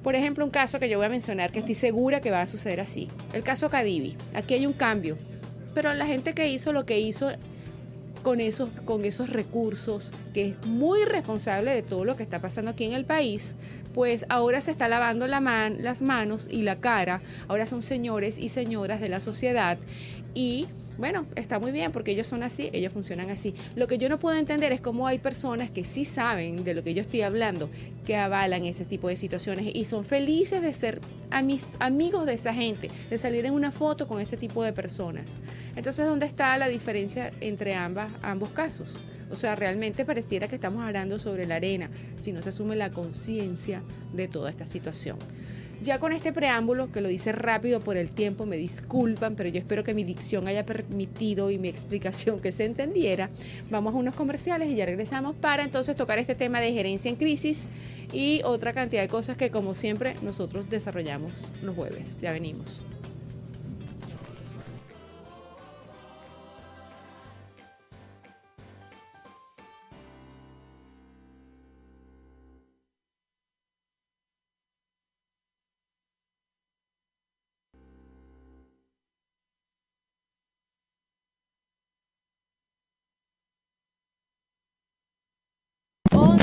Por 0.04 0.16
ejemplo, 0.16 0.46
un 0.46 0.52
caso 0.52 0.80
que 0.80 0.90
yo 0.90 0.98
voy 0.98 1.08
a 1.08 1.10
mencionar 1.10 1.52
que 1.52 1.60
estoy 1.60 1.76
segura 1.76 2.22
que 2.22 2.32
va 2.32 2.42
a 2.42 2.46
suceder 2.46 2.80
así. 2.80 3.08
El 3.34 3.44
caso 3.44 3.70
Cadivi. 3.70 4.16
Aquí 4.34 4.54
hay 4.54 4.66
un 4.66 4.74
cambio. 4.74 5.18
Pero 5.74 5.94
la 5.94 6.06
gente 6.06 6.34
que 6.34 6.48
hizo 6.48 6.74
lo 6.74 6.86
que 6.86 7.00
hizo 7.00 7.30
con 8.24 8.42
esos, 8.42 8.70
con 8.86 9.06
esos 9.06 9.30
recursos, 9.30 10.12
que 10.34 10.50
es 10.50 10.68
muy 10.68 11.04
responsable 11.06 11.72
de 11.72 11.84
todo 11.84 12.06
lo 12.06 12.16
que 12.16 12.24
está 12.24 12.40
pasando 12.40 12.72
aquí 12.72 12.86
en 12.86 12.94
el 12.94 13.06
país, 13.06 13.56
pues 13.94 14.26
ahora 14.30 14.62
se 14.62 14.72
está 14.72 14.88
lavando 14.88 15.28
la 15.28 15.40
las 15.40 16.02
manos 16.02 16.48
y 16.50 16.62
la 16.62 16.78
cara, 16.80 17.22
ahora 17.48 17.66
son 17.66 17.82
señores 17.82 18.38
y 18.38 18.50
señoras 18.50 19.02
de 19.02 19.10
la 19.10 19.20
sociedad 19.20 19.78
y 20.34 20.68
bueno, 21.00 21.26
está 21.36 21.60
muy 21.60 21.72
bien 21.72 21.94
porque 21.94 22.12
ellos 22.12 22.28
son 22.28 22.44
así, 22.44 22.70
ellos 22.74 22.92
funcionan 22.92 23.30
así. 23.30 23.56
Lo 23.76 23.88
que 23.88 23.98
yo 23.98 24.10
no 24.10 24.20
puedo 24.20 24.38
entender 24.38 24.74
es 24.74 24.82
cómo 24.82 25.08
hay 25.08 25.18
personas 25.18 25.72
que 25.72 25.86
sí 25.86 26.04
saben 26.04 26.66
de 26.66 26.74
lo 26.74 26.84
que 26.84 26.94
yo 26.94 27.02
estoy 27.02 27.22
hablando, 27.22 27.70
que 28.06 28.18
avalan 28.18 28.66
ese 28.66 28.84
tipo 28.84 29.08
de 29.08 29.16
situaciones 29.16 29.74
y 29.74 29.86
son 29.86 30.04
felices 30.04 30.62
de 30.62 30.74
ser 30.74 31.00
amigos 31.80 32.26
de 32.26 32.34
esa 32.34 32.54
gente, 32.54 32.90
de 33.10 33.18
salir 33.18 33.46
en 33.46 33.54
una 33.54 33.72
foto 33.72 34.08
con 34.08 34.20
ese 34.20 34.36
tipo 34.36 34.62
de 34.64 34.74
personas. 34.74 35.40
Entonces, 35.76 36.06
¿dónde 36.06 36.26
está 36.26 36.58
la 36.58 36.68
diferencia 36.68 37.32
entre 37.40 37.76
ambas, 37.76 38.12
ambos 38.22 38.50
casos? 38.50 38.98
O 39.32 39.36
sea, 39.36 39.56
realmente 39.56 40.06
pareciera 40.06 40.48
que 40.48 40.56
estamos 40.56 40.84
hablando 40.84 41.18
sobre 41.18 41.46
la 41.46 41.56
arena 41.56 41.90
si 42.18 42.34
no 42.34 42.42
se 42.42 42.50
asume 42.50 42.76
la 42.76 42.90
conciencia 42.90 43.84
de 44.12 44.28
toda 44.28 44.50
esta 44.50 44.66
situación. 44.66 45.18
Ya 45.82 45.98
con 45.98 46.12
este 46.12 46.34
preámbulo, 46.34 46.92
que 46.92 47.00
lo 47.00 47.08
dice 47.08 47.32
rápido 47.32 47.80
por 47.80 47.96
el 47.96 48.10
tiempo, 48.10 48.46
me 48.46 48.58
disculpan, 48.58 49.36
pero 49.36 49.48
yo 49.48 49.60
espero 49.60 49.86
que 49.86 49.94
mi 49.94 50.04
dicción 50.04 50.48
haya 50.48 50.66
permitido 50.66 51.52
y 51.52 51.58
mi 51.58 51.70
explicación 51.70 52.42
que 52.42 52.52
se 52.52 52.66
entendiera. 52.66 53.30
Vamos 53.70 53.94
a 53.94 53.98
unos 53.98 54.14
comerciales 54.14 54.70
y 54.70 54.76
ya 54.76 54.86
regresamos 54.86 55.36
para 55.38 55.64
entonces 55.64 55.96
tocar 55.96 56.20
este 56.20 56.36
tema 56.36 56.60
de 56.60 56.74
gerencia 56.74 57.10
en 57.10 57.16
crisis 57.16 57.68
y 58.12 58.42
otra 58.44 58.74
cantidad 58.74 59.02
de 59.02 59.08
cosas 59.08 59.38
que 59.38 59.52
como 59.52 59.74
siempre 59.74 60.16
nosotros 60.22 60.70
desarrollamos 60.70 61.32
los 61.64 61.76
jueves. 61.76 62.20
Ya 62.22 62.34
venimos. 62.34 62.82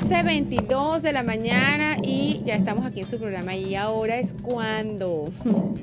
12.22 0.08 1.00
de 1.00 1.12
la 1.12 1.24
mañana 1.24 1.96
y 2.00 2.40
ya 2.44 2.54
estamos 2.54 2.86
aquí 2.86 3.00
en 3.00 3.10
su 3.10 3.18
programa 3.18 3.56
y 3.56 3.74
ahora 3.74 4.18
es 4.18 4.36
cuando... 4.40 5.32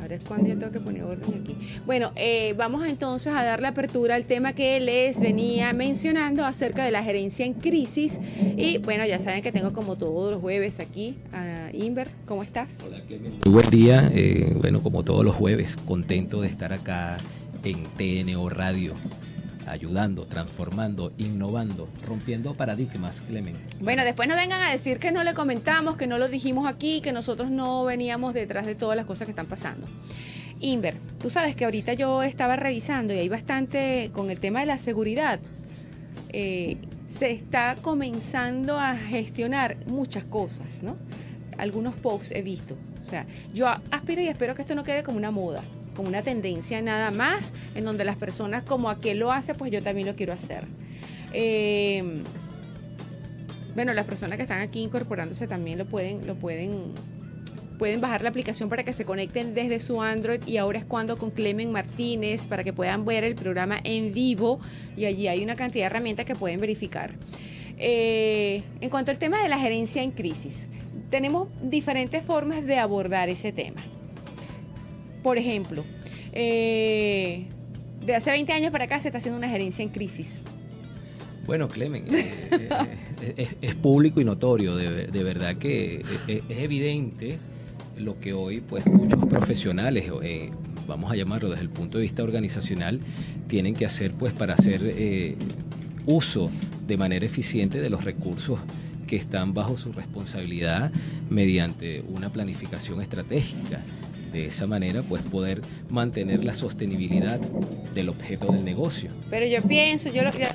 Ahora 0.00 0.16
es 0.16 0.24
cuando 0.24 0.48
yo 0.48 0.58
tengo 0.58 0.72
que 0.72 0.80
poner 0.80 1.04
orden 1.04 1.40
aquí. 1.40 1.56
Bueno, 1.86 2.10
eh, 2.16 2.54
vamos 2.56 2.84
entonces 2.84 3.32
a 3.32 3.44
darle 3.44 3.68
apertura 3.68 4.16
al 4.16 4.24
tema 4.24 4.52
que 4.52 4.80
les 4.80 5.20
venía 5.20 5.72
mencionando 5.72 6.44
acerca 6.44 6.84
de 6.84 6.90
la 6.90 7.04
gerencia 7.04 7.46
en 7.46 7.54
crisis. 7.54 8.20
Y 8.56 8.78
bueno, 8.78 9.06
ya 9.06 9.20
saben 9.20 9.42
que 9.42 9.52
tengo 9.52 9.72
como 9.72 9.96
todos 9.96 10.32
los 10.32 10.40
jueves 10.40 10.80
aquí 10.80 11.18
a 11.32 11.70
Inver. 11.72 12.08
¿Cómo 12.26 12.42
estás? 12.42 12.78
Hola, 12.84 13.00
Muy 13.44 13.52
buen 13.52 13.70
día. 13.70 14.10
Eh, 14.12 14.56
bueno, 14.60 14.82
como 14.82 15.04
todos 15.04 15.24
los 15.24 15.36
jueves, 15.36 15.76
contento 15.76 16.40
de 16.40 16.48
estar 16.48 16.72
acá 16.72 17.16
en 17.62 17.84
TNO 17.96 18.48
Radio 18.48 18.94
ayudando, 19.66 20.26
transformando, 20.26 21.12
innovando, 21.18 21.88
rompiendo 22.06 22.54
paradigmas, 22.54 23.20
Clemen. 23.22 23.56
Bueno, 23.80 24.04
después 24.04 24.28
no 24.28 24.36
vengan 24.36 24.60
a 24.62 24.70
decir 24.70 24.98
que 24.98 25.12
no 25.12 25.24
le 25.24 25.34
comentamos, 25.34 25.96
que 25.96 26.06
no 26.06 26.18
lo 26.18 26.28
dijimos 26.28 26.68
aquí, 26.68 27.00
que 27.00 27.12
nosotros 27.12 27.50
no 27.50 27.84
veníamos 27.84 28.34
detrás 28.34 28.66
de 28.66 28.74
todas 28.74 28.96
las 28.96 29.06
cosas 29.06 29.26
que 29.26 29.32
están 29.32 29.46
pasando. 29.46 29.86
Inver, 30.60 30.96
tú 31.20 31.28
sabes 31.28 31.56
que 31.56 31.64
ahorita 31.64 31.94
yo 31.94 32.22
estaba 32.22 32.56
revisando 32.56 33.12
y 33.12 33.18
hay 33.18 33.28
bastante 33.28 34.10
con 34.12 34.30
el 34.30 34.38
tema 34.38 34.60
de 34.60 34.66
la 34.66 34.78
seguridad. 34.78 35.40
Eh, 36.30 36.76
se 37.08 37.30
está 37.30 37.76
comenzando 37.82 38.78
a 38.78 38.96
gestionar 38.96 39.76
muchas 39.86 40.24
cosas, 40.24 40.82
¿no? 40.82 40.96
Algunos 41.58 41.94
posts 41.94 42.30
he 42.30 42.42
visto. 42.42 42.76
O 43.02 43.04
sea, 43.04 43.26
yo 43.52 43.66
aspiro 43.90 44.22
y 44.22 44.28
espero 44.28 44.54
que 44.54 44.62
esto 44.62 44.74
no 44.74 44.84
quede 44.84 45.02
como 45.02 45.18
una 45.18 45.30
moda 45.30 45.62
como 45.94 46.08
una 46.08 46.22
tendencia 46.22 46.80
nada 46.80 47.10
más, 47.10 47.52
en 47.74 47.84
donde 47.84 48.04
las 48.04 48.16
personas 48.16 48.62
como 48.62 48.90
aquel 48.90 49.18
lo 49.18 49.32
hace, 49.32 49.54
pues 49.54 49.70
yo 49.70 49.82
también 49.82 50.06
lo 50.06 50.16
quiero 50.16 50.32
hacer. 50.32 50.64
Eh, 51.32 52.22
bueno, 53.74 53.94
las 53.94 54.04
personas 54.04 54.36
que 54.36 54.42
están 54.42 54.60
aquí 54.60 54.80
incorporándose 54.80 55.46
también 55.46 55.78
lo 55.78 55.86
pueden, 55.86 56.26
lo 56.26 56.34
pueden, 56.34 56.92
pueden 57.78 58.00
bajar 58.00 58.22
la 58.22 58.28
aplicación 58.28 58.68
para 58.68 58.84
que 58.84 58.92
se 58.92 59.04
conecten 59.04 59.54
desde 59.54 59.80
su 59.80 60.02
Android 60.02 60.40
y 60.46 60.58
ahora 60.58 60.78
es 60.78 60.84
cuando 60.84 61.16
con 61.16 61.30
Clemen 61.30 61.72
Martínez 61.72 62.46
para 62.46 62.64
que 62.64 62.72
puedan 62.72 63.04
ver 63.06 63.24
el 63.24 63.34
programa 63.34 63.78
en 63.82 64.12
vivo 64.12 64.60
y 64.96 65.06
allí 65.06 65.26
hay 65.26 65.42
una 65.42 65.56
cantidad 65.56 65.84
de 65.84 65.86
herramientas 65.86 66.26
que 66.26 66.34
pueden 66.34 66.60
verificar. 66.60 67.14
Eh, 67.78 68.62
en 68.80 68.90
cuanto 68.90 69.10
al 69.10 69.18
tema 69.18 69.42
de 69.42 69.48
la 69.48 69.58
gerencia 69.58 70.02
en 70.02 70.10
crisis, 70.10 70.68
tenemos 71.10 71.48
diferentes 71.62 72.24
formas 72.24 72.64
de 72.66 72.78
abordar 72.78 73.30
ese 73.30 73.52
tema. 73.52 73.80
Por 75.22 75.38
ejemplo, 75.38 75.84
eh, 76.32 77.44
de 78.04 78.14
hace 78.14 78.30
20 78.30 78.52
años 78.52 78.72
para 78.72 78.84
acá 78.84 78.98
se 78.98 79.08
está 79.08 79.18
haciendo 79.18 79.38
una 79.38 79.48
gerencia 79.48 79.82
en 79.82 79.90
crisis. 79.90 80.42
Bueno, 81.46 81.68
Clemen, 81.68 82.06
eh, 82.10 82.30
eh, 83.36 83.48
es, 83.60 83.74
público 83.74 84.20
y 84.20 84.24
notorio, 84.24 84.76
de, 84.76 85.24
verdad 85.24 85.56
que 85.56 86.04
es, 86.26 86.42
evidente 86.48 87.38
lo 87.98 88.18
que 88.18 88.32
hoy 88.32 88.60
pues 88.60 88.86
muchos 88.86 89.24
profesionales, 89.26 90.04
vamos 90.86 91.12
a 91.12 91.16
llamarlo 91.16 91.50
desde 91.50 91.62
el 91.62 91.70
punto 91.70 91.98
de 91.98 92.02
vista 92.02 92.22
organizacional, 92.22 93.00
tienen 93.48 93.74
que 93.74 93.84
hacer 93.84 94.12
pues 94.12 94.32
para 94.32 94.54
hacer 94.54 95.36
uso 96.06 96.50
de 96.86 96.96
manera 96.96 97.26
eficiente 97.26 97.80
de 97.80 97.90
los 97.90 98.04
recursos 98.04 98.60
que 99.06 99.16
están 99.16 99.52
bajo 99.52 99.76
su 99.76 99.92
responsabilidad 99.92 100.90
mediante 101.28 102.02
una 102.08 102.30
planificación 102.30 103.02
estratégica 103.02 103.80
de 104.32 104.46
esa 104.46 104.66
manera 104.66 105.02
pues 105.02 105.22
poder 105.22 105.60
mantener 105.88 106.44
la 106.44 106.54
sostenibilidad 106.54 107.40
del 107.94 108.08
objeto 108.08 108.52
del 108.52 108.64
negocio. 108.64 109.10
Pero 109.30 109.46
yo 109.46 109.62
pienso, 109.62 110.10
yo 110.12 110.22
lo 110.22 110.32
que 110.32 110.48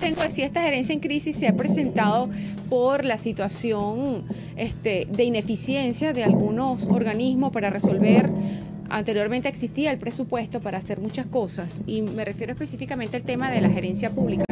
tengo 0.00 0.22
es 0.22 0.34
si 0.34 0.42
esta 0.42 0.62
gerencia 0.62 0.92
en 0.92 1.00
crisis 1.00 1.36
se 1.36 1.48
ha 1.48 1.54
presentado 1.54 2.28
por 2.68 3.04
la 3.04 3.18
situación 3.18 4.24
este, 4.56 5.06
de 5.10 5.24
ineficiencia 5.24 6.12
de 6.12 6.24
algunos 6.24 6.86
organismos 6.86 7.52
para 7.52 7.70
resolver 7.70 8.30
anteriormente 8.90 9.48
existía 9.48 9.90
el 9.90 9.98
presupuesto 9.98 10.60
para 10.60 10.78
hacer 10.78 11.00
muchas 11.00 11.26
cosas 11.26 11.82
y 11.86 12.02
me 12.02 12.24
refiero 12.24 12.52
específicamente 12.52 13.16
al 13.16 13.22
tema 13.22 13.50
de 13.50 13.60
la 13.60 13.70
gerencia 13.70 14.10
pública. 14.10 14.44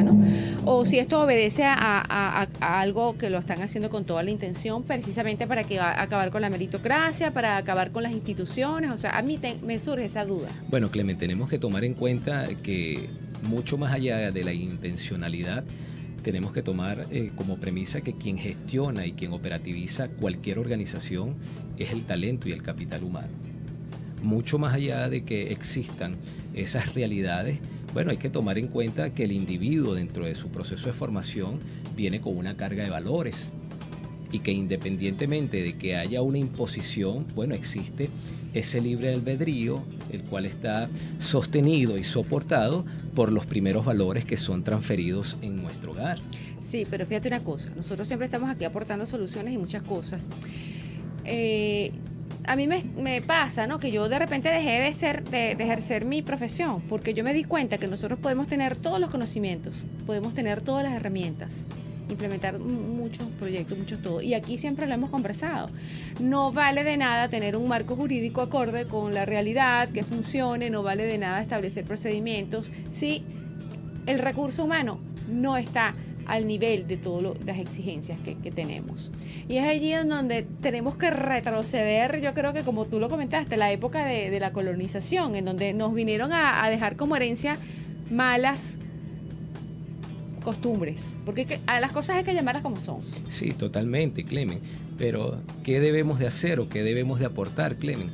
O 0.65 0.85
si 0.85 0.97
esto 0.97 1.21
obedece 1.21 1.63
a, 1.65 2.47
algo 2.61 3.17
que 3.17 3.29
lo 3.29 3.37
están 3.37 3.61
haciendo 3.61 3.89
con 3.89 4.05
toda 4.05 4.23
la 4.23 4.31
intención, 4.31 4.83
precisamente 4.83 5.45
para 5.45 5.65
que 5.65 5.79
acabar 5.79 6.31
con 6.31 6.41
la 6.41 6.49
meritocracia, 6.49 7.33
para 7.33 7.57
acabar 7.57 7.91
con 7.91 8.03
las 8.03 8.13
instituciones, 8.13 8.91
o 8.91 8.97
sea, 8.97 9.11
a 9.17 9.21
mí 9.21 9.39
me 9.63 9.79
surge 9.79 10.05
esa 10.05 10.23
duda. 10.25 10.47
Bueno, 10.69 10.89
Clemente, 10.89 11.21
tenemos 11.21 11.49
que 11.49 11.59
tomar 11.59 11.83
en 11.83 11.93
cuenta 11.93 12.45
que 12.61 13.09
mucho 13.43 13.77
más 13.77 13.93
allá 13.93 14.31
de 14.31 14.43
la 14.43 14.53
intencionalidad, 14.53 15.63
tenemos 16.23 16.53
que 16.53 16.61
tomar 16.61 17.07
eh, 17.11 17.31
como 17.35 17.57
premisa 17.57 17.99
que 17.99 18.13
quien 18.13 18.37
gestiona 18.37 19.05
y 19.05 19.11
quien 19.11 19.33
operativiza 19.33 20.07
cualquier 20.07 20.59
organización 20.59 21.35
es 21.77 21.91
el 21.91 22.05
talento 22.05 22.47
y 22.47 22.53
el 22.53 22.63
capital 22.63 23.03
humano 23.03 23.27
mucho 24.23 24.57
más 24.57 24.73
allá 24.73 25.09
de 25.09 25.23
que 25.23 25.51
existan 25.51 26.17
esas 26.53 26.93
realidades, 26.95 27.59
bueno, 27.93 28.11
hay 28.11 28.17
que 28.17 28.29
tomar 28.29 28.57
en 28.57 28.67
cuenta 28.67 29.13
que 29.13 29.25
el 29.25 29.31
individuo 29.31 29.93
dentro 29.93 30.25
de 30.25 30.33
su 30.33 30.49
proceso 30.49 30.87
de 30.87 30.93
formación 30.93 31.59
viene 31.95 32.21
con 32.21 32.35
una 32.35 32.57
carga 32.57 32.83
de 32.83 32.89
valores 32.89 33.51
y 34.31 34.39
que 34.39 34.51
independientemente 34.51 35.61
de 35.61 35.77
que 35.77 35.95
haya 35.95 36.23
una 36.23 36.39
imposición, 36.39 37.27
bueno, 37.35 37.53
existe 37.53 38.09
ese 38.55 38.81
libre 38.81 39.13
albedrío, 39.13 39.83
el 40.11 40.23
cual 40.23 40.45
está 40.45 40.89
sostenido 41.19 41.99
y 41.99 42.03
soportado 42.03 42.83
por 43.13 43.31
los 43.31 43.45
primeros 43.45 43.85
valores 43.85 44.25
que 44.25 44.37
son 44.37 44.63
transferidos 44.63 45.37
en 45.43 45.61
nuestro 45.61 45.91
hogar. 45.91 46.19
Sí, 46.61 46.87
pero 46.89 47.05
fíjate 47.05 47.27
una 47.27 47.43
cosa, 47.43 47.69
nosotros 47.75 48.07
siempre 48.07 48.25
estamos 48.25 48.49
aquí 48.49 48.63
aportando 48.65 49.05
soluciones 49.05 49.53
y 49.53 49.59
muchas 49.59 49.83
cosas. 49.83 50.31
Eh, 51.25 51.91
a 52.45 52.55
mí 52.55 52.67
me, 52.67 53.21
pasa, 53.21 53.67
¿no? 53.67 53.79
Que 53.79 53.91
yo 53.91 54.09
de 54.09 54.19
repente 54.19 54.49
dejé 54.49 54.81
de 54.81 54.93
ser, 54.93 55.23
de, 55.23 55.51
ejercer 55.51 56.05
mi 56.05 56.21
profesión, 56.21 56.81
porque 56.89 57.13
yo 57.13 57.23
me 57.23 57.33
di 57.33 57.43
cuenta 57.43 57.77
que 57.77 57.87
nosotros 57.87 58.19
podemos 58.19 58.47
tener 58.47 58.75
todos 58.75 58.99
los 58.99 59.09
conocimientos, 59.09 59.85
podemos 60.05 60.33
tener 60.33 60.61
todas 60.61 60.83
las 60.83 60.93
herramientas, 60.93 61.65
implementar 62.09 62.59
muchos 62.59 63.27
proyectos, 63.39 63.77
muchos 63.77 64.01
todo. 64.01 64.21
Y 64.21 64.33
aquí 64.33 64.57
siempre 64.57 64.87
lo 64.87 64.93
hemos 64.93 65.09
conversado. 65.09 65.69
No 66.19 66.51
vale 66.51 66.83
de 66.83 66.97
nada 66.97 67.29
tener 67.29 67.55
un 67.55 67.67
marco 67.67 67.95
jurídico 67.95 68.41
acorde 68.41 68.85
con 68.85 69.13
la 69.13 69.25
realidad, 69.25 69.89
que 69.89 70.03
funcione, 70.03 70.69
no 70.69 70.83
vale 70.83 71.05
de 71.05 71.17
nada 71.17 71.41
establecer 71.41 71.85
procedimientos 71.85 72.71
si 72.91 73.23
el 74.05 74.19
recurso 74.19 74.65
humano 74.65 74.99
no 75.29 75.55
está 75.55 75.95
al 76.25 76.47
nivel 76.47 76.87
de 76.87 76.97
todas 76.97 77.37
las 77.45 77.59
exigencias 77.59 78.17
que, 78.19 78.51
tenemos. 78.51 79.11
Y 79.47 79.57
es 79.57 79.65
allí 79.65 79.93
en 79.93 80.09
donde 80.09 80.45
tenemos 80.61 80.95
que 80.95 81.09
retroceder, 81.09 82.21
yo 82.21 82.33
creo 82.33 82.53
que 82.53 82.61
como 82.61 82.85
tú 82.85 82.99
lo 82.99 83.09
comentaste, 83.09 83.57
la 83.57 83.71
época 83.71 84.05
de, 84.05 84.39
la 84.39 84.53
colonización, 84.53 85.35
en 85.35 85.45
donde 85.45 85.73
nos 85.73 85.93
vinieron 85.93 86.31
a, 86.33 86.69
dejar 86.69 86.95
como 86.95 87.15
herencia 87.15 87.57
malas 88.11 88.79
costumbres, 90.43 91.15
porque 91.25 91.59
a 91.65 91.79
las 91.79 91.91
cosas 91.91 92.17
hay 92.17 92.23
que 92.23 92.33
llamarlas 92.33 92.63
como 92.63 92.77
son. 92.77 93.01
Sí, 93.29 93.51
totalmente, 93.51 94.23
Clemen. 94.23 94.59
Pero, 94.97 95.41
¿qué 95.63 95.79
debemos 95.79 96.19
de 96.19 96.27
hacer 96.27 96.59
o 96.59 96.69
qué 96.69 96.83
debemos 96.83 97.19
de 97.19 97.25
aportar, 97.25 97.77
Clemen? 97.77 98.09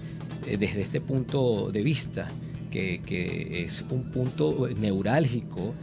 Eh, 0.47 0.57
desde 0.57 0.81
este 0.81 1.01
punto 1.01 1.71
de 1.71 1.83
vista, 1.83 2.27
que, 2.69 3.63
es 3.65 3.83
un 3.89 4.11
punto 4.11 4.67
neurálgico 4.77 5.73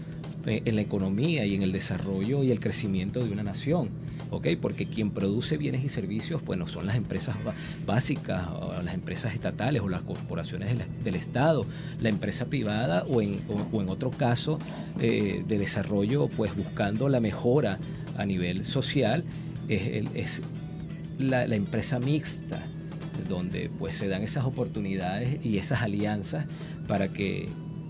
en 0.46 0.76
la 0.76 0.82
economía 0.82 1.44
y 1.44 1.54
en 1.54 1.62
el 1.62 1.72
desarrollo 1.72 2.44
y 2.44 2.52
el 2.52 2.60
crecimiento 2.60 3.24
de 3.24 3.32
una 3.32 3.42
nación. 3.42 3.90
¿ok? 4.30 4.48
Porque 4.60 4.86
quien 4.86 5.10
produce 5.10 5.56
bienes 5.56 5.84
y 5.84 5.88
servicios, 5.88 6.44
bueno, 6.44 6.66
son 6.66 6.86
las 6.86 6.96
empresas 6.96 7.36
básicas, 7.86 8.46
o 8.48 8.82
las 8.82 8.94
empresas 8.94 9.34
estatales 9.34 9.82
o 9.82 9.88
las 9.88 10.02
corporaciones 10.02 10.70
del, 11.02 11.14
Estado, 11.16 11.64
la 12.00 12.08
empresa 12.08 12.46
privada 12.46 13.04
o 13.08 13.22
en, 13.22 13.40
en 13.72 13.88
otro 13.88 14.10
caso 14.10 14.58
eh, 15.00 15.42
de 15.46 15.58
desarrollo, 15.58 16.28
pues 16.28 16.54
buscando 16.54 17.08
la 17.08 17.20
mejora 17.20 17.78
a 18.16 18.26
nivel 18.26 18.64
social, 18.64 19.24
es, 19.68 20.06
es 20.14 20.42
la, 21.18 21.46
la 21.46 21.56
empresa 21.56 21.98
mixta 21.98 22.62
donde 23.28 23.70
pues 23.78 23.96
se 23.96 24.08
dan 24.08 24.22
esas 24.22 24.44
oportunidades 24.44 25.44
y 25.44 25.56
esas 25.58 25.82
alianzas 25.82 26.44
para 26.86 27.12
que 27.12 27.48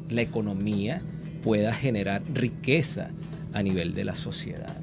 la 0.08 0.22
economía 0.22 1.02
pueda 1.46 1.72
generar 1.72 2.24
riqueza 2.34 3.10
a 3.52 3.62
nivel 3.62 3.94
de 3.94 4.04
la 4.04 4.16
sociedad. 4.16 4.80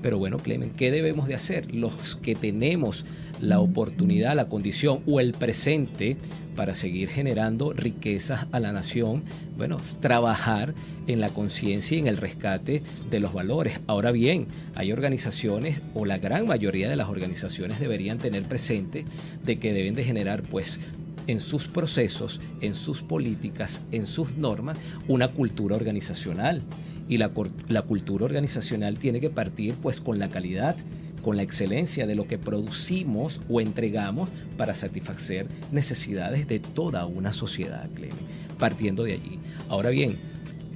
Pero 0.00 0.16
bueno, 0.16 0.38
Clemen, 0.38 0.70
¿qué 0.70 0.90
debemos 0.90 1.28
de 1.28 1.34
hacer? 1.34 1.74
Los 1.74 2.16
que 2.16 2.34
tenemos 2.34 3.04
la 3.38 3.60
oportunidad, 3.60 4.34
la 4.34 4.48
condición 4.48 5.02
o 5.06 5.20
el 5.20 5.32
presente 5.32 6.16
para 6.56 6.72
seguir 6.72 7.10
generando 7.10 7.74
riquezas 7.74 8.46
a 8.50 8.60
la 8.60 8.72
nación, 8.72 9.24
bueno, 9.58 9.76
trabajar 10.00 10.72
en 11.06 11.20
la 11.20 11.28
conciencia 11.28 11.98
y 11.98 12.00
en 12.00 12.06
el 12.06 12.16
rescate 12.16 12.82
de 13.10 13.20
los 13.20 13.34
valores. 13.34 13.80
Ahora 13.86 14.10
bien, 14.10 14.46
hay 14.74 14.92
organizaciones 14.92 15.82
o 15.92 16.06
la 16.06 16.16
gran 16.16 16.46
mayoría 16.46 16.88
de 16.88 16.96
las 16.96 17.10
organizaciones 17.10 17.78
deberían 17.78 18.16
tener 18.16 18.44
presente 18.44 19.04
de 19.44 19.58
que 19.58 19.74
deben 19.74 19.94
de 19.94 20.04
generar 20.04 20.44
pues 20.44 20.80
en 21.26 21.40
sus 21.40 21.68
procesos, 21.68 22.40
en 22.60 22.74
sus 22.74 23.02
políticas, 23.02 23.84
en 23.92 24.06
sus 24.06 24.36
normas, 24.36 24.78
una 25.08 25.28
cultura 25.28 25.76
organizacional. 25.76 26.62
Y 27.08 27.18
la, 27.18 27.28
cultura 27.28 28.24
organizacional 28.24 28.98
tiene 28.98 29.20
que 29.20 29.30
partir 29.30 29.74
pues 29.74 30.00
con 30.00 30.18
la 30.18 30.28
calidad, 30.28 30.76
con 31.22 31.36
la 31.36 31.42
excelencia 31.42 32.06
de 32.06 32.16
lo 32.16 32.26
que 32.26 32.38
producimos 32.38 33.40
o 33.48 33.60
entregamos 33.60 34.28
para 34.56 34.74
satisfacer 34.74 35.46
necesidades 35.70 36.48
de 36.48 36.58
toda 36.58 37.06
una 37.06 37.32
sociedad, 37.32 37.88
Cleme, 37.94 38.14
partiendo 38.58 39.04
de 39.04 39.14
allí. 39.14 39.38
Ahora 39.68 39.90
bien, 39.90 40.16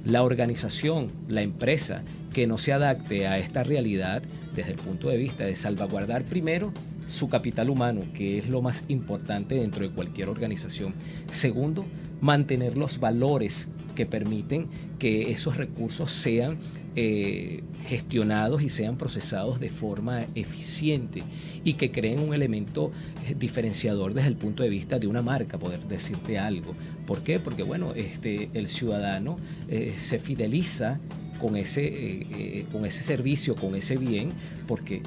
la 0.05 0.23
organización, 0.23 1.11
la 1.27 1.41
empresa 1.41 2.03
que 2.33 2.47
no 2.47 2.57
se 2.57 2.73
adapte 2.73 3.27
a 3.27 3.37
esta 3.37 3.63
realidad 3.63 4.23
desde 4.55 4.71
el 4.71 4.77
punto 4.77 5.09
de 5.09 5.17
vista 5.17 5.45
de 5.45 5.55
salvaguardar 5.55 6.23
primero 6.23 6.73
su 7.07 7.29
capital 7.29 7.69
humano, 7.69 8.01
que 8.13 8.37
es 8.37 8.49
lo 8.49 8.61
más 8.61 8.85
importante 8.87 9.55
dentro 9.55 9.87
de 9.87 9.93
cualquier 9.93 10.29
organización. 10.29 10.93
Segundo, 11.29 11.85
mantener 12.21 12.77
los 12.77 12.99
valores 12.99 13.67
que 13.95 14.05
permiten 14.05 14.67
que 14.99 15.31
esos 15.31 15.57
recursos 15.57 16.13
sean 16.13 16.57
eh, 16.95 17.63
gestionados 17.87 18.61
y 18.61 18.69
sean 18.69 18.97
procesados 18.97 19.59
de 19.59 19.69
forma 19.69 20.21
eficiente 20.35 21.23
y 21.63 21.73
que 21.73 21.91
creen 21.91 22.19
un 22.19 22.33
elemento 22.33 22.91
eh, 23.27 23.35
diferenciador 23.37 24.13
desde 24.13 24.29
el 24.29 24.37
punto 24.37 24.63
de 24.63 24.69
vista 24.69 24.99
de 24.99 25.07
una 25.07 25.21
marca, 25.21 25.57
poder 25.57 25.87
decirte 25.87 26.37
algo. 26.37 26.75
¿Por 27.07 27.23
qué? 27.23 27.39
Porque 27.39 27.63
bueno, 27.63 27.93
este, 27.95 28.49
el 28.53 28.67
ciudadano 28.67 29.37
eh, 29.67 29.93
se 29.97 30.19
fideliza 30.19 30.99
con 31.39 31.55
ese, 31.55 32.67
con 32.71 32.85
ese 32.85 33.01
servicio, 33.01 33.55
con 33.55 33.73
ese 33.73 33.97
bien, 33.97 34.29
porque 34.67 35.01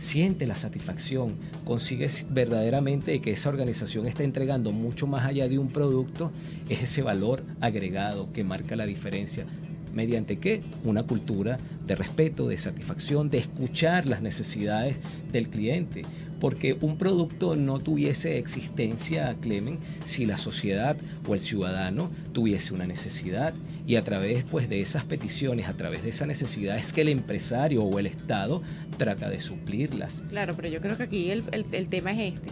siente 0.00 0.46
la 0.46 0.54
satisfacción, 0.54 1.34
consigues 1.66 2.26
verdaderamente 2.30 3.20
que 3.20 3.32
esa 3.32 3.50
organización 3.50 4.06
está 4.06 4.24
entregando 4.24 4.72
mucho 4.72 5.06
más 5.06 5.26
allá 5.26 5.46
de 5.46 5.58
un 5.58 5.68
producto, 5.68 6.32
es 6.70 6.82
ese 6.82 7.02
valor 7.02 7.44
agregado 7.60 8.32
que 8.32 8.42
marca 8.42 8.76
la 8.76 8.86
diferencia. 8.86 9.44
¿Mediante 9.92 10.38
qué? 10.38 10.62
Una 10.84 11.02
cultura 11.02 11.58
de 11.86 11.96
respeto, 11.96 12.48
de 12.48 12.56
satisfacción, 12.56 13.28
de 13.28 13.38
escuchar 13.38 14.06
las 14.06 14.22
necesidades 14.22 14.96
del 15.32 15.50
cliente 15.50 16.02
porque 16.40 16.76
un 16.80 16.96
producto 16.96 17.54
no 17.54 17.78
tuviese 17.78 18.38
existencia, 18.38 19.36
Clemen, 19.40 19.78
si 20.04 20.26
la 20.26 20.38
sociedad 20.38 20.96
o 21.28 21.34
el 21.34 21.40
ciudadano 21.40 22.10
tuviese 22.32 22.74
una 22.74 22.86
necesidad 22.86 23.52
y 23.86 23.96
a 23.96 24.02
través 24.02 24.44
pues, 24.44 24.68
de 24.68 24.80
esas 24.80 25.04
peticiones, 25.04 25.68
a 25.68 25.74
través 25.74 26.02
de 26.02 26.08
esa 26.08 26.26
necesidad 26.26 26.78
es 26.78 26.92
que 26.92 27.02
el 27.02 27.08
empresario 27.08 27.84
o 27.84 27.98
el 27.98 28.06
Estado 28.06 28.62
trata 28.96 29.28
de 29.28 29.40
suplirlas. 29.40 30.22
Claro, 30.30 30.54
pero 30.56 30.68
yo 30.68 30.80
creo 30.80 30.96
que 30.96 31.02
aquí 31.04 31.30
el, 31.30 31.42
tema 31.88 32.12
es 32.12 32.34
este. 32.34 32.48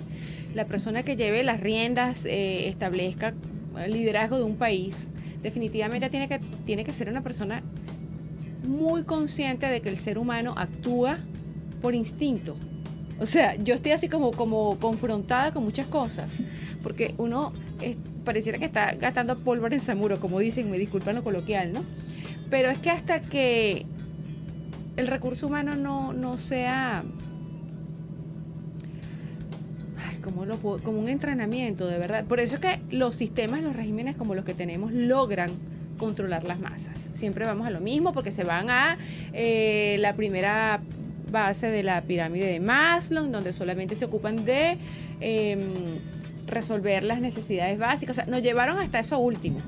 La 0.54 0.66
persona 0.66 1.02
que 1.02 1.16
lleve 1.16 1.42
las 1.42 1.60
riendas, 1.60 2.24
eh, 2.24 2.68
establezca 2.68 3.34
el 3.78 3.92
liderazgo 3.92 4.36
de 4.36 4.44
un 4.44 4.56
país, 4.56 5.08
definitivamente 5.42 6.10
tiene 6.10 6.28
que, 6.28 6.40
tiene 6.66 6.84
que 6.84 6.92
ser 6.92 7.08
una 7.08 7.22
persona 7.22 7.62
muy 8.64 9.04
consciente 9.04 9.66
de 9.66 9.80
que 9.80 9.88
el 9.88 9.96
ser 9.96 10.18
humano 10.18 10.54
actúa 10.56 11.18
por 11.80 11.94
instinto 11.94 12.56
o 13.20 13.26
sea, 13.26 13.56
yo 13.56 13.74
estoy 13.74 13.92
así 13.92 14.08
como, 14.08 14.30
como 14.30 14.78
confrontada 14.78 15.52
con 15.52 15.64
muchas 15.64 15.86
cosas, 15.86 16.40
porque 16.82 17.14
uno 17.18 17.52
pareciera 18.24 18.58
que 18.58 18.66
está 18.66 18.92
gastando 18.92 19.38
pólvora 19.38 19.74
en 19.74 19.80
Samuro, 19.80 20.20
como 20.20 20.38
dicen, 20.38 20.70
me 20.70 20.78
disculpan 20.78 21.14
lo 21.14 21.24
coloquial, 21.24 21.72
¿no? 21.72 21.84
Pero 22.50 22.70
es 22.70 22.78
que 22.78 22.90
hasta 22.90 23.20
que 23.20 23.86
el 24.96 25.06
recurso 25.06 25.46
humano 25.46 25.76
no, 25.76 26.12
no 26.12 26.38
sea 26.38 27.04
como, 30.22 30.44
lo, 30.44 30.58
como 30.58 30.98
un 30.98 31.08
entrenamiento, 31.08 31.86
de 31.86 31.98
verdad. 31.98 32.24
Por 32.24 32.40
eso 32.40 32.56
es 32.56 32.60
que 32.60 32.80
los 32.90 33.16
sistemas, 33.16 33.62
los 33.62 33.74
regímenes 33.74 34.16
como 34.16 34.34
los 34.34 34.44
que 34.44 34.54
tenemos, 34.54 34.92
logran 34.92 35.50
controlar 35.98 36.44
las 36.44 36.60
masas. 36.60 36.98
Siempre 37.14 37.44
vamos 37.44 37.66
a 37.66 37.70
lo 37.70 37.80
mismo 37.80 38.12
porque 38.12 38.32
se 38.32 38.44
van 38.44 38.70
a 38.70 38.96
eh, 39.32 39.96
la 40.00 40.14
primera 40.14 40.80
base 41.30 41.68
de 41.68 41.82
la 41.82 42.02
pirámide 42.02 42.46
de 42.46 42.60
Maslow, 42.60 43.26
donde 43.26 43.52
solamente 43.52 43.96
se 43.96 44.04
ocupan 44.04 44.44
de 44.44 44.78
em, 45.20 45.72
resolver 46.46 47.04
las 47.04 47.20
necesidades 47.20 47.78
básicas. 47.78 48.18
O 48.18 48.22
sea, 48.22 48.26
nos 48.26 48.42
llevaron 48.42 48.78
hasta 48.78 48.98
eso 48.98 49.18
último. 49.18 49.60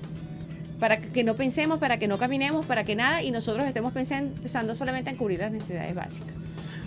Para 0.78 1.00
que 1.00 1.24
no 1.24 1.36
pensemos, 1.36 1.78
para 1.78 1.98
que 1.98 2.08
no 2.08 2.18
caminemos, 2.18 2.64
para 2.64 2.84
que 2.84 2.96
nada, 2.96 3.22
y 3.22 3.30
nosotros 3.30 3.66
estemos 3.66 3.92
pensando 3.92 4.74
solamente 4.74 5.10
en 5.10 5.16
cubrir 5.16 5.40
las 5.40 5.52
necesidades 5.52 5.94
básicas. 5.94 6.34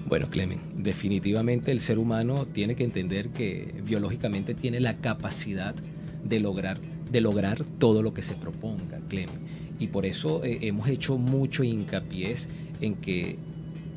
Bueno, 0.05 0.29
Clemen, 0.29 0.59
definitivamente 0.75 1.71
el 1.71 1.79
ser 1.79 1.97
humano 1.97 2.45
tiene 2.45 2.75
que 2.75 2.83
entender 2.83 3.29
que 3.29 3.73
biológicamente 3.83 4.53
tiene 4.53 4.79
la 4.79 4.97
capacidad 4.97 5.75
de 6.23 6.39
lograr, 6.39 6.79
de 7.11 7.21
lograr 7.21 7.63
todo 7.79 8.01
lo 8.01 8.13
que 8.13 8.21
se 8.21 8.35
proponga, 8.35 8.99
Clemen. 9.09 9.39
Y 9.79 9.87
por 9.87 10.05
eso 10.05 10.43
eh, 10.43 10.59
hemos 10.61 10.87
hecho 10.87 11.17
mucho 11.17 11.63
hincapié 11.63 12.35
en 12.81 12.95
que 12.95 13.37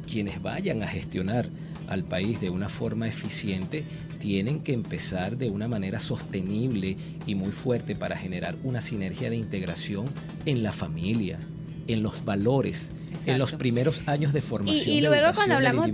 quienes 0.06 0.40
vayan 0.42 0.82
a 0.82 0.88
gestionar 0.88 1.48
al 1.88 2.04
país 2.04 2.40
de 2.40 2.50
una 2.50 2.68
forma 2.68 3.06
eficiente 3.06 3.84
tienen 4.18 4.60
que 4.60 4.72
empezar 4.72 5.36
de 5.36 5.50
una 5.50 5.68
manera 5.68 6.00
sostenible 6.00 6.96
y 7.26 7.34
muy 7.34 7.52
fuerte 7.52 7.94
para 7.94 8.16
generar 8.16 8.56
una 8.64 8.82
sinergia 8.82 9.30
de 9.30 9.36
integración 9.36 10.06
en 10.46 10.62
la 10.62 10.72
familia, 10.72 11.38
en 11.86 12.02
los 12.02 12.24
valores, 12.24 12.92
en 13.24 13.38
los 13.38 13.54
primeros 13.54 14.02
años 14.06 14.32
de 14.32 14.40
formación. 14.40 14.88
Y, 14.88 15.00
luego 15.00 15.28
cuando 15.34 15.56
hablamos, 15.56 15.88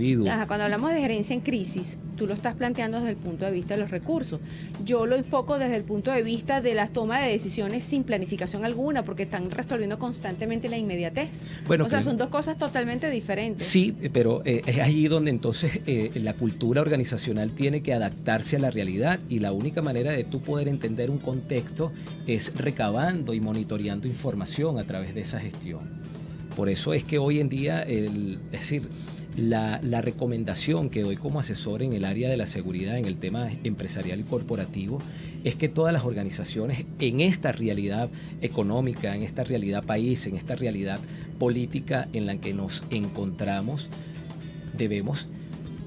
cuando 0.47 0.65
hablamos 0.65 0.93
de 0.93 1.01
gerencia 1.01 1.33
en 1.33 1.41
crisis, 1.41 1.97
tú 2.15 2.27
lo 2.27 2.33
estás 2.33 2.55
planteando 2.55 2.99
desde 2.99 3.11
el 3.11 3.17
punto 3.17 3.45
de 3.45 3.51
vista 3.51 3.75
de 3.75 3.81
los 3.81 3.91
recursos. 3.91 4.39
Yo 4.83 5.05
lo 5.05 5.15
enfoco 5.15 5.57
desde 5.57 5.75
el 5.75 5.83
punto 5.83 6.11
de 6.11 6.23
vista 6.23 6.61
de 6.61 6.73
la 6.73 6.87
toma 6.87 7.19
de 7.19 7.31
decisiones 7.31 7.83
sin 7.83 8.03
planificación 8.03 8.63
alguna, 8.65 9.03
porque 9.03 9.23
están 9.23 9.49
resolviendo 9.49 9.99
constantemente 9.99 10.69
la 10.69 10.77
inmediatez. 10.77 11.47
Bueno, 11.67 11.85
o 11.85 11.89
sea, 11.89 12.01
son 12.01 12.17
dos 12.17 12.29
cosas 12.29 12.57
totalmente 12.57 13.09
diferentes. 13.09 13.65
Sí, 13.65 13.95
pero 14.11 14.41
eh, 14.45 14.61
es 14.65 14.79
allí 14.79 15.07
donde 15.07 15.31
entonces 15.31 15.81
eh, 15.85 16.11
la 16.15 16.33
cultura 16.33 16.81
organizacional 16.81 17.51
tiene 17.51 17.81
que 17.81 17.93
adaptarse 17.93 18.57
a 18.57 18.59
la 18.59 18.71
realidad 18.71 19.19
y 19.29 19.39
la 19.39 19.51
única 19.51 19.81
manera 19.81 20.11
de 20.11 20.23
tú 20.23 20.41
poder 20.41 20.67
entender 20.67 21.09
un 21.09 21.19
contexto 21.19 21.91
es 22.27 22.55
recabando 22.55 23.33
y 23.33 23.39
monitoreando 23.39 24.07
información 24.07 24.77
a 24.77 24.83
través 24.83 25.15
de 25.15 25.21
esa 25.21 25.39
gestión. 25.39 26.03
Por 26.55 26.69
eso 26.69 26.93
es 26.93 27.03
que 27.03 27.17
hoy 27.17 27.39
en 27.39 27.49
día, 27.49 27.81
es 27.81 28.11
decir, 28.51 28.89
la, 29.35 29.79
recomendación 30.01 30.89
que 30.89 31.01
doy 31.01 31.15
como 31.15 31.39
asesor 31.39 31.81
en 31.81 31.93
el 31.93 32.05
área 32.05 32.29
de 32.29 32.37
la 32.37 32.45
seguridad, 32.45 32.97
en 32.97 33.05
el 33.05 33.17
tema 33.17 33.49
empresarial 33.63 34.19
y 34.19 34.23
corporativo, 34.23 34.99
es 35.43 35.55
que 35.55 35.69
todas 35.69 35.93
las 35.93 36.05
organizaciones 36.05 36.85
en 36.99 37.21
esta 37.21 37.51
realidad 37.51 38.09
económica, 38.41 39.15
en 39.15 39.23
esta 39.23 39.43
realidad 39.43 39.83
país, 39.83 40.27
en 40.27 40.35
esta 40.35 40.55
realidad 40.55 40.99
política 41.39 42.07
en 42.13 42.25
la 42.25 42.37
que 42.37 42.53
nos 42.53 42.83
encontramos, 42.91 43.89
debemos 44.77 45.29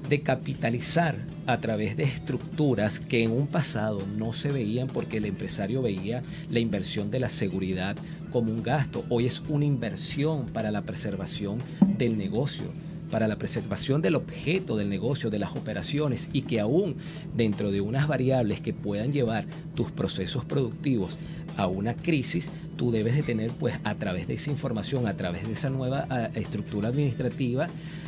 de 0.09 0.21
capitalizar 0.21 1.15
a 1.45 1.59
través 1.59 1.97
de 1.97 2.03
estructuras 2.03 2.99
que 2.99 3.23
en 3.23 3.31
un 3.31 3.47
pasado 3.47 4.01
no 4.17 4.33
se 4.33 4.51
veían 4.51 4.87
porque 4.87 5.17
el 5.17 5.25
empresario 5.25 5.81
veía 5.81 6.23
la 6.49 6.59
inversión 6.59 7.11
de 7.11 7.19
la 7.19 7.29
seguridad 7.29 7.95
como 8.31 8.51
un 8.51 8.63
gasto. 8.63 9.05
Hoy 9.09 9.25
es 9.25 9.41
una 9.47 9.65
inversión 9.65 10.47
para 10.47 10.71
la 10.71 10.83
preservación 10.83 11.59
del 11.97 12.17
negocio 12.17 12.65
para 13.07 13.27
la 13.27 13.37
preservación 13.37 14.01
del 14.01 14.15
objeto 14.15 14.75
del 14.75 14.89
negocio, 14.89 15.29
de 15.29 15.39
las 15.39 15.55
operaciones 15.55 16.29
y 16.33 16.41
que 16.41 16.59
aún 16.59 16.97
dentro 17.35 17.71
de 17.71 17.81
unas 17.81 18.07
variables 18.07 18.61
que 18.61 18.73
puedan 18.73 19.13
llevar 19.13 19.45
tus 19.75 19.91
procesos 19.91 20.45
productivos 20.45 21.17
a 21.57 21.67
una 21.67 21.95
crisis, 21.95 22.51
tú 22.77 22.91
debes 22.91 23.15
de 23.15 23.23
tener 23.23 23.51
pues 23.51 23.75
a 23.83 23.95
través 23.95 24.27
de 24.27 24.35
esa 24.35 24.51
información, 24.51 25.07
a 25.07 25.17
través 25.17 25.45
de 25.45 25.53
esa 25.53 25.69
nueva 25.69 26.05
ah, 26.09 26.29
estructura 26.35 26.89
administrativa, 26.89 27.67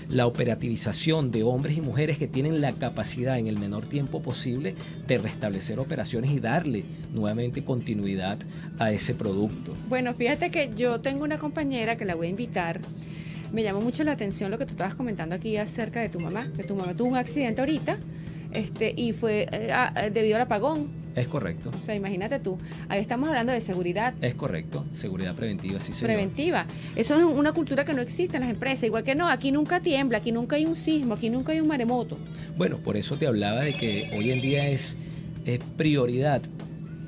la 0.09 0.27
operativización 0.27 1.31
de 1.31 1.43
hombres 1.43 1.77
y 1.77 1.81
mujeres 1.81 2.17
que 2.17 2.27
tienen 2.27 2.61
la 2.61 2.71
capacidad 2.71 3.37
en 3.37 3.47
el 3.47 3.57
menor 3.57 3.85
tiempo 3.85 4.21
posible 4.21 4.75
de 5.07 5.17
restablecer 5.17 5.79
operaciones 5.79 6.31
y 6.31 6.39
darle 6.39 6.83
nuevamente 7.13 7.63
continuidad 7.63 8.37
a 8.77 8.91
ese 8.91 9.13
producto. 9.13 9.75
Bueno, 9.87 10.13
fíjate 10.13 10.51
que 10.51 10.71
yo 10.75 11.01
tengo 11.01 11.23
una 11.23 11.37
compañera 11.37 11.97
que 11.97 12.05
la 12.05 12.15
voy 12.15 12.27
a 12.27 12.29
invitar. 12.29 12.79
Me 13.51 13.63
llamó 13.63 13.81
mucho 13.81 14.03
la 14.03 14.11
atención 14.11 14.51
lo 14.51 14.59
que 14.59 14.65
tú 14.65 14.71
estabas 14.71 14.93
comentando 14.93 15.35
aquí 15.35 15.57
acerca 15.57 16.01
de 16.01 16.09
tu 16.09 16.19
mamá, 16.19 16.51
que 16.55 16.63
tu 16.63 16.75
mamá 16.75 16.93
tuvo 16.93 17.09
un 17.09 17.17
accidente 17.17 17.61
ahorita 17.61 17.97
este, 18.51 18.93
y 18.95 19.13
fue 19.13 19.47
eh, 19.51 19.71
ah, 19.71 20.09
debido 20.11 20.35
al 20.35 20.43
apagón 20.43 20.99
es 21.15 21.27
correcto. 21.27 21.71
O 21.77 21.81
sea, 21.81 21.95
imagínate 21.95 22.39
tú, 22.39 22.57
ahí 22.87 23.01
estamos 23.01 23.27
hablando 23.29 23.51
de 23.51 23.61
seguridad. 23.61 24.13
Es 24.21 24.35
correcto, 24.35 24.85
seguridad 24.93 25.35
preventiva, 25.35 25.79
sí, 25.79 25.91
señor. 25.91 26.13
Preventiva. 26.13 26.65
Eso 26.95 27.17
es 27.17 27.25
una 27.25 27.51
cultura 27.51 27.83
que 27.83 27.93
no 27.93 28.01
existe 28.01 28.37
en 28.37 28.41
las 28.41 28.49
empresas. 28.49 28.83
Igual 28.83 29.03
que 29.03 29.15
no, 29.15 29.27
aquí 29.27 29.51
nunca 29.51 29.81
tiembla, 29.81 30.19
aquí 30.19 30.31
nunca 30.31 30.55
hay 30.55 30.65
un 30.65 30.75
sismo, 30.75 31.15
aquí 31.15 31.29
nunca 31.29 31.51
hay 31.51 31.59
un 31.59 31.67
maremoto. 31.67 32.17
Bueno, 32.57 32.77
por 32.77 32.95
eso 32.95 33.17
te 33.17 33.27
hablaba 33.27 33.65
de 33.65 33.73
que 33.73 34.09
hoy 34.17 34.31
en 34.31 34.41
día 34.41 34.69
es, 34.69 34.97
es 35.45 35.59
prioridad 35.77 36.41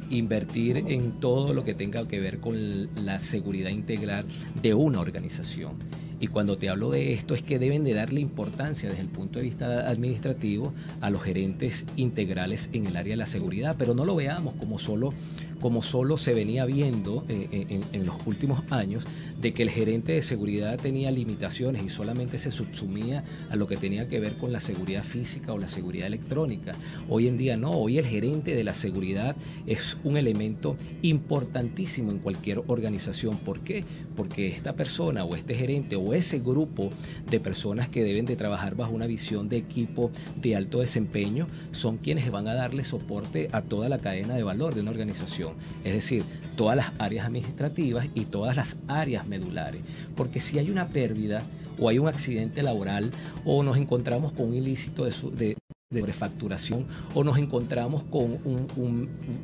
invertir 0.09 0.77
en 0.77 1.19
todo 1.19 1.53
lo 1.53 1.63
que 1.63 1.73
tenga 1.73 2.05
que 2.05 2.19
ver 2.19 2.39
con 2.39 2.89
la 3.05 3.17
seguridad 3.19 3.69
integral 3.69 4.25
de 4.61 4.73
una 4.73 4.99
organización. 4.99 5.77
Y 6.22 6.28
cuando 6.28 6.55
te 6.55 6.69
hablo 6.69 6.91
de 6.91 7.13
esto 7.13 7.34
es 7.34 7.41
que 7.41 7.57
deben 7.57 7.84
de 7.84 7.95
darle 7.95 8.22
importancia 8.22 8.88
desde 8.88 9.01
el 9.01 9.09
punto 9.09 9.39
de 9.39 9.45
vista 9.45 9.89
administrativo 9.89 10.72
a 11.01 11.09
los 11.09 11.24
gerentes 11.24 11.88
integrales 11.95 12.69
en 12.74 12.86
el 12.86 12.95
área 12.95 13.13
de 13.13 13.17
la 13.17 13.26
seguridad, 13.26 13.76
pero 13.78 13.95
no 13.95 14.05
lo 14.05 14.15
veamos 14.15 14.53
como 14.59 14.78
solo 14.78 15.13
como 15.61 15.82
solo 15.84 16.17
se 16.17 16.34
venía 16.34 16.65
viendo 16.65 17.24
eh, 17.30 17.82
en, 17.93 18.05
los 18.05 18.15
últimos 18.26 18.61
años, 18.72 19.05
de 19.39 19.53
que 19.53 19.63
el 19.63 19.69
gerente 19.69 20.13
de 20.13 20.22
seguridad 20.22 20.78
tenía 20.78 21.11
limitaciones 21.11 21.84
y 21.84 21.89
solamente 21.89 22.39
se 22.39 22.51
subsumía 22.51 23.24
a 23.49 23.55
lo 23.55 23.67
que 23.67 23.78
tenía 23.78 24.09
que 24.09 24.19
ver 24.19 24.34
con 24.38 24.51
la 24.51 24.59
seguridad 24.59 25.03
física 25.03 25.53
o 25.53 25.59
la 25.59 25.67
seguridad 25.67 26.07
electrónica. 26.07 26.74
Hoy 27.07 27.28
en 27.28 27.38
día 27.38 27.55
no, 27.55 27.72
hoy 27.72 27.99
el 27.99 28.05
gerente 28.05 28.55
de 28.55 28.63
la 28.63 28.74
seguridad 28.74 29.36
es 29.67 29.97
un 30.03 30.17
elemento 30.17 30.76
importantísimo 31.03 32.11
en 32.11 32.17
cualquier 32.17 32.63
organización. 32.67 33.38
¿Por 33.38 33.59
qué? 33.61 33.86
Porque 34.16 34.47
esta 34.47 34.74
persona 34.74 35.24
o 35.24 35.36
este 35.36 35.55
gerente 35.55 35.95
o 35.95 36.14
ese 36.14 36.39
grupo 36.39 36.89
de 37.30 37.39
personas 37.39 37.89
que 37.89 38.03
deben 38.03 38.26
de 38.26 38.36
trabajar 38.36 38.76
bajo 38.76 38.93
una 38.93 39.07
visión 39.07 39.49
de 39.49 39.57
equipo 39.57 40.12
de 40.36 40.55
alto 40.55 40.80
desempeño 40.80 41.47
son 41.72 41.97
quienes 41.97 42.30
van 42.32 42.47
a 42.47 42.53
darle 42.53 42.84
soporte 42.84 43.49
a 43.51 43.62
toda 43.62 43.89
la 43.89 43.99
cadena 43.99 44.36
de 44.36 44.43
valor 44.43 44.76
de 44.76 44.82
una 44.82 44.91
organización. 44.91 45.53
Es 45.84 45.93
decir, 45.93 46.24
todas 46.55 46.76
las 46.76 46.91
áreas 46.99 47.26
administrativas 47.26 48.07
y 48.14 48.26
todas 48.26 48.57
las 48.57 48.78
áreas 48.88 49.28
medulares. 49.28 49.82
Porque 50.16 50.39
si 50.39 50.59
hay 50.59 50.70
una 50.70 50.89
pérdida 50.89 51.41
o 51.80 51.89
hay 51.89 51.99
un 51.99 52.07
accidente 52.07 52.64
laboral 52.64 53.12
o 53.45 53.64
nos 53.64 53.78
encontramos 53.78 54.32
con 54.34 54.47
un 54.47 54.53
ilícito 54.53 55.05
de, 55.05 55.12
de, 55.36 55.57
refacturación 55.91 56.85
o 57.13 57.23
nos 57.23 57.37
encontramos 57.37 58.03
con 58.03 58.39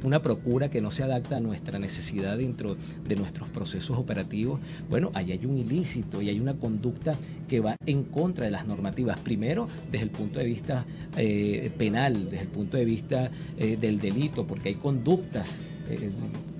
una 0.04 0.22
procura 0.22 0.70
que 0.70 0.82
no 0.82 0.92
se 0.92 1.04
adapta 1.04 1.38
a 1.38 1.40
nuestra 1.40 1.80
necesidad 1.80 2.38
dentro 2.38 2.78
de 3.08 3.16
nuestros 3.16 3.50
procesos 3.50 3.98
operativos, 3.98 4.60
bueno, 4.90 5.12
ahí 5.14 5.32
hay 5.32 5.46
un 5.46 5.58
ilícito 5.58 6.22
y 6.22 6.30
hay 6.30 6.40
una 6.40 6.56
conducta 6.56 7.16
que 7.48 7.60
va 7.60 7.76
en 7.86 8.04
contra 8.04 8.46
de 8.46 8.52
las 8.52 8.66
normativas. 8.66 9.20
Primero, 9.20 9.68
desde 9.92 10.06
el 10.06 10.12
punto 10.12 10.40
de 10.40 10.46
vista 10.46 10.86
eh, 11.18 11.72
penal, 11.78 12.30
desde 12.30 12.44
el 12.44 12.50
punto 12.50 12.78
de 12.78 12.86
vista 12.86 13.30
eh, 13.58 13.78
del 13.80 14.00
delito, 14.00 14.46
porque 14.46 14.70
hay 14.70 14.76
conductas 14.76 15.60
eh, 15.90 16.12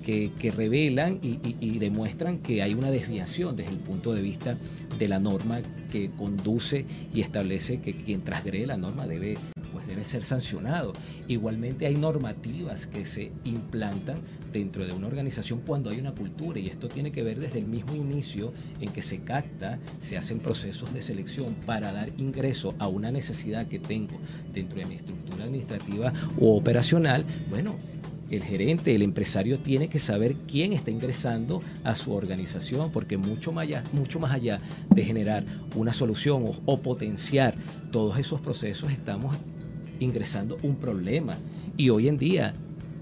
que, 0.04 0.50
revelan 0.50 1.18
y, 1.20 1.78
demuestran 1.78 2.38
que 2.38 2.62
hay 2.62 2.72
una 2.72 2.90
desviación 2.90 3.56
desde 3.56 3.72
el 3.72 3.78
punto 3.78 4.14
de 4.14 4.22
vista 4.22 4.56
de 4.98 5.06
la 5.06 5.18
norma 5.18 5.60
que 5.92 6.10
conduce 6.16 6.86
y 7.12 7.20
establece 7.20 7.80
que 7.80 7.92
quien 7.92 8.22
transgrede 8.22 8.66
la 8.66 8.78
norma 8.78 9.06
debe 9.06 9.36
debe 9.88 10.04
ser 10.04 10.22
sancionado. 10.22 10.92
Igualmente 11.26 11.86
hay 11.86 11.96
normativas 11.96 12.86
que 12.86 13.04
se 13.04 13.32
implantan 13.44 14.20
dentro 14.52 14.86
de 14.86 14.92
una 14.92 15.06
organización 15.06 15.60
cuando 15.66 15.90
hay 15.90 15.98
una 15.98 16.14
cultura 16.14 16.60
y 16.60 16.68
esto 16.68 16.88
tiene 16.88 17.10
que 17.10 17.22
ver 17.22 17.40
desde 17.40 17.58
el 17.58 17.66
mismo 17.66 17.96
inicio 17.96 18.52
en 18.80 18.90
que 18.92 19.02
se 19.02 19.20
capta, 19.20 19.78
se 19.98 20.16
hacen 20.16 20.38
procesos 20.38 20.92
de 20.94 21.02
selección 21.02 21.54
para 21.66 21.92
dar 21.92 22.10
ingreso 22.18 22.74
a 22.78 22.88
una 22.88 23.10
necesidad 23.10 23.66
que 23.66 23.78
tengo 23.78 24.16
dentro 24.52 24.78
de 24.78 24.86
mi 24.86 24.94
estructura 24.94 25.44
administrativa 25.44 26.12
o 26.38 26.56
operacional. 26.56 27.24
Bueno, 27.50 27.74
el 28.30 28.44
gerente, 28.44 28.94
el 28.94 29.02
empresario 29.02 29.58
tiene 29.58 29.88
que 29.88 29.98
saber 29.98 30.34
quién 30.34 30.72
está 30.72 30.90
ingresando 30.90 31.62
a 31.82 31.94
su 31.94 32.12
organización, 32.12 32.90
porque 32.92 33.16
mucho 33.16 33.52
más 33.52 33.64
allá, 33.64 33.84
mucho 33.92 34.20
más 34.20 34.32
allá 34.32 34.60
de 34.90 35.02
generar 35.02 35.44
una 35.74 35.94
solución 35.94 36.44
o, 36.66 36.78
potenciar 36.78 37.54
todos 37.90 38.18
esos 38.18 38.40
procesos, 38.40 38.92
estamos 38.92 39.34
ingresando 40.00 40.58
un 40.62 40.76
problema. 40.76 41.36
Y 41.76 41.90
hoy 41.90 42.08
en 42.08 42.18
día 42.18 42.54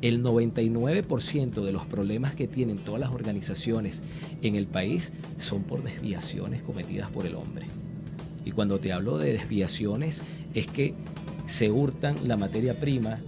el 0.02 0.22
99% 0.22 1.64
de 1.64 1.72
los 1.72 1.86
problemas 1.86 2.34
que 2.34 2.46
tienen 2.46 2.78
todas 2.78 3.00
las 3.00 3.10
organizaciones 3.10 4.02
en 4.42 4.54
el 4.54 4.66
país 4.66 5.12
son 5.38 5.62
por 5.62 5.82
desviaciones 5.82 6.62
cometidas 6.62 7.10
por 7.10 7.26
el 7.26 7.34
hombre. 7.34 7.66
Y 8.44 8.52
cuando 8.52 8.78
te 8.78 8.92
hablo 8.92 9.18
de 9.18 9.32
desviaciones 9.32 10.22
es 10.54 10.66
que 10.66 10.94
se 11.46 11.70
hurtan 11.70 12.28
la 12.28 12.36
materia 12.36 12.78
prima, 12.78 13.18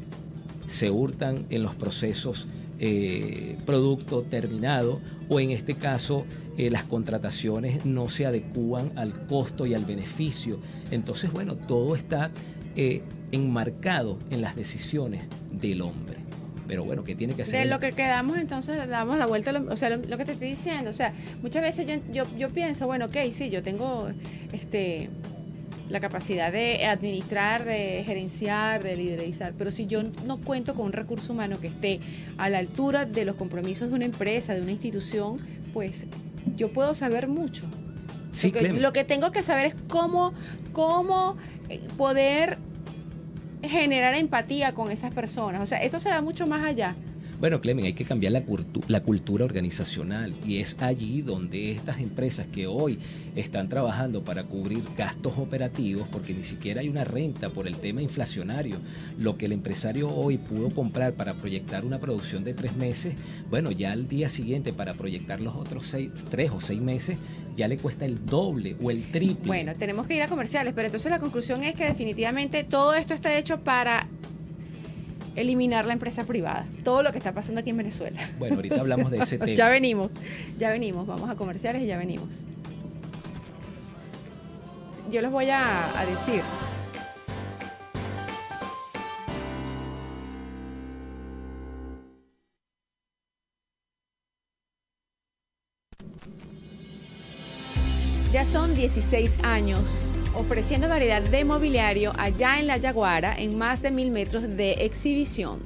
se 0.66 0.90
hurtan 0.90 1.46
en 1.50 1.62
los 1.62 1.74
procesos 1.74 2.46
eh, 2.80 3.56
producto 3.66 4.22
terminado 4.22 5.00
o 5.28 5.40
en 5.40 5.50
este 5.50 5.74
caso 5.74 6.24
eh, 6.56 6.70
las 6.70 6.84
contrataciones 6.84 7.84
no 7.84 8.08
se 8.08 8.24
adecúan 8.24 8.92
al 8.94 9.26
costo 9.26 9.66
y 9.66 9.74
al 9.74 9.84
beneficio. 9.84 10.60
Entonces, 10.92 11.32
bueno, 11.32 11.56
todo 11.56 11.96
está 11.96 12.30
eh, 12.80 13.02
enmarcado 13.32 14.20
en 14.30 14.40
las 14.40 14.54
decisiones 14.54 15.22
del 15.50 15.82
hombre. 15.82 16.18
Pero 16.68 16.84
bueno, 16.84 17.02
¿qué 17.02 17.16
tiene 17.16 17.34
que 17.34 17.42
hacer? 17.42 17.58
De 17.58 17.66
lo 17.66 17.80
que 17.80 17.90
quedamos, 17.90 18.36
entonces 18.36 18.86
damos 18.86 19.18
la 19.18 19.26
vuelta, 19.26 19.50
o 19.68 19.76
sea, 19.76 19.90
lo, 19.90 20.16
que 20.16 20.24
te 20.24 20.30
estoy 20.30 20.50
diciendo, 20.50 20.90
o 20.90 20.92
sea, 20.92 21.12
muchas 21.42 21.60
veces 21.62 21.88
yo, 21.88 21.96
yo, 22.12 22.38
yo 22.38 22.50
pienso, 22.50 22.86
bueno, 22.86 23.06
ok, 23.06 23.16
sí, 23.32 23.50
yo 23.50 23.64
tengo 23.64 24.08
este 24.52 25.10
la 25.88 25.98
capacidad 25.98 26.52
de 26.52 26.86
administrar, 26.86 27.64
de 27.64 28.04
gerenciar, 28.06 28.84
de 28.84 28.96
liderizar. 28.96 29.54
Pero 29.58 29.72
si 29.72 29.86
yo 29.86 30.04
no 30.24 30.38
cuento 30.38 30.76
con 30.76 30.86
un 30.86 30.92
recurso 30.92 31.32
humano 31.32 31.58
que 31.60 31.66
esté 31.66 31.98
a 32.36 32.48
la 32.48 32.58
altura 32.58 33.06
de 33.06 33.24
los 33.24 33.34
compromisos 33.34 33.88
de 33.88 33.96
una 33.96 34.04
empresa, 34.04 34.54
de 34.54 34.60
una 34.60 34.70
institución, 34.70 35.38
pues 35.72 36.06
yo 36.56 36.68
puedo 36.68 36.94
saber 36.94 37.26
mucho. 37.26 37.64
Sí, 38.30 38.52
lo, 38.52 38.60
que, 38.60 38.72
lo 38.74 38.92
que 38.92 39.02
tengo 39.02 39.32
que 39.32 39.42
saber 39.42 39.66
es 39.66 39.74
cómo, 39.88 40.32
cómo 40.72 41.36
eh, 41.68 41.80
poder 41.96 42.58
generar 43.62 44.14
empatía 44.14 44.72
con 44.72 44.90
esas 44.90 45.12
personas. 45.12 45.62
O 45.62 45.66
sea, 45.66 45.82
esto 45.82 45.98
se 45.98 46.08
va 46.08 46.20
mucho 46.20 46.46
más 46.46 46.64
allá. 46.64 46.94
Bueno, 47.40 47.60
Clemen, 47.60 47.84
hay 47.84 47.92
que 47.92 48.04
cambiar 48.04 48.32
la, 48.32 48.42
la 48.88 49.02
cultura 49.04 49.44
organizacional 49.44 50.34
y 50.44 50.58
es 50.58 50.76
allí 50.80 51.22
donde 51.22 51.70
estas 51.70 52.00
empresas 52.00 52.48
que 52.48 52.66
hoy 52.66 52.98
están 53.36 53.68
trabajando 53.68 54.24
para 54.24 54.42
cubrir 54.42 54.82
gastos 54.96 55.38
operativos, 55.38 56.08
porque 56.10 56.34
ni 56.34 56.42
siquiera 56.42 56.80
hay 56.80 56.88
una 56.88 57.04
renta 57.04 57.50
por 57.50 57.68
el 57.68 57.76
tema 57.76 58.02
inflacionario, 58.02 58.78
lo 59.20 59.38
que 59.38 59.46
el 59.46 59.52
empresario 59.52 60.08
hoy 60.08 60.36
pudo 60.36 60.70
comprar 60.70 61.12
para 61.12 61.34
proyectar 61.34 61.84
una 61.84 62.00
producción 62.00 62.42
de 62.42 62.54
tres 62.54 62.74
meses, 62.74 63.14
bueno, 63.48 63.70
ya 63.70 63.92
al 63.92 64.08
día 64.08 64.28
siguiente 64.28 64.72
para 64.72 64.94
proyectar 64.94 65.40
los 65.40 65.54
otros 65.54 65.86
seis, 65.86 66.10
tres 66.28 66.50
o 66.50 66.60
seis 66.60 66.80
meses, 66.80 67.18
ya 67.54 67.68
le 67.68 67.78
cuesta 67.78 68.04
el 68.04 68.26
doble 68.26 68.74
o 68.82 68.90
el 68.90 69.12
triple. 69.12 69.46
Bueno, 69.46 69.76
tenemos 69.76 70.08
que 70.08 70.16
ir 70.16 70.22
a 70.22 70.26
comerciales, 70.26 70.74
pero 70.74 70.86
entonces 70.86 71.08
la 71.08 71.20
conclusión 71.20 71.62
es 71.62 71.76
que 71.76 71.84
definitivamente 71.84 72.64
todo 72.64 72.94
esto 72.94 73.14
está 73.14 73.38
hecho 73.38 73.60
para 73.60 74.08
eliminar 75.40 75.86
la 75.86 75.92
empresa 75.92 76.24
privada. 76.24 76.66
Todo 76.84 77.02
lo 77.02 77.12
que 77.12 77.18
está 77.18 77.32
pasando 77.32 77.60
aquí 77.60 77.70
en 77.70 77.76
Venezuela. 77.76 78.18
Bueno, 78.38 78.56
ahorita 78.56 78.80
hablamos 78.80 79.10
de 79.10 79.18
ese 79.18 79.38
tema. 79.38 79.52
ya 79.54 79.68
venimos, 79.68 80.10
ya 80.58 80.70
venimos. 80.70 81.06
Vamos 81.06 81.30
a 81.30 81.36
comerciales 81.36 81.82
y 81.82 81.86
ya 81.86 81.96
venimos. 81.96 82.28
Yo 85.10 85.22
les 85.22 85.30
voy 85.30 85.48
a, 85.50 85.98
a 85.98 86.06
decir. 86.06 86.42
Ya 98.32 98.44
son 98.44 98.74
16 98.74 99.42
años 99.42 100.10
ofreciendo 100.34 100.88
variedad 100.88 101.22
de 101.22 101.44
mobiliario 101.44 102.12
allá 102.16 102.58
en 102.58 102.66
La 102.66 102.76
Yaguara 102.76 103.34
en 103.38 103.56
más 103.56 103.82
de 103.82 103.90
mil 103.90 104.10
metros 104.10 104.42
de 104.42 104.72
exhibición. 104.84 105.60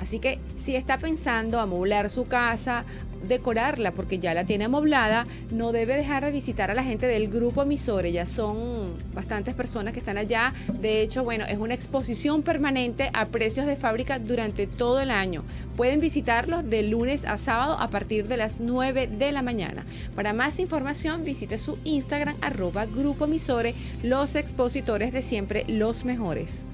Así 0.00 0.18
que 0.18 0.40
si 0.56 0.74
está 0.74 0.98
pensando 0.98 1.60
amoblar 1.60 2.10
su 2.10 2.26
casa, 2.26 2.84
decorarla 3.26 3.92
porque 3.92 4.18
ya 4.18 4.34
la 4.34 4.44
tiene 4.44 4.64
amoblada, 4.64 5.26
no 5.50 5.72
debe 5.72 5.96
dejar 5.96 6.24
de 6.24 6.30
visitar 6.30 6.70
a 6.70 6.74
la 6.74 6.84
gente 6.84 7.06
del 7.06 7.28
grupo 7.28 7.62
Emisores. 7.62 8.12
Ya 8.12 8.26
son 8.26 8.94
bastantes 9.14 9.54
personas 9.54 9.92
que 9.92 9.98
están 9.98 10.18
allá. 10.18 10.52
De 10.72 11.00
hecho, 11.00 11.24
bueno, 11.24 11.44
es 11.46 11.58
una 11.58 11.74
exposición 11.74 12.42
permanente 12.42 13.10
a 13.12 13.26
precios 13.26 13.66
de 13.66 13.76
fábrica 13.76 14.18
durante 14.18 14.66
todo 14.66 15.00
el 15.00 15.10
año. 15.10 15.44
Pueden 15.76 16.00
visitarlos 16.00 16.68
de 16.68 16.82
lunes 16.82 17.24
a 17.24 17.38
sábado 17.38 17.78
a 17.78 17.88
partir 17.88 18.28
de 18.28 18.36
las 18.36 18.60
9 18.60 19.06
de 19.06 19.32
la 19.32 19.42
mañana. 19.42 19.84
Para 20.14 20.32
más 20.32 20.58
información, 20.58 21.24
visite 21.24 21.58
su 21.58 21.78
Instagram 21.84 22.36
arroba 22.40 22.86
Grupo 22.86 23.24
Emisores, 23.24 23.74
los 24.02 24.34
expositores 24.34 25.12
de 25.12 25.22
siempre, 25.22 25.64
los 25.68 26.04
mejores. 26.04 26.64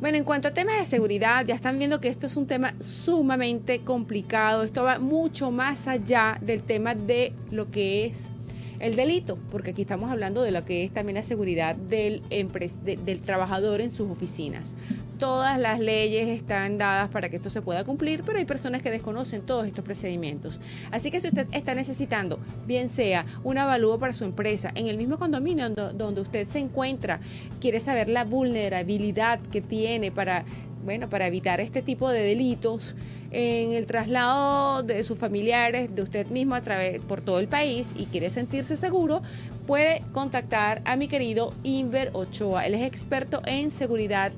Bueno, 0.00 0.16
en 0.16 0.22
cuanto 0.22 0.46
a 0.46 0.50
temas 0.52 0.78
de 0.78 0.84
seguridad, 0.84 1.44
ya 1.44 1.56
están 1.56 1.76
viendo 1.76 2.00
que 2.00 2.06
esto 2.06 2.28
es 2.28 2.36
un 2.36 2.46
tema 2.46 2.72
sumamente 2.78 3.80
complicado. 3.80 4.62
Esto 4.62 4.84
va 4.84 5.00
mucho 5.00 5.50
más 5.50 5.88
allá 5.88 6.38
del 6.40 6.62
tema 6.62 6.94
de 6.94 7.32
lo 7.50 7.68
que 7.72 8.06
es 8.06 8.30
el 8.78 8.94
delito, 8.94 9.36
porque 9.50 9.72
aquí 9.72 9.82
estamos 9.82 10.12
hablando 10.12 10.42
de 10.42 10.52
lo 10.52 10.64
que 10.64 10.84
es 10.84 10.92
también 10.92 11.16
la 11.16 11.24
seguridad 11.24 11.74
del, 11.74 12.22
del 12.28 13.20
trabajador 13.22 13.80
en 13.80 13.90
sus 13.90 14.08
oficinas. 14.08 14.76
Todas 15.18 15.58
las 15.58 15.80
leyes 15.80 16.28
están 16.28 16.78
dadas 16.78 17.10
para 17.10 17.28
que 17.28 17.36
esto 17.36 17.50
se 17.50 17.60
pueda 17.60 17.82
cumplir, 17.82 18.22
pero 18.24 18.38
hay 18.38 18.44
personas 18.44 18.82
que 18.82 18.90
desconocen 18.90 19.42
todos 19.42 19.66
estos 19.66 19.84
procedimientos. 19.84 20.60
Así 20.92 21.10
que 21.10 21.20
si 21.20 21.26
usted 21.26 21.48
está 21.50 21.74
necesitando, 21.74 22.38
bien 22.66 22.88
sea 22.88 23.26
un 23.42 23.58
avalúo 23.58 23.98
para 23.98 24.14
su 24.14 24.24
empresa, 24.24 24.70
en 24.76 24.86
el 24.86 24.96
mismo 24.96 25.18
condominio 25.18 25.70
donde 25.70 26.20
usted 26.20 26.46
se 26.46 26.60
encuentra, 26.60 27.18
quiere 27.60 27.80
saber 27.80 28.08
la 28.08 28.24
vulnerabilidad 28.24 29.40
que 29.40 29.60
tiene 29.60 30.12
para, 30.12 30.44
bueno, 30.84 31.08
para 31.08 31.26
evitar 31.26 31.60
este 31.60 31.82
tipo 31.82 32.10
de 32.10 32.22
delitos, 32.22 32.94
en 33.30 33.72
el 33.72 33.86
traslado 33.86 34.82
de 34.82 35.02
sus 35.04 35.18
familiares, 35.18 35.94
de 35.94 36.02
usted 36.02 36.28
mismo 36.28 36.54
a 36.54 36.62
través 36.62 37.02
por 37.02 37.20
todo 37.20 37.40
el 37.40 37.48
país 37.48 37.92
y 37.96 38.06
quiere 38.06 38.30
sentirse 38.30 38.76
seguro, 38.76 39.20
puede 39.66 40.02
contactar 40.12 40.80
a 40.86 40.96
mi 40.96 41.08
querido 41.08 41.52
Inver 41.62 42.10
Ochoa. 42.14 42.66
Él 42.66 42.74
es 42.74 42.82
experto 42.82 43.42
en 43.44 43.70
seguridad 43.70 44.32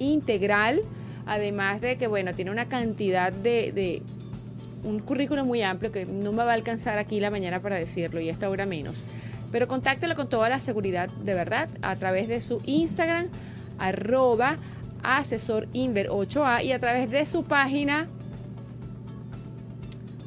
integral 0.00 0.82
además 1.30 1.80
de 1.80 1.96
que, 1.96 2.08
bueno, 2.08 2.34
tiene 2.34 2.50
una 2.50 2.66
cantidad 2.66 3.32
de, 3.32 4.02
un 4.82 4.98
currículum 4.98 5.46
muy 5.46 5.62
amplio 5.62 5.92
que 5.92 6.04
no 6.04 6.32
me 6.32 6.42
va 6.42 6.50
a 6.50 6.54
alcanzar 6.54 6.98
aquí 6.98 7.20
la 7.20 7.30
mañana 7.30 7.60
para 7.60 7.76
decirlo 7.76 8.18
y 8.20 8.28
esta 8.28 8.50
hora 8.50 8.66
menos. 8.66 9.04
Pero 9.52 9.68
contáctelo 9.68 10.16
con 10.16 10.28
toda 10.28 10.48
la 10.48 10.58
seguridad 10.60 11.08
de 11.08 11.34
verdad 11.34 11.68
a 11.82 11.94
través 11.94 12.26
de 12.26 12.40
su 12.40 12.60
Instagram, 12.66 13.28
arroba 13.78 14.56
asesor 15.04 15.68
inver 15.72 16.08
8A 16.08 16.64
y 16.64 16.72
a 16.72 16.80
través 16.80 17.08
de 17.10 17.24
su 17.26 17.44
página 17.44 18.08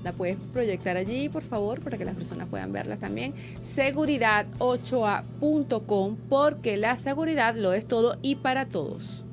la 0.06 0.14
puedes 0.14 0.38
proyectar 0.54 0.96
allí, 0.96 1.28
por 1.28 1.44
favor, 1.44 1.82
para 1.82 1.98
que 1.98 2.06
las 2.06 2.16
personas 2.16 2.48
puedan 2.48 2.72
verla 2.72 2.96
también. 2.96 3.34
Seguridad8a.com, 3.62 6.16
porque 6.30 6.78
la 6.78 6.96
seguridad 6.96 7.56
lo 7.56 7.74
es 7.74 7.86
todo 7.86 8.16
y 8.22 8.36
para 8.36 8.68
todos. 8.68 9.26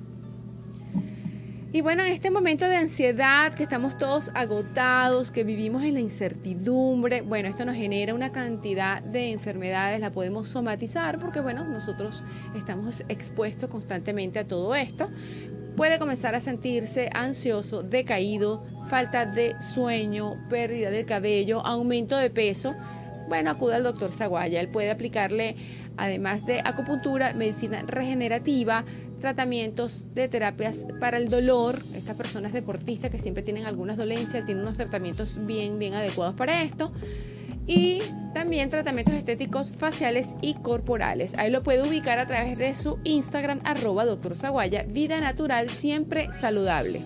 Y 1.72 1.82
bueno, 1.82 2.02
en 2.02 2.10
este 2.10 2.32
momento 2.32 2.68
de 2.68 2.74
ansiedad, 2.74 3.54
que 3.54 3.62
estamos 3.62 3.96
todos 3.96 4.32
agotados, 4.34 5.30
que 5.30 5.44
vivimos 5.44 5.84
en 5.84 5.94
la 5.94 6.00
incertidumbre, 6.00 7.20
bueno, 7.20 7.48
esto 7.48 7.64
nos 7.64 7.76
genera 7.76 8.12
una 8.12 8.32
cantidad 8.32 9.00
de 9.00 9.30
enfermedades, 9.30 10.00
la 10.00 10.10
podemos 10.10 10.48
somatizar 10.48 11.20
porque, 11.20 11.38
bueno, 11.38 11.62
nosotros 11.62 12.24
estamos 12.56 13.04
expuestos 13.08 13.70
constantemente 13.70 14.40
a 14.40 14.48
todo 14.48 14.74
esto. 14.74 15.08
Puede 15.76 16.00
comenzar 16.00 16.34
a 16.34 16.40
sentirse 16.40 17.08
ansioso, 17.14 17.84
decaído, 17.84 18.64
falta 18.88 19.24
de 19.24 19.54
sueño, 19.60 20.44
pérdida 20.50 20.90
del 20.90 21.06
cabello, 21.06 21.64
aumento 21.64 22.16
de 22.16 22.30
peso. 22.30 22.74
Bueno, 23.28 23.52
acuda 23.52 23.76
al 23.76 23.84
doctor 23.84 24.10
Zaguaya, 24.10 24.60
él 24.60 24.70
puede 24.72 24.90
aplicarle, 24.90 25.54
además 25.96 26.44
de 26.46 26.62
acupuntura, 26.64 27.32
medicina 27.32 27.84
regenerativa, 27.86 28.84
tratamientos 29.20 30.04
de 30.14 30.28
terapias 30.28 30.86
para 30.98 31.16
el 31.16 31.28
dolor. 31.28 31.82
Estas 31.94 32.16
personas 32.16 32.52
deportistas 32.52 33.10
que 33.10 33.18
siempre 33.18 33.42
tienen 33.42 33.66
algunas 33.66 33.96
dolencias, 33.96 34.44
tienen 34.44 34.64
unos 34.64 34.76
tratamientos 34.76 35.46
bien, 35.46 35.78
bien 35.78 35.94
adecuados 35.94 36.34
para 36.34 36.62
esto. 36.62 36.92
Y 37.66 38.02
también 38.34 38.68
tratamientos 38.68 39.14
estéticos 39.14 39.70
faciales 39.70 40.28
y 40.40 40.54
corporales. 40.54 41.38
Ahí 41.38 41.50
lo 41.50 41.62
puede 41.62 41.86
ubicar 41.86 42.18
a 42.18 42.26
través 42.26 42.58
de 42.58 42.74
su 42.74 42.98
Instagram, 43.04 43.60
arroba 43.64 44.04
doctor 44.04 44.34
Zaguaya, 44.34 44.84
vida 44.84 45.18
natural, 45.18 45.70
siempre 45.70 46.32
saludable. 46.32 47.02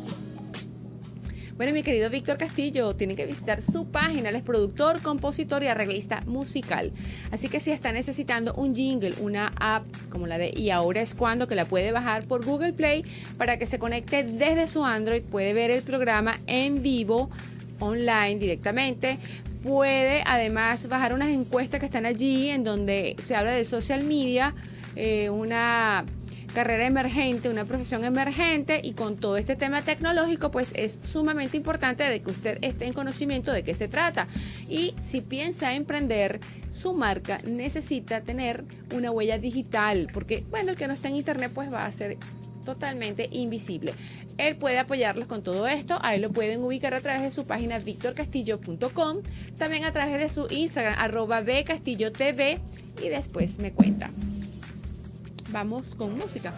Bueno, 1.56 1.72
mi 1.72 1.84
querido 1.84 2.10
Víctor 2.10 2.36
Castillo, 2.36 2.96
tiene 2.96 3.14
que 3.14 3.26
visitar 3.26 3.62
su 3.62 3.86
página. 3.86 4.30
Él 4.30 4.34
es 4.34 4.42
productor, 4.42 5.00
compositor 5.02 5.62
y 5.62 5.68
arreglista 5.68 6.20
musical. 6.26 6.90
Así 7.30 7.48
que 7.48 7.60
si 7.60 7.70
está 7.70 7.92
necesitando 7.92 8.54
un 8.54 8.74
jingle, 8.74 9.14
una 9.20 9.52
app 9.60 9.86
como 10.10 10.26
la 10.26 10.36
de 10.36 10.52
Y 10.56 10.70
ahora 10.70 11.00
es 11.00 11.14
cuando, 11.14 11.46
que 11.46 11.54
la 11.54 11.66
puede 11.66 11.92
bajar 11.92 12.26
por 12.26 12.44
Google 12.44 12.72
Play 12.72 13.04
para 13.38 13.56
que 13.56 13.66
se 13.66 13.78
conecte 13.78 14.24
desde 14.24 14.66
su 14.66 14.84
Android, 14.84 15.22
puede 15.22 15.54
ver 15.54 15.70
el 15.70 15.84
programa 15.84 16.40
en 16.48 16.82
vivo, 16.82 17.30
online 17.78 18.40
directamente. 18.40 19.18
Puede 19.62 20.24
además 20.26 20.88
bajar 20.88 21.14
unas 21.14 21.28
encuestas 21.28 21.78
que 21.78 21.86
están 21.86 22.04
allí 22.04 22.48
en 22.48 22.64
donde 22.64 23.14
se 23.20 23.36
habla 23.36 23.52
del 23.52 23.66
social 23.66 24.02
media, 24.02 24.54
eh, 24.96 25.30
una 25.30 26.04
carrera 26.54 26.86
emergente, 26.86 27.50
una 27.50 27.66
profesión 27.66 28.04
emergente 28.04 28.80
y 28.82 28.92
con 28.92 29.16
todo 29.16 29.36
este 29.36 29.56
tema 29.56 29.82
tecnológico, 29.82 30.50
pues 30.50 30.72
es 30.74 30.98
sumamente 31.02 31.58
importante 31.58 32.04
de 32.04 32.22
que 32.22 32.30
usted 32.30 32.58
esté 32.62 32.86
en 32.86 32.94
conocimiento 32.94 33.52
de 33.52 33.62
qué 33.64 33.74
se 33.74 33.88
trata. 33.88 34.26
Y 34.68 34.94
si 35.02 35.20
piensa 35.20 35.74
emprender, 35.74 36.40
su 36.70 36.94
marca 36.94 37.40
necesita 37.46 38.22
tener 38.22 38.64
una 38.94 39.10
huella 39.10 39.36
digital, 39.36 40.08
porque 40.14 40.44
bueno, 40.48 40.70
el 40.70 40.76
que 40.78 40.86
no 40.86 40.94
está 40.94 41.08
en 41.08 41.16
internet 41.16 41.50
pues 41.52 41.70
va 41.70 41.84
a 41.84 41.92
ser 41.92 42.16
totalmente 42.64 43.28
invisible. 43.32 43.92
Él 44.38 44.56
puede 44.56 44.78
apoyarlos 44.78 45.28
con 45.28 45.42
todo 45.42 45.68
esto. 45.68 45.98
Ahí 46.02 46.18
lo 46.18 46.30
pueden 46.30 46.62
ubicar 46.64 46.94
a 46.94 47.00
través 47.00 47.22
de 47.22 47.30
su 47.30 47.44
página 47.44 47.78
victorcastillo.com, 47.78 49.18
también 49.58 49.84
a 49.84 49.92
través 49.92 50.20
de 50.20 50.28
su 50.28 50.46
Instagram, 50.50 50.94
arroba 50.98 51.40
bcastillotv 51.42 52.58
y 53.02 53.08
después 53.08 53.58
me 53.58 53.72
cuenta 53.72 54.10
vamos 55.54 55.94
con 55.94 56.18
música. 56.18 56.52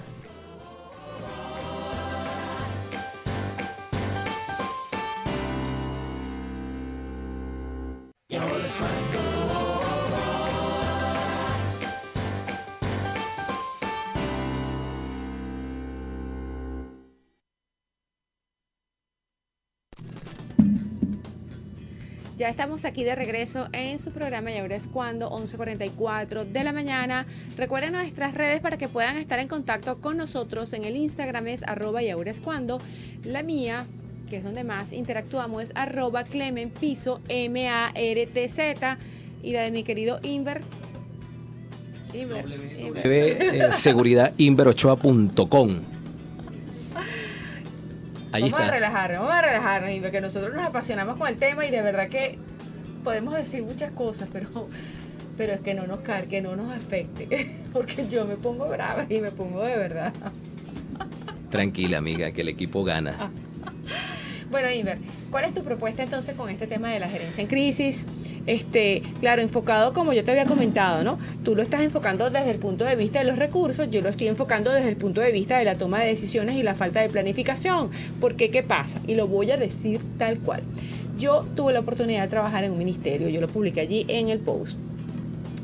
Ya 22.37 22.51
estamos 22.51 22.85
aquí 22.85 23.03
de 23.03 23.15
regreso 23.15 23.67
en 23.73 23.99
su 23.99 24.11
programa 24.11 24.53
y 24.53 24.59
ahora 24.59 24.77
es 24.77 24.89
cuando 24.89 25.31
11:44 25.31 26.45
de 26.45 26.65
la 26.65 26.73
mañana. 26.75 27.27
Recuerden 27.57 27.93
nuestras 27.93 28.35
redes 28.35 28.61
para 28.61 28.77
que 28.77 28.89
puedan 28.89 29.17
estar 29.17 29.39
en 29.39 29.49
contacto 29.49 30.03
con 30.03 30.19
nosotros. 30.19 30.75
En 30.75 30.85
el 30.85 30.97
Instagram 30.97 31.47
es 31.47 31.63
arroba 31.63 32.03
y 32.03 32.11
ahora 32.11 32.31
es 32.31 32.43
cuando. 32.43 32.79
La 33.25 33.43
mía, 33.43 33.87
que 34.29 34.37
es 34.37 34.45
donde 34.45 34.65
más 34.65 34.93
interactuamos, 34.93 35.63
es 35.63 35.73
arroba 35.75 36.25
Clemen 36.25 36.69
Piso 36.69 37.23
M-A-R-T-Z. 37.29 38.99
Y 39.43 39.53
la 39.53 39.63
de 39.63 39.71
mi 39.71 39.83
querido 39.83 40.21
Inver. 40.23 40.61
Inver. 42.13 42.45
Eh, 43.03 43.71
vamos 48.41 48.61
a 48.61 48.71
relajarnos, 48.71 49.21
vamos 49.21 49.35
a 49.35 49.43
relajarnos, 49.43 49.91
y 49.93 50.01
porque 50.01 50.21
nosotros 50.21 50.55
nos 50.55 50.67
apasionamos 50.67 51.17
con 51.17 51.29
el 51.29 51.37
tema 51.37 51.67
y 51.67 51.71
de 51.71 51.83
verdad 51.83 52.09
que 52.09 52.39
podemos 53.05 53.35
decir 53.35 53.63
muchas 53.63 53.93
cosas, 53.93 54.29
pero, 54.33 54.69
pero 55.37 55.53
es 55.53 55.61
que 55.61 55.75
no 55.75 55.87
nos 55.87 56.01
que 56.29 56.41
no 56.41 56.57
nos 56.57 56.73
afecte, 56.73 57.57
porque 57.73 58.09
yo 58.09 58.25
me 58.25 58.37
pongo 58.37 58.69
brava 58.69 59.07
y 59.09 59.21
me 59.21 59.31
pongo 59.31 59.65
de 59.65 59.77
verdad. 59.77 60.13
Tranquila, 61.51 61.99
amiga, 61.99 62.31
que 62.33 62.41
el 62.41 62.49
equipo 62.49 62.85
gana. 62.85 63.15
Bueno, 64.49 64.71
Iber, 64.71 64.99
¿cuál 65.33 65.45
es 65.45 65.55
tu 65.55 65.65
propuesta 65.65 66.05
entonces 66.05 66.37
con 66.37 66.49
este 66.49 66.69
tema 66.69 66.91
de 66.91 67.01
la 67.01 67.09
gerencia 67.09 67.43
en 67.43 67.49
crisis? 67.49 68.07
Este, 68.47 69.03
claro, 69.21 69.43
enfocado 69.43 69.93
como 69.93 70.13
yo 70.13 70.25
te 70.25 70.31
había 70.31 70.47
comentado, 70.47 71.03
¿no? 71.03 71.19
Tú 71.45 71.57
lo 71.57 71.63
estás 71.63 71.83
enfocando 71.83 72.31
desde 72.31 72.51
el 72.51 72.59
punto 72.59 72.85
de 72.85 72.95
vista 72.95 73.19
de 73.19 73.25
los 73.25 73.39
recursos, 73.39 73.91
yo 73.91 74.03
lo 74.03 74.09
estoy 74.09 74.29
enfocando 74.29 74.73
desde 74.73 74.89
el 74.89 74.97
punto 74.97 75.21
de 75.21 75.33
vista 75.33 75.59
de 75.59 75.65
la 75.65 75.77
toma 75.77 76.01
de 76.01 76.07
decisiones 76.07 76.55
y 76.55 76.63
la 76.63 76.77
falta 76.77 77.01
de 77.01 77.09
planificación. 77.09 77.91
Porque, 78.21 78.51
¿qué 78.51 78.63
pasa? 78.63 79.01
Y 79.07 79.17
lo 79.17 79.27
voy 79.27 79.51
a 79.51 79.57
decir 79.57 80.01
tal 80.17 80.39
cual. 80.39 80.63
Yo 81.19 81.45
tuve 81.57 81.73
la 81.73 81.81
oportunidad 81.81 82.23
de 82.23 82.29
trabajar 82.29 82.63
en 82.63 82.73
un 82.73 82.79
ministerio, 82.79 83.29
yo 83.29 83.41
lo 83.41 83.49
publiqué 83.49 83.81
allí 83.81 84.05
en 84.09 84.29
el 84.29 84.39
post, 84.39 84.79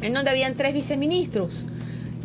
en 0.01 0.15
donde 0.15 0.31
habían 0.31 0.55
tres 0.55 0.75
viceministros. 0.75 1.67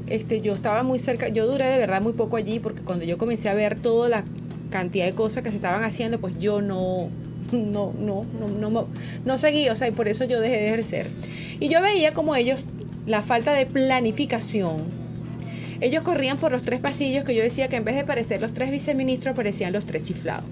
Este, 0.08 0.40
yo 0.40 0.54
estaba 0.54 0.84
muy 0.84 1.00
cerca, 1.00 1.28
yo 1.28 1.46
duré 1.46 1.66
de 1.66 1.78
verdad 1.78 2.02
muy 2.02 2.14
poco 2.14 2.38
allí 2.38 2.60
porque 2.60 2.82
cuando 2.82 3.04
yo 3.04 3.18
comencé 3.18 3.50
a 3.50 3.54
ver 3.54 3.78
toda 3.78 4.08
la 4.08 4.24
cantidad 4.70 5.06
de 5.06 5.14
cosas 5.14 5.44
que 5.44 5.50
se 5.50 5.58
estaban 5.58 5.84
haciendo, 5.84 6.20
pues 6.20 6.40
yo 6.40 6.62
no, 6.62 7.10
no, 7.52 7.94
no, 7.98 8.26
no, 8.40 8.70
no, 8.70 8.88
no 9.26 9.38
seguí, 9.38 9.70
o 9.70 9.76
sea, 9.76 9.88
y 9.88 9.92
por 9.92 10.08
eso 10.08 10.26
yo 10.26 10.40
dejé 10.40 10.56
de 10.56 10.68
ejercer. 10.68 11.08
Y 11.60 11.70
yo 11.70 11.82
veía 11.82 12.14
como 12.14 12.36
ellos, 12.36 12.68
la 13.06 13.22
falta 13.22 13.54
de 13.54 13.66
planificación, 13.66 14.78
ellos 15.80 16.04
corrían 16.04 16.38
por 16.38 16.52
los 16.52 16.64
tres 16.64 16.80
pasillos 16.80 17.24
que 17.24 17.36
yo 17.36 17.44
decía 17.44 17.68
que 17.68 17.76
en 17.76 17.86
vez 17.86 17.96
de 17.96 18.04
parecer 18.04 18.42
los 18.42 18.54
tres 18.54 18.72
viceministros, 18.72 19.34
aparecían 19.34 19.74
los 19.74 19.86
tres 19.86 20.04
chiflados. 20.04 20.46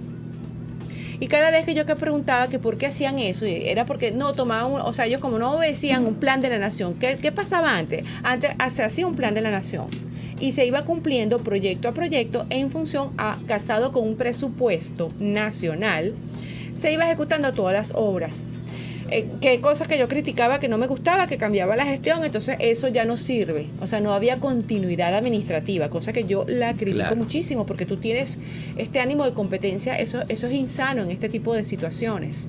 Y 1.19 1.27
cada 1.27 1.49
vez 1.49 1.65
que 1.65 1.73
yo 1.73 1.85
que 1.85 1.95
preguntaba 1.95 2.47
que 2.47 2.59
por 2.59 2.77
qué 2.77 2.87
hacían 2.87 3.19
eso, 3.19 3.45
era 3.45 3.85
porque 3.85 4.11
no 4.11 4.33
tomaban, 4.33 4.81
o 4.81 4.93
sea, 4.93 5.05
ellos 5.05 5.21
como 5.21 5.39
no 5.39 5.53
obedecían 5.53 6.05
un 6.05 6.15
plan 6.15 6.41
de 6.41 6.49
la 6.49 6.59
nación. 6.59 6.95
¿Qué, 6.95 7.17
qué 7.21 7.31
pasaba 7.31 7.77
antes? 7.77 8.05
Antes 8.23 8.51
se 8.69 8.83
hacía 8.83 9.07
un 9.07 9.15
plan 9.15 9.33
de 9.33 9.41
la 9.41 9.49
nación 9.49 9.87
y 10.39 10.51
se 10.51 10.65
iba 10.65 10.83
cumpliendo 10.83 11.39
proyecto 11.39 11.87
a 11.87 11.93
proyecto 11.93 12.45
en 12.49 12.69
función 12.69 13.11
a, 13.17 13.37
casado 13.47 13.91
con 13.91 14.03
un 14.07 14.17
presupuesto 14.17 15.07
nacional, 15.19 16.13
se 16.75 16.93
iba 16.93 17.05
ejecutando 17.05 17.51
todas 17.53 17.73
las 17.73 17.91
obras. 17.95 18.45
Eh, 19.09 19.27
qué 19.39 19.61
cosas 19.61 19.87
que 19.87 19.99
yo 19.99 20.07
criticaba 20.07 20.59
que 20.59 20.67
no 20.67 20.77
me 20.77 20.87
gustaba, 20.87 21.27
que 21.27 21.37
cambiaba 21.37 21.75
la 21.75 21.85
gestión, 21.85 22.23
entonces 22.23 22.57
eso 22.59 22.87
ya 22.87 23.05
no 23.05 23.17
sirve. 23.17 23.67
O 23.81 23.87
sea, 23.87 23.99
no 23.99 24.13
había 24.13 24.39
continuidad 24.39 25.13
administrativa, 25.13 25.89
cosa 25.89 26.11
que 26.11 26.25
yo 26.25 26.45
la 26.47 26.73
critico 26.73 27.15
muchísimo 27.15 27.65
porque 27.65 27.85
tú 27.85 27.97
tienes 27.97 28.39
este 28.77 28.99
ánimo 28.99 29.25
de 29.25 29.33
competencia, 29.33 29.97
eso, 29.97 30.21
eso 30.27 30.47
es 30.47 30.53
insano 30.53 31.03
en 31.03 31.11
este 31.11 31.29
tipo 31.29 31.53
de 31.53 31.65
situaciones. 31.65 32.47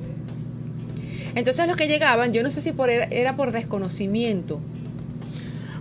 Entonces 1.34 1.66
los 1.66 1.76
que 1.76 1.88
llegaban, 1.88 2.32
yo 2.32 2.42
no 2.42 2.50
sé 2.50 2.62
si 2.62 2.72
por 2.72 2.88
era 2.88 3.36
por 3.36 3.52
desconocimiento 3.52 4.60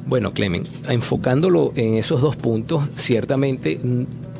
bueno, 0.07 0.33
Clemen, 0.33 0.63
enfocándolo 0.87 1.73
en 1.75 1.95
esos 1.95 2.21
dos 2.21 2.35
puntos, 2.35 2.83
ciertamente 2.93 3.79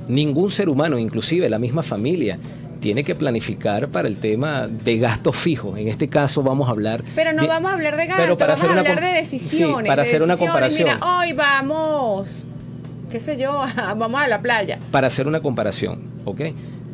ningún 0.07 0.51
ser 0.51 0.69
humano, 0.69 0.99
inclusive 0.99 1.49
la 1.49 1.57
misma 1.57 1.81
familia, 1.81 2.37
tiene 2.86 3.03
que 3.03 3.15
planificar 3.15 3.88
para 3.88 4.07
el 4.07 4.17
tema 4.17 4.67
de 4.67 4.99
gastos 4.99 5.36
fijos. 5.36 5.75
En 5.79 5.88
este 5.88 6.07
caso 6.07 6.43
vamos 6.43 6.67
a 6.67 6.71
hablar... 6.71 7.03
Pero 7.15 7.33
no 7.33 7.47
vamos 7.47 7.71
a 7.71 7.73
hablar 7.73 7.97
de 7.97 8.05
gastos, 8.05 8.38
vamos 8.38 8.63
a 8.63 8.79
hablar 8.79 9.01
de 9.01 9.07
decisiones. 9.07 9.88
para 9.88 10.03
hacer 10.03 10.21
una 10.21 10.38
comparación. 10.38 10.89
Mira, 10.93 11.17
hoy 11.19 11.33
vamos 11.33 12.45
qué 13.09 13.19
sé 13.19 13.38
yo, 13.38 13.63
vamos 13.97 14.21
a 14.21 14.27
la 14.27 14.39
playa. 14.39 14.77
Para 14.91 15.07
hacer 15.07 15.27
una 15.27 15.39
comparación, 15.39 16.03
¿ok? 16.25 16.41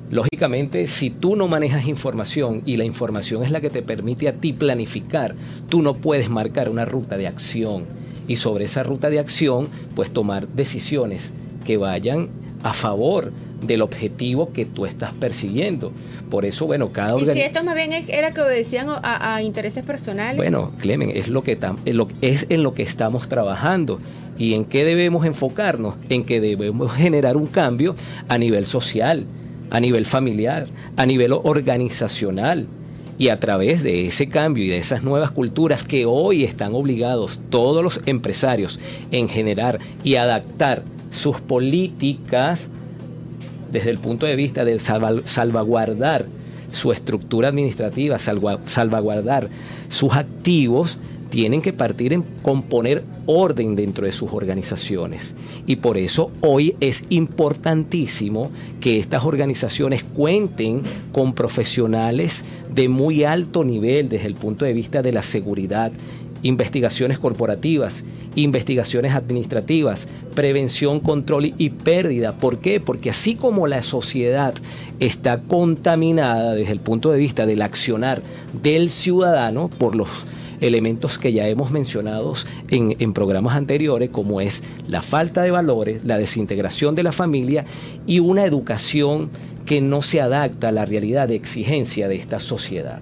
Lógicamente, 0.09 0.87
si 0.87 1.09
tú 1.09 1.35
no 1.35 1.49
manejas 1.49 1.85
información 1.89 2.61
y 2.65 2.77
la 2.77 2.85
información 2.85 3.43
es 3.43 3.51
la 3.51 3.59
que 3.59 3.69
te 3.69 3.81
permite 3.81 4.29
a 4.29 4.33
ti 4.35 4.53
planificar, 4.53 5.35
tú 5.67 5.81
no 5.81 5.95
puedes 5.95 6.29
marcar 6.29 6.69
una 6.69 6.85
ruta 6.85 7.17
de 7.17 7.27
acción 7.27 7.83
y 8.29 8.37
sobre 8.37 8.63
esa 8.63 8.83
ruta 8.83 9.09
de 9.09 9.19
acción, 9.19 9.67
pues 9.93 10.09
tomar 10.11 10.47
decisiones 10.47 11.33
que 11.65 11.75
vayan 11.75 12.29
a 12.63 12.73
favor 12.73 13.31
del 13.65 13.81
objetivo 13.81 14.51
que 14.53 14.65
tú 14.65 14.85
estás 14.85 15.13
persiguiendo. 15.13 15.91
Por 16.29 16.45
eso, 16.45 16.65
bueno, 16.65 16.91
cada 16.91 17.19
¿Y 17.19 17.25
si 17.25 17.41
esto 17.41 17.63
más 17.63 17.75
bien 17.75 17.91
era 17.93 18.33
que 18.33 18.41
obedecían 18.41 18.87
a, 18.89 19.41
intereses 19.41 19.83
personales? 19.83 20.37
Bueno, 20.37 20.71
Clemen, 20.79 21.11
es 21.15 21.27
lo 21.27 21.43
que 21.43 21.57
es 22.21 22.47
en 22.49 22.63
lo 22.63 22.73
que 22.73 22.83
estamos 22.83 23.29
trabajando. 23.29 23.99
¿Y 24.37 24.55
en 24.55 24.65
qué 24.65 24.83
debemos 24.83 25.25
enfocarnos? 25.25 25.95
En 26.09 26.25
que 26.25 26.41
debemos 26.41 26.93
generar 26.93 27.37
un 27.37 27.47
cambio 27.47 27.95
a 28.27 28.37
nivel 28.37 28.65
social, 28.65 29.25
a 29.69 29.79
nivel 29.79 30.05
familiar, 30.05 30.67
a 30.97 31.05
nivel 31.05 31.33
organizacional. 31.33 32.67
Y 33.17 33.29
a 33.29 33.39
través 33.39 33.83
de 33.83 34.07
ese 34.07 34.29
cambio 34.29 34.63
y 34.63 34.69
de 34.69 34.77
esas 34.77 35.03
nuevas 35.03 35.29
culturas 35.29 35.83
que 35.83 36.07
hoy 36.07 36.43
están 36.43 36.73
obligados 36.73 37.39
todos 37.51 37.83
los 37.83 38.01
empresarios 38.07 38.79
en 39.11 39.29
generar 39.29 39.77
y 40.03 40.15
adaptar 40.15 40.81
sus 41.11 41.41
políticas 41.41 42.69
desde 43.71 43.89
el 43.89 43.99
punto 43.99 44.25
de 44.25 44.35
vista 44.35 44.65
de 44.65 44.79
salvaguardar 44.79 46.25
su 46.71 46.91
estructura 46.91 47.49
administrativa, 47.49 48.17
salvaguardar 48.19 49.49
sus 49.89 50.13
activos, 50.13 50.97
tienen 51.29 51.61
que 51.61 51.71
partir 51.71 52.11
en 52.11 52.23
componer 52.41 53.03
orden 53.25 53.75
dentro 53.75 54.05
de 54.05 54.11
sus 54.11 54.33
organizaciones. 54.33 55.33
Y 55.65 55.77
por 55.77 55.97
eso 55.97 56.29
hoy 56.41 56.75
es 56.81 57.05
importantísimo 57.09 58.51
que 58.81 58.99
estas 58.99 59.23
organizaciones 59.23 60.03
cuenten 60.03 60.81
con 61.13 61.33
profesionales 61.33 62.43
de 62.69 62.89
muy 62.89 63.23
alto 63.23 63.63
nivel 63.63 64.09
desde 64.09 64.27
el 64.27 64.35
punto 64.35 64.65
de 64.65 64.73
vista 64.73 65.01
de 65.01 65.13
la 65.13 65.23
seguridad 65.23 65.93
investigaciones 66.43 67.19
corporativas, 67.19 68.03
investigaciones 68.35 69.13
administrativas, 69.13 70.07
prevención, 70.33 70.99
control 70.99 71.53
y 71.57 71.69
pérdida. 71.69 72.33
¿Por 72.33 72.59
qué? 72.59 72.79
Porque 72.79 73.09
así 73.09 73.35
como 73.35 73.67
la 73.67 73.81
sociedad 73.83 74.53
está 74.99 75.41
contaminada 75.41 76.53
desde 76.53 76.71
el 76.71 76.79
punto 76.79 77.11
de 77.11 77.19
vista 77.19 77.45
del 77.45 77.61
accionar 77.61 78.21
del 78.61 78.89
ciudadano 78.89 79.69
por 79.69 79.95
los 79.95 80.25
elementos 80.61 81.17
que 81.17 81.33
ya 81.33 81.47
hemos 81.47 81.71
mencionado 81.71 82.33
en, 82.69 82.95
en, 82.99 83.13
programas 83.13 83.57
anteriores, 83.57 84.11
como 84.11 84.41
es 84.41 84.63
la 84.87 85.01
falta 85.01 85.41
de 85.41 85.49
valores, 85.49 86.03
la 86.05 86.19
desintegración 86.19 86.93
de 86.93 87.03
la 87.03 87.11
familia 87.11 87.65
y 88.05 88.19
una 88.19 88.45
educación 88.45 89.31
que 89.65 89.81
no 89.81 90.03
se 90.03 90.21
adapta 90.21 90.69
a 90.69 90.71
la 90.71 90.85
realidad 90.85 91.27
de 91.27 91.35
exigencia 91.35 92.07
de 92.07 92.15
esta 92.15 92.39
sociedad. 92.39 93.01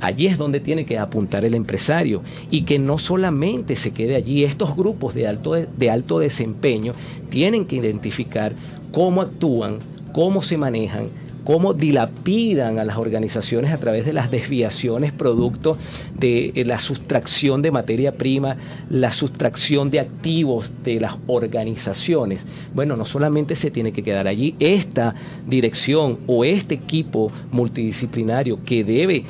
Allí 0.00 0.26
es 0.26 0.38
donde 0.38 0.60
tiene 0.60 0.84
que 0.84 0.98
apuntar 0.98 1.44
el 1.44 1.54
empresario 1.54 2.22
y 2.50 2.62
que 2.62 2.78
no 2.78 2.98
solamente 2.98 3.76
se 3.76 3.92
quede 3.92 4.16
allí. 4.16 4.44
Estos 4.44 4.76
grupos 4.76 5.14
de 5.14 5.26
alto, 5.26 5.54
de 5.54 5.90
alto 5.90 6.18
desempeño 6.18 6.92
tienen 7.30 7.64
que 7.66 7.76
identificar 7.76 8.52
cómo 8.92 9.22
actúan, 9.22 9.78
cómo 10.12 10.42
se 10.42 10.58
manejan, 10.58 11.08
cómo 11.46 11.74
dilapidan 11.74 12.80
a 12.80 12.84
las 12.84 12.96
organizaciones 12.96 13.70
a 13.70 13.78
través 13.78 14.04
de 14.04 14.12
las 14.12 14.32
desviaciones 14.32 15.12
producto 15.12 15.78
de 16.18 16.50
eh, 16.56 16.64
la 16.64 16.80
sustracción 16.80 17.62
de 17.62 17.70
materia 17.70 18.16
prima, 18.16 18.56
la 18.90 19.12
sustracción 19.12 19.88
de 19.92 20.00
activos 20.00 20.72
de 20.82 20.98
las 20.98 21.14
organizaciones. 21.28 22.44
Bueno, 22.74 22.96
no 22.96 23.04
solamente 23.04 23.54
se 23.54 23.70
tiene 23.70 23.92
que 23.92 24.02
quedar 24.02 24.26
allí, 24.26 24.56
esta 24.58 25.14
dirección 25.46 26.18
o 26.26 26.44
este 26.44 26.74
equipo 26.74 27.30
multidisciplinario 27.52 28.64
que 28.64 28.82
debe, 28.82 29.24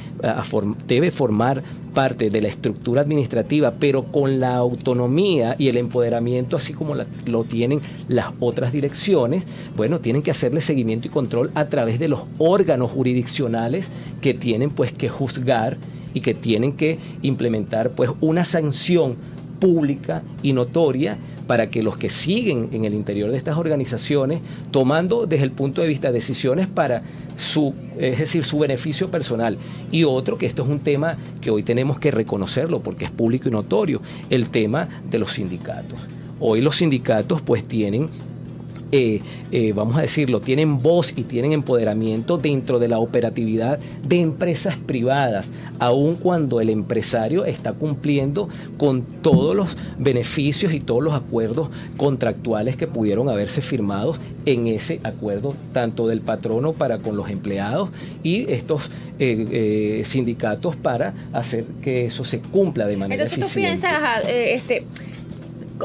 debe 0.87 1.11
formar 1.11 1.63
parte 1.97 2.29
de 2.29 2.43
la 2.43 2.49
estructura 2.49 3.01
administrativa, 3.01 3.73
pero 3.81 4.03
con 4.13 4.39
la 4.39 4.55
autonomía 4.55 5.57
y 5.59 5.69
el 5.69 5.79
empoderamiento, 5.79 6.59
así 6.59 6.75
como 6.75 6.95
lo 6.95 7.45
tienen 7.45 7.81
las 8.07 8.27
otras 8.39 8.71
direcciones, 8.71 9.45
bueno, 9.79 9.99
tienen 10.01 10.21
que 10.21 10.31
hacerle 10.31 10.61
seguimiento 10.61 11.09
y 11.09 11.11
control 11.11 11.51
a 11.55 11.71
través 11.71 11.99
de 11.99 12.09
los 12.09 12.21
órganos 12.37 12.91
jurisdiccionales 12.91 13.91
que 14.21 14.35
tienen 14.35 14.69
pues 14.69 14.93
que 14.93 15.09
juzgar 15.09 15.79
y 16.13 16.21
que 16.21 16.35
tienen 16.35 16.75
que 16.75 16.99
implementar 17.23 17.93
pues 17.93 18.11
una 18.21 18.45
sanción 18.45 19.17
pública 19.59 20.23
y 20.43 20.53
notoria 20.53 21.17
para 21.47 21.71
que 21.71 21.83
los 21.83 21.97
que 21.97 22.11
siguen 22.11 22.69
en 22.73 22.85
el 22.85 22.93
interior 22.93 23.31
de 23.31 23.39
estas 23.39 23.57
organizaciones, 23.57 24.41
tomando 24.71 25.25
desde 25.25 25.45
el 25.45 25.53
punto 25.53 25.81
de 25.81 25.89
vista 25.89 26.13
decisiones 26.13 26.67
para 26.67 27.03
su, 27.37 27.75
es 27.99 28.19
decir, 28.19 28.45
su 28.45 28.59
beneficio 28.59 29.11
personal. 29.11 29.59
Y 29.91 30.05
otro, 30.05 30.39
que 30.39 30.47
esto 30.47 30.63
es 30.63 30.69
un 30.69 30.81
tema 30.81 31.17
que 31.41 31.51
hoy 31.51 31.63
tenemos 31.63 31.99
que 31.99 32.11
reconocerlo 32.11 32.81
porque 32.81 33.05
es 33.05 33.11
público 33.11 33.49
y 33.49 33.53
notorio, 33.53 34.01
el 34.31 34.49
tema 34.49 34.89
de 35.09 35.19
los 35.19 35.33
sindicatos. 35.33 35.99
Hoy 36.39 36.61
los 36.61 36.77
sindicatos 36.77 37.41
pues 37.43 37.67
tienen 37.67 38.11
eh, 38.93 39.21
eh, 39.51 39.73
vamos 39.73 39.97
a 39.97 40.03
decirlo, 40.03 40.41
tienen 40.41 40.81
voz 40.81 41.13
y 41.17 41.25
tienen 41.25 41.53
empoderamiento 41.53 42.39
dentro 42.39 42.79
de 42.79 42.89
la 42.89 42.99
operatividad 42.99 43.81
de 44.07 44.21
empresas 44.21 44.77
privadas, 44.77 45.51
aun 45.81 46.15
cuando 46.15 46.61
el 46.61 46.71
empresario 46.71 47.45
está 47.45 47.73
cumpliendo 47.73 48.49
con 48.79 49.03
todos 49.03 49.57
los 49.57 49.77
beneficios 49.99 50.73
y 50.73 50.79
todos 50.79 51.03
los 51.03 51.15
acuerdos 51.15 51.69
contractuales 51.97 52.77
que 52.77 52.87
pudieron 52.87 53.29
haberse 53.29 53.61
firmados 53.61 54.21
en 54.45 54.69
ese 54.69 55.01
acuerdo, 55.03 55.55
tanto 55.73 56.07
del 56.07 56.21
patrono 56.21 56.73
para 56.73 56.99
con 56.99 57.17
los 57.17 57.29
empleados 57.29 57.89
y 58.23 58.51
estos 58.53 58.91
eh, 59.19 60.03
sindicatos 60.05 60.77
para 60.77 61.13
hacer 61.33 61.65
que 61.83 62.07
eso 62.07 62.23
se 62.23 62.39
cumpla 62.39 62.87
de 62.87 62.97
manera 62.97 63.25
Entonces 63.25 63.53
tú 63.53 63.61
piensas, 63.61 64.23
este 64.29 64.85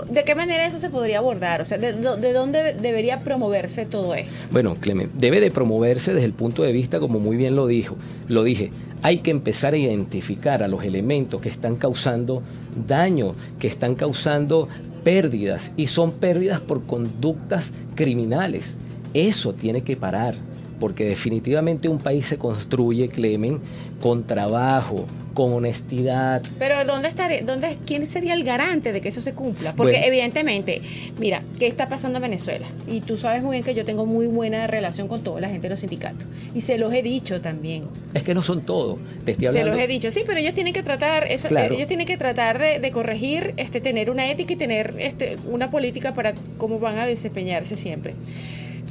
¿De 0.09 0.23
qué 0.23 0.35
manera 0.35 0.65
eso 0.65 0.79
se 0.79 0.89
podría 0.89 1.19
abordar? 1.19 1.61
O 1.61 1.65
sea, 1.65 1.77
¿de, 1.77 1.93
dónde 1.93 2.73
debería 2.73 3.23
promoverse 3.23 3.85
todo 3.85 4.13
esto? 4.15 4.31
Bueno, 4.51 4.75
Clemente, 4.75 5.13
debe 5.17 5.39
de 5.39 5.51
promoverse 5.51 6.13
desde 6.13 6.25
el 6.25 6.33
punto 6.33 6.63
de 6.63 6.71
vista, 6.71 6.99
como 6.99 7.19
muy 7.19 7.37
bien 7.37 7.55
lo 7.55 7.67
dijo, 7.67 7.95
lo 8.27 8.43
dije, 8.43 8.71
hay 9.01 9.19
que 9.19 9.31
empezar 9.31 9.73
a 9.73 9.77
identificar 9.77 10.63
a 10.63 10.67
los 10.67 10.83
elementos 10.83 11.41
que 11.41 11.49
están 11.49 11.75
causando 11.75 12.41
daño, 12.87 13.35
que 13.59 13.67
están 13.67 13.95
causando 13.95 14.69
pérdidas, 15.03 15.71
y 15.75 15.87
son 15.87 16.11
pérdidas 16.11 16.61
por 16.61 16.85
conductas 16.85 17.73
criminales. 17.95 18.77
Eso 19.13 19.53
tiene 19.53 19.81
que 19.81 19.97
parar 19.97 20.35
porque 20.81 21.05
definitivamente 21.05 21.87
un 21.87 21.99
país 21.99 22.25
se 22.25 22.39
construye, 22.39 23.07
Clemen, 23.07 23.59
con 24.01 24.25
trabajo, 24.25 25.05
con 25.35 25.53
honestidad. 25.53 26.41
Pero 26.57 26.83
¿dónde 26.85 27.07
estaría, 27.07 27.43
dónde, 27.43 27.77
quién 27.85 28.07
sería 28.07 28.33
el 28.33 28.43
garante 28.43 28.91
de 28.91 28.99
que 28.99 29.09
eso 29.09 29.21
se 29.21 29.33
cumpla? 29.33 29.75
Porque 29.75 30.07
evidentemente, 30.07 30.81
mira, 31.19 31.43
¿qué 31.59 31.67
está 31.67 31.87
pasando 31.87 32.17
en 32.17 32.23
Venezuela? 32.23 32.65
Y 32.87 33.01
tú 33.01 33.15
sabes 33.15 33.43
muy 33.43 33.51
bien 33.51 33.63
que 33.63 33.75
yo 33.75 33.85
tengo 33.85 34.07
muy 34.07 34.25
buena 34.25 34.65
relación 34.65 35.07
con 35.07 35.23
toda 35.23 35.39
la 35.39 35.49
gente 35.49 35.67
de 35.67 35.69
los 35.69 35.81
sindicatos. 35.81 36.25
Y 36.55 36.61
se 36.61 36.79
los 36.79 36.91
he 36.91 37.03
dicho 37.03 37.41
también. 37.41 37.83
Es 38.15 38.23
que 38.23 38.33
no 38.33 38.41
son 38.41 38.61
todos, 38.63 38.97
te 39.23 39.33
estoy 39.33 39.49
hablando. 39.49 39.73
Se 39.73 39.77
los 39.77 39.85
he 39.85 39.87
dicho, 39.87 40.09
sí, 40.09 40.23
pero 40.25 40.39
ellos 40.39 40.55
tienen 40.55 40.73
que 40.73 40.81
tratar, 40.81 41.31
eso, 41.31 41.47
eh, 41.55 41.69
ellos 41.73 41.87
tienen 41.87 42.07
que 42.07 42.17
tratar 42.17 42.57
de, 42.57 42.79
de, 42.79 42.91
corregir, 42.91 43.53
este, 43.57 43.81
tener 43.81 44.09
una 44.09 44.31
ética 44.31 44.53
y 44.53 44.55
tener 44.55 44.95
este, 44.97 45.37
una 45.47 45.69
política 45.69 46.15
para 46.15 46.33
cómo 46.57 46.79
van 46.79 46.97
a 46.97 47.05
desempeñarse 47.05 47.75
siempre. 47.75 48.15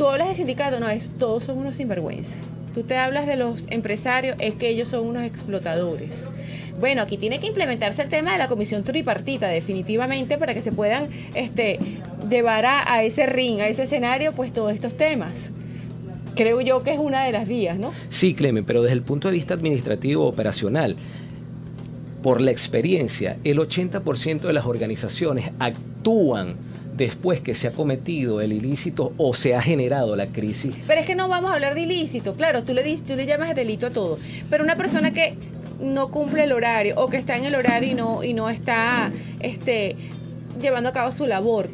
Tú 0.01 0.09
hablas 0.09 0.29
de 0.29 0.35
sindicato, 0.35 0.81
no, 0.81 0.89
es 0.89 1.11
todos 1.19 1.45
son 1.45 1.59
unos 1.59 1.77
sinvergüenza. 1.77 2.39
Tú 2.75 2.85
te 2.85 2.97
hablas 2.97 3.27
de 3.27 3.37
los 3.37 3.67
empresarios, 3.69 4.35
es 4.39 4.55
que 4.55 4.71
ellos 4.71 4.89
son 4.89 5.07
unos 5.07 5.25
explotadores. 5.25 6.27
Bueno, 6.81 7.03
aquí 7.03 7.19
tiene 7.19 7.39
que 7.39 7.49
implementarse 7.49 8.01
el 8.01 8.09
tema 8.09 8.33
de 8.33 8.39
la 8.39 8.49
comisión 8.49 8.83
tripartita, 8.83 9.49
definitivamente, 9.49 10.39
para 10.39 10.55
que 10.55 10.63
se 10.63 10.73
puedan 10.73 11.11
este, 11.35 11.79
llevar 12.31 12.65
a, 12.65 13.03
ese 13.03 13.27
ring, 13.27 13.61
a 13.61 13.69
ese 13.69 13.83
escenario, 13.83 14.33
pues 14.33 14.55
todos 14.55 14.73
estos 14.73 14.97
temas 14.97 15.53
creo 16.35 16.63
yo 16.63 16.83
que 16.83 16.93
es 16.93 16.99
una 16.99 17.27
de 17.27 17.33
las 17.33 17.47
vías, 17.47 17.79
¿no? 17.79 17.93
Sí, 18.09 18.33
Clemen, 18.33 18.65
pero 18.65 18.81
desde 18.81 18.95
el 18.95 19.03
punto 19.03 19.29
de 19.29 19.35
vista 19.35 19.53
administrativo 19.53 20.27
operacional, 20.27 20.97
por 22.23 22.41
la 22.41 22.53
experiencia, 22.53 23.37
el 23.45 23.59
80% 23.59 24.41
de 24.41 24.53
las 24.55 24.65
organizaciones 24.65 25.51
actúan 25.59 26.57
después 27.01 27.41
que 27.41 27.55
se 27.55 27.67
ha 27.67 27.73
cometido 27.73 28.43
el 28.43 28.53
ilícito 28.53 29.15
o 29.17 29.33
se 29.33 29.55
ha 29.55 29.63
generado 29.63 30.17
la 30.17 30.27
crisis. 30.27 30.77
Pero 30.87 31.01
es 31.01 31.07
que 31.07 31.15
no 31.15 31.29
vamos 31.29 31.51
a 31.51 31.55
hablar 31.55 31.75
de 31.75 31.81
ilícito, 31.81 32.35
claro, 32.35 32.63
tú 32.63 32.75
le, 32.75 32.83
dices, 32.83 33.07
tú 33.07 33.17
le 33.17 33.25
llamas 33.25 33.57
delito 33.57 33.87
a 33.87 33.91
todo, 33.91 34.19
pero 34.51 34.63
una 34.63 34.77
persona 34.77 35.11
que 35.11 35.35
no 35.81 36.11
cumple 36.11 36.45
el 36.45 36.53
horario 36.53 36.95
o 36.99 37.09
que 37.09 37.17
está 37.17 37.37
en 37.37 37.47
el 37.47 37.55
horario 37.55 37.91
y 37.91 37.95
no, 37.95 38.23
y 38.23 38.35
no 38.35 38.51
está 38.51 39.11
este, 39.41 39.97
llevando 40.61 40.91
a 40.91 40.93
cabo 40.93 41.11
su 41.11 41.27
labor. 41.27 41.71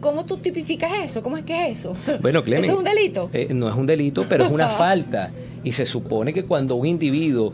cómo, 0.00 0.24
tú 0.26 0.38
tipificas 0.38 0.90
eso? 1.04 1.22
¿Cómo 1.22 1.36
es 1.36 1.44
que 1.44 1.68
es 1.68 1.78
eso? 1.78 1.94
Bueno, 2.20 2.42
Clemen, 2.42 2.64
¿Eso 2.64 2.72
es 2.72 2.78
un 2.78 2.84
delito? 2.84 3.30
Eh, 3.32 3.54
no 3.54 3.68
es 3.68 3.76
un 3.76 3.86
delito, 3.86 4.26
pero 4.28 4.46
es 4.46 4.50
una 4.50 4.68
falta. 4.84 5.30
Y 5.62 5.72
se 5.72 5.86
supone 5.86 6.32
que 6.32 6.44
cuando 6.44 6.74
un 6.74 6.86
individuo 6.86 7.52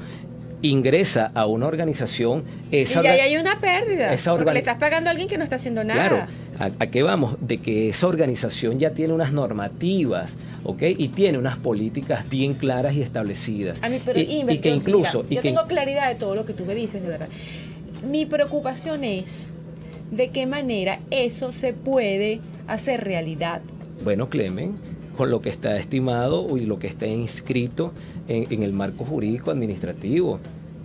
ingresa 0.68 1.30
a 1.34 1.46
una 1.46 1.66
organización, 1.66 2.44
esa 2.70 3.00
y 3.00 3.04
ya 3.04 3.12
hay 3.12 3.36
una 3.36 3.58
pérdida. 3.60 4.12
esa 4.12 4.34
porque 4.36 4.52
le 4.52 4.58
estás 4.60 4.78
pagando 4.78 5.08
a 5.08 5.12
alguien 5.12 5.28
que 5.28 5.38
no 5.38 5.44
está 5.44 5.56
haciendo 5.56 5.84
nada. 5.84 6.08
Claro, 6.08 6.26
¿a, 6.58 6.82
a 6.84 6.86
qué 6.88 7.02
vamos? 7.02 7.36
De 7.40 7.58
que 7.58 7.88
esa 7.88 8.06
organización 8.06 8.78
ya 8.78 8.90
tiene 8.90 9.12
unas 9.12 9.32
normativas, 9.32 10.36
¿ok? 10.64 10.82
Y 10.96 11.08
tiene 11.08 11.38
unas 11.38 11.56
políticas 11.58 12.28
bien 12.28 12.54
claras 12.54 12.94
y 12.94 13.02
establecidas. 13.02 13.82
A 13.82 13.88
mí, 13.88 14.00
pero 14.04 14.18
y, 14.20 14.44
y 14.48 14.58
que 14.58 14.70
yo- 14.70 14.74
incluso... 14.76 15.22
mira, 15.22 15.32
y 15.32 15.34
yo 15.36 15.42
que- 15.42 15.48
tengo 15.48 15.66
claridad 15.66 16.08
de 16.08 16.14
todo 16.14 16.34
lo 16.34 16.44
que 16.44 16.52
tú 16.52 16.64
me 16.64 16.74
dices, 16.74 17.02
de 17.02 17.08
verdad. 17.08 17.28
Mi 18.08 18.26
preocupación 18.26 19.04
es 19.04 19.50
de 20.10 20.28
qué 20.28 20.46
manera 20.46 21.00
eso 21.10 21.52
se 21.52 21.72
puede 21.72 22.40
hacer 22.68 23.02
realidad. 23.04 23.60
Bueno, 24.04 24.28
Clemen, 24.28 24.76
con 25.16 25.30
lo 25.30 25.40
que 25.40 25.48
está 25.48 25.76
estimado 25.78 26.56
y 26.56 26.60
lo 26.66 26.78
que 26.78 26.86
está 26.86 27.06
inscrito 27.06 27.92
en, 28.28 28.46
en 28.52 28.62
el 28.62 28.72
marco 28.72 29.04
jurídico 29.04 29.50
administrativo, 29.50 30.38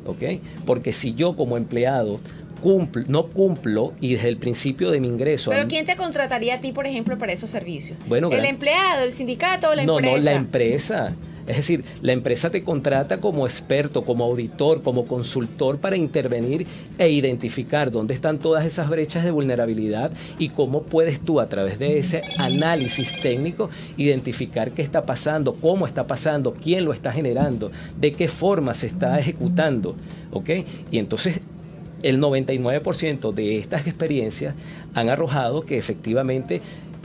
¿ok? 0.05 0.39
Porque 0.65 0.93
si 0.93 1.13
yo 1.13 1.35
como 1.35 1.57
empleado 1.57 2.19
cumplo, 2.61 3.03
no 3.07 3.27
cumplo 3.27 3.93
y 3.99 4.13
desde 4.13 4.29
el 4.29 4.37
principio 4.37 4.91
de 4.91 4.99
mi 4.99 5.07
ingreso... 5.07 5.49
Pero 5.49 5.67
¿quién 5.67 5.85
te 5.85 5.95
contrataría 5.95 6.55
a 6.55 6.61
ti, 6.61 6.71
por 6.71 6.85
ejemplo, 6.85 7.17
para 7.17 7.33
esos 7.33 7.49
servicios? 7.49 7.97
Bueno, 8.07 8.29
¿El 8.31 8.37
gran- 8.37 8.45
empleado, 8.51 9.03
el 9.03 9.13
sindicato 9.13 9.69
o 9.69 9.75
la 9.75 9.83
no, 9.83 9.97
empresa? 9.97 10.17
no, 10.17 10.23
la 10.23 10.31
empresa. 10.33 11.13
Es 11.51 11.57
decir, 11.57 11.83
la 12.01 12.13
empresa 12.13 12.49
te 12.49 12.63
contrata 12.63 13.19
como 13.19 13.45
experto, 13.45 14.03
como 14.03 14.23
auditor, 14.23 14.81
como 14.81 15.05
consultor 15.05 15.79
para 15.79 15.97
intervenir 15.97 16.65
e 16.97 17.09
identificar 17.09 17.91
dónde 17.91 18.13
están 18.13 18.39
todas 18.39 18.65
esas 18.65 18.89
brechas 18.89 19.23
de 19.23 19.31
vulnerabilidad 19.31 20.11
y 20.39 20.49
cómo 20.49 20.83
puedes 20.83 21.19
tú 21.19 21.39
a 21.39 21.49
través 21.49 21.77
de 21.79 21.97
ese 21.97 22.21
análisis 22.37 23.21
técnico 23.21 23.69
identificar 23.97 24.71
qué 24.71 24.81
está 24.81 25.05
pasando, 25.05 25.55
cómo 25.55 25.85
está 25.85 26.07
pasando, 26.07 26.53
quién 26.53 26.85
lo 26.85 26.93
está 26.93 27.11
generando, 27.11 27.71
de 27.99 28.13
qué 28.13 28.27
forma 28.27 28.73
se 28.73 28.87
está 28.87 29.19
ejecutando, 29.19 29.95
¿ok? 30.31 30.49
Y 30.89 30.97
entonces 30.97 31.41
el 32.03 32.19
99% 32.19 33.33
de 33.33 33.57
estas 33.57 33.85
experiencias 33.87 34.55
han 34.93 35.09
arrojado 35.09 35.65
que 35.65 35.77
efectivamente, 35.77 36.61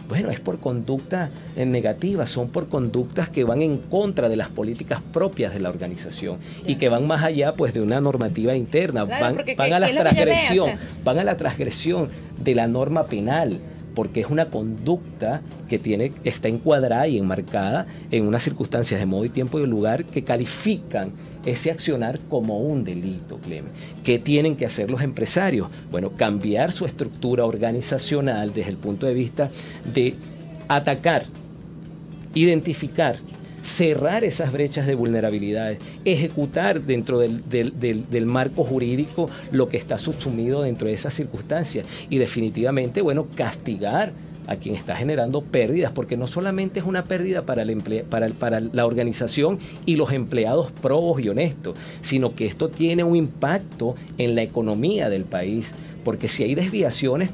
bueno, 0.09 0.31
es 0.31 0.41
por 0.41 0.59
conducta 0.59 1.31
eh, 1.57 1.67
negativa, 1.67 2.27
son 2.27 2.49
por 2.49 2.69
conductas 2.69 3.29
que 3.29 3.45
van 3.45 3.63
en 3.63 3.79
contra 3.79 4.29
de 4.29 4.37
las 4.37 4.49
políticas 4.49 5.01
propias 5.13 5.53
de 5.53 5.61
la 5.61 5.69
organización 5.69 6.39
y 6.65 6.77
que 6.77 6.89
van 6.89 7.07
más 7.07 7.25
allá 7.25 7.55
pues 7.55 7.75
de 7.75 7.81
una 7.83 8.01
normativa 8.01 8.55
interna, 8.55 9.05
Claro, 9.05 9.25
van, 9.25 9.35
porque 9.35 9.55
van 9.55 9.69
¿qué- 9.69 9.75
a 9.75 9.79
la? 9.81 9.87
O 9.89 9.95
transgresión, 9.95 10.67
sea- 10.69 10.79
van 11.05 11.19
a 11.19 11.25
la 11.25 11.37
transgresión 11.37 12.09
de 12.39 12.55
la 12.55 12.67
norma 12.69 13.05
penal 13.07 13.59
porque 13.95 14.21
es 14.21 14.27
una 14.29 14.51
conducta 14.51 15.41
que 15.69 15.79
tiene, 15.79 16.13
está 16.23 16.49
encuadrada 16.49 17.09
y 17.09 17.17
enmarcada 17.17 17.87
en 18.11 18.27
unas 18.27 18.43
circunstancias 18.43 19.01
de 19.01 19.07
modo 19.07 19.25
y 19.25 19.31
tiempo 19.31 19.59
y 19.59 19.67
lugar 19.67 20.05
que 20.05 20.23
califican 20.23 21.13
ese 21.47 21.71
accionar 21.71 22.19
como 22.29 22.59
un 22.61 22.85
delito, 22.85 23.39
Clemen. 23.39 23.73
¿Qué 24.05 24.19
tienen 24.19 24.57
que 24.57 24.67
hacer 24.67 24.91
los 24.91 25.01
empresarios? 25.01 25.69
Bueno, 25.91 26.11
cambiar 26.17 26.73
su 26.73 26.85
estructura 26.85 27.45
organizacional 27.47 28.53
desde 28.53 28.71
el 28.71 28.77
punto 28.77 29.07
de 29.07 29.15
vista 29.15 29.49
de 29.95 30.15
atacar, 30.69 31.23
identificar, 32.35 33.17
cerrar 33.63 34.23
esas 34.25 34.53
brechas 34.53 34.87
de 34.87 34.95
vulnerabilidades, 34.95 35.79
ejecutar 36.05 36.83
dentro 36.83 37.19
del, 37.19 37.49
del- 37.49 37.79
del- 37.81 38.09
del 38.09 38.27
marco 38.27 38.63
jurídico 38.63 39.29
lo 39.51 39.69
que 39.69 39.77
está 39.77 39.99
subsumido 39.99 40.63
dentro 40.63 40.87
de 40.89 40.95
esas 40.95 41.15
circunstancias 41.15 41.87
y 42.09 42.19
definitivamente, 42.19 43.03
bueno, 43.03 43.27
castigar 43.35 44.13
a 44.47 44.57
quien 44.57 44.75
está 44.75 44.97
generando 44.97 45.43
pérdidas, 45.43 45.93
porque 45.93 46.17
no 46.17 46.27
solamente 46.27 46.81
es 46.81 46.87
una 46.87 47.05
pérdida 47.05 47.43
para, 47.43 47.63
el 47.63 47.77
para 48.39 48.61
la 48.61 48.87
organización 48.87 49.59
y 49.85 49.97
los 49.97 50.13
empleados 50.13 50.71
probos 50.83 51.21
y 51.21 51.29
honestos, 51.29 51.77
sino 52.01 52.35
que 52.35 52.47
esto 52.47 52.69
tiene 52.69 53.05
un 53.05 53.17
impacto 53.17 53.95
en 54.19 54.35
la 54.35 54.43
economía 54.43 55.09
del 55.09 55.25
país, 55.25 55.75
porque 56.05 56.29
si 56.29 56.45
hay 56.45 56.55
desviaciones, 56.55 57.33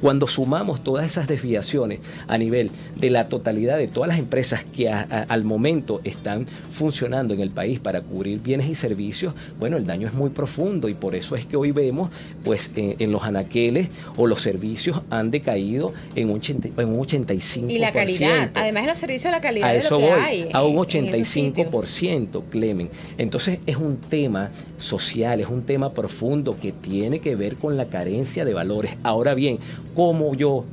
cuando 0.00 0.26
sumamos 0.26 0.82
todas 0.84 1.06
esas 1.06 1.26
desviaciones 1.28 2.00
a 2.26 2.38
nivel 2.38 2.70
de 2.96 3.10
la 3.10 3.28
totalidad 3.28 3.76
de 3.78 3.88
todas 3.88 4.08
las 4.08 4.18
empresas 4.18 4.64
que 4.64 4.88
a- 4.90 5.00
a- 5.10 5.22
al 5.22 5.44
momento 5.44 6.00
están 6.04 6.46
funcionando 6.70 7.34
en 7.34 7.40
el 7.40 7.50
país 7.50 7.80
para 7.80 8.00
cubrir 8.00 8.40
bienes 8.40 8.68
y 8.68 8.74
servicios, 8.74 9.34
bueno, 9.58 9.76
el 9.76 9.86
daño 9.86 10.06
es 10.08 10.14
muy 10.14 10.30
profundo 10.30 10.88
y 10.88 10.94
por 10.94 11.14
eso 11.14 11.34
es 11.36 11.46
que 11.46 11.56
hoy 11.56 11.72
vemos, 11.72 12.10
pues, 12.44 12.70
en, 12.76 12.96
en 12.98 13.12
los 13.12 13.22
anaqueles 13.24 13.88
o 14.16 14.26
los 14.26 14.40
servicios 14.42 15.00
han 15.10 15.30
decaído 15.30 15.92
en 16.14 16.30
un, 16.30 16.36
80 16.36 16.68
en 16.82 16.88
un 16.88 16.98
85%. 17.00 17.70
Y 17.70 17.78
la 17.78 17.92
calidad. 17.92 18.50
Además 18.54 18.84
de 18.84 18.88
los 18.90 18.98
servicios, 18.98 19.30
la 19.32 19.40
calidad 19.40 19.68
A 19.68 19.72
de 19.72 19.78
eso 19.78 19.94
lo 19.98 20.06
que 20.06 20.12
voy, 20.14 20.20
hay. 20.22 20.48
a 20.52 20.62
un 20.62 20.86
en- 20.90 21.06
en 21.06 21.14
esos 21.14 21.28
sitios. 21.28 21.66
85%, 21.68 22.42
Clemen. 22.50 22.88
Entonces 23.18 23.58
es 23.66 23.76
un 23.76 23.96
tema 23.98 24.50
social, 24.76 25.40
es 25.40 25.48
un 25.48 25.62
tema 25.62 25.92
profundo 25.92 26.56
que 26.60 26.72
tiene 26.72 27.20
que 27.20 27.34
ver 27.36 27.56
con 27.56 27.76
la 27.76 27.86
carencia 27.86 28.44
de 28.44 28.54
valores. 28.54 28.92
Ahora 29.02 29.34
bien, 29.34 29.58
como 29.98 30.36
yo, 30.36 30.64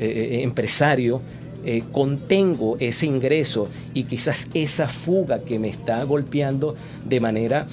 eh, 0.00 0.08
eh, 0.08 0.42
empresario, 0.42 1.20
eh, 1.64 1.84
contengo 1.92 2.76
ese 2.80 3.06
ingreso 3.06 3.68
y 3.94 4.02
quizás 4.02 4.50
esa 4.52 4.88
fuga 4.88 5.44
que 5.44 5.60
me 5.60 5.68
está 5.68 6.02
golpeando 6.02 6.74
de 7.04 7.20
manera 7.20 7.68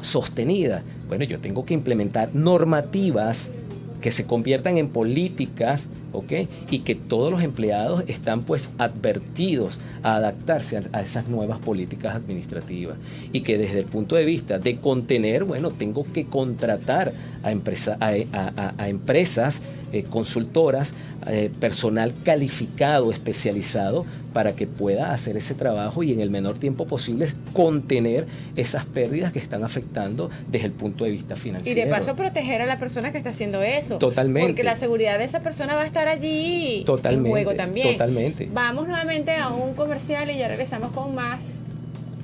sostenida. 0.00 0.82
Bueno, 1.06 1.22
yo 1.22 1.38
tengo 1.38 1.64
que 1.64 1.72
implementar 1.72 2.34
normativas 2.34 3.52
que 4.00 4.10
se 4.10 4.26
conviertan 4.26 4.76
en 4.76 4.88
políticas, 4.88 5.88
¿ok? 6.12 6.32
Y 6.70 6.80
que 6.80 6.94
todos 6.94 7.30
los 7.30 7.42
empleados 7.42 8.04
están 8.06 8.42
pues 8.42 8.70
advertidos 8.78 9.78
a 10.02 10.16
adaptarse 10.16 10.80
a, 10.92 11.00
esas 11.00 11.28
nuevas 11.28 11.58
políticas 11.58 12.14
administrativas. 12.14 12.96
Y 13.32 13.40
que 13.40 13.58
desde 13.58 13.80
el 13.80 13.84
punto 13.86 14.16
de 14.16 14.24
vista 14.24 14.58
de 14.58 14.76
contener, 14.78 15.44
bueno, 15.44 15.70
tengo 15.70 16.04
que 16.12 16.24
contratar 16.24 17.12
a, 17.42 17.50
empresa, 17.50 17.96
a, 18.00 18.08
a- 18.32 18.74
a- 18.78 18.88
empresas, 18.88 19.62
eh, 19.92 20.04
consultoras, 20.04 20.92
eh, 21.26 21.50
personal 21.60 22.12
calificado, 22.24 23.10
especializado, 23.10 24.04
para 24.32 24.52
que 24.54 24.66
pueda 24.66 25.12
hacer 25.14 25.36
ese 25.38 25.54
trabajo 25.54 26.02
y 26.02 26.12
en 26.12 26.20
el 26.20 26.30
menor 26.30 26.58
tiempo 26.58 26.86
posible 26.86 27.26
contener 27.54 28.26
esas 28.56 28.84
pérdidas 28.84 29.32
que 29.32 29.38
están 29.38 29.64
afectando 29.64 30.30
desde 30.50 30.66
el 30.66 30.72
punto 30.72 31.04
de 31.04 31.10
vista 31.10 31.34
Y 31.34 31.38
financiero. 31.38 31.80
de 31.80 31.86
paso 31.90 32.14
proteger 32.14 32.60
a 32.62 32.66
la 32.66 32.78
persona 32.78 33.10
que 33.10 33.18
está 33.18 33.30
haciendo 33.30 33.62
eso. 33.62 33.98
Totalmente. 33.98 34.46
Porque 34.48 34.62
la 34.64 34.76
seguridad 34.76 35.18
de 35.18 35.24
esa 35.24 35.40
persona 35.40 35.74
va 35.74 35.82
a 35.82 35.86
estar 35.86 35.97
allí 36.06 36.82
Totalmente, 36.86 37.28
en 37.28 37.32
juego 37.32 37.54
también. 37.56 37.92
totalmente. 37.92 38.48
Vamos 38.52 38.86
nuevamente 38.86 39.34
a 39.34 39.48
un 39.48 39.74
comercial 39.74 40.30
y 40.30 40.38
ya 40.38 40.48
regresamos 40.48 40.92
con 40.92 41.14
más 41.14 41.56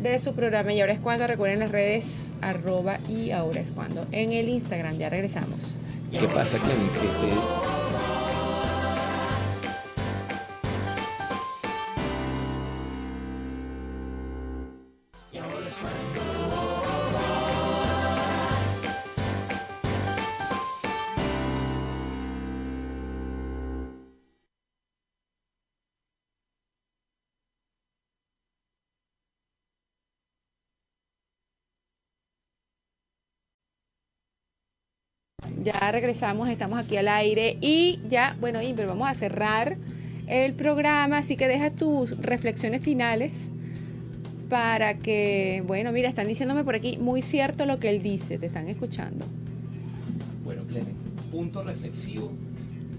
de 0.01 0.19
su 0.19 0.35
programa. 0.35 0.73
Y 0.73 0.81
ahora 0.81 0.93
es 0.93 1.01
cuando 1.01 1.27
recuerden 1.27 1.61
las 1.61 1.73
redes 1.73 2.31
arroba 2.43 2.99
y 3.09 3.31
ahora 3.31 3.61
es 3.61 3.71
cuando. 3.71 4.07
En 4.13 4.33
el 4.33 4.49
Instagram 4.49 4.99
ya 4.99 5.09
regresamos. 5.09 5.79
¿Qué 6.13 6.29
pasa, 6.29 6.59
Clemen? 6.59 6.89
Ya 35.65 35.91
regresamos, 35.91 36.51
estamos 36.51 36.79
aquí 36.79 36.99
al 36.99 37.09
aire 37.09 37.57
y 37.63 37.99
ya, 38.09 38.37
bueno, 38.39 38.61
Imber, 38.61 38.87
vamos 38.87 39.09
a 39.09 39.15
cerrar 39.15 39.79
el 40.27 40.53
programa, 40.53 41.19
así 41.19 41.37
que 41.37 41.49
deja 41.49 41.71
tus 41.71 42.19
reflexiones 42.19 42.83
finales 42.83 43.51
para 44.51 44.99
que, 44.99 45.65
bueno, 45.67 45.91
mira, 45.91 46.11
están 46.11 46.29
diciéndome 46.29 46.65
por 46.65 46.75
aquí, 46.75 46.99
muy 46.99 47.23
cierto 47.23 47.65
lo 47.65 47.79
que 47.79 47.89
él 47.89 48.03
dice, 48.03 48.37
te 48.39 48.47
están 48.47 48.69
escuchando. 48.69 49.25
Bueno, 50.45 50.65
Clemen, 50.69 50.97
punto 51.33 51.63
reflexivo 51.63 52.31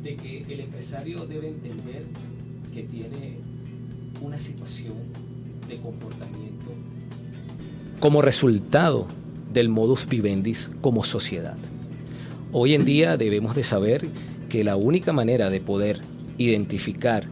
de 0.01 0.15
que 0.15 0.43
el 0.49 0.61
empresario 0.61 1.27
debe 1.27 1.49
entender 1.49 2.03
que 2.73 2.81
tiene 2.81 3.37
una 4.21 4.39
situación 4.39 4.95
de 5.67 5.77
comportamiento 5.77 6.71
como 7.99 8.21
resultado 8.21 9.07
del 9.53 9.69
modus 9.69 10.07
vivendis 10.07 10.71
como 10.81 11.03
sociedad. 11.03 11.57
Hoy 12.57 12.73
en 12.73 12.85
día 12.85 13.17
debemos 13.17 13.53
de 13.53 13.65
saber 13.65 14.07
que 14.47 14.63
la 14.63 14.77
única 14.77 15.11
manera 15.11 15.49
de 15.49 15.59
poder 15.59 15.99
identificar 16.37 17.25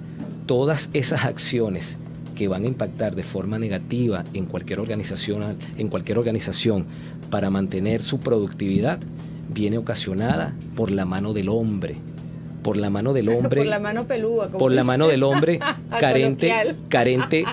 todas 0.47 0.89
esas 0.91 1.23
acciones 1.23 1.97
que 2.35 2.49
van 2.49 2.65
a 2.65 2.67
impactar 2.67 3.15
de 3.15 3.23
forma 3.23 3.57
negativa 3.57 4.25
en 4.33 4.45
cualquier 4.45 4.81
organización, 4.81 5.55
en 5.77 5.87
cualquier 5.87 6.17
organización 6.17 6.87
para 7.29 7.49
mantener 7.49 8.03
su 8.03 8.19
productividad 8.19 8.99
viene 9.47 9.77
ocasionada 9.77 10.53
por 10.75 10.91
la 10.91 11.05
mano 11.05 11.31
del 11.31 11.47
hombre, 11.47 11.95
por 12.61 12.75
la 12.75 12.89
mano 12.89 13.13
del 13.13 13.29
hombre, 13.33 13.61
por 13.61 13.65
la 13.65 13.79
mano 13.79 14.05
pelúa. 14.05 14.47
como 14.47 14.57
por 14.57 14.73
la 14.73 14.81
dice. 14.81 14.87
mano 14.87 15.07
del 15.07 15.23
hombre 15.23 15.57
carente, 16.01 16.51
carente, 16.89 17.45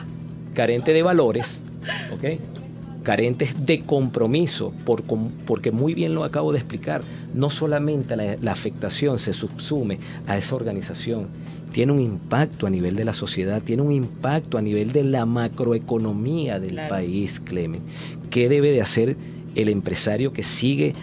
carente 0.54 0.92
de 0.92 1.04
valores, 1.04 1.62
¿ok? 2.12 2.40
Carentes 3.02 3.66
de 3.66 3.80
compromiso, 3.82 4.72
por, 4.84 5.02
porque 5.02 5.70
muy 5.70 5.94
bien 5.94 6.14
lo 6.14 6.24
acabo 6.24 6.52
de 6.52 6.58
explicar, 6.58 7.02
no 7.34 7.50
solamente 7.50 8.16
la, 8.16 8.52
afectación 8.52 9.18
se 9.18 9.32
subsume 9.32 9.98
a 10.26 10.36
esa 10.36 10.54
organización, 10.54 11.28
tiene 11.72 11.92
un 11.92 12.00
impacto 12.00 12.66
a 12.66 12.70
nivel 12.70 12.96
de 12.96 13.04
la 13.04 13.12
sociedad, 13.12 13.62
tiene 13.62 13.82
un 13.82 13.92
impacto 13.92 14.58
a 14.58 14.62
nivel 14.62 14.92
de 14.92 15.04
la 15.04 15.24
macroeconomía 15.24 16.58
del 16.58 16.80
país, 16.88 17.40
Clemen. 17.40 17.82
¿Qué 18.28 18.48
debe 18.48 18.72
de 18.72 18.80
hacer 18.80 19.16
el 19.54 19.68
empresario 19.68 20.32
que 20.32 20.42
sigue 20.42 20.94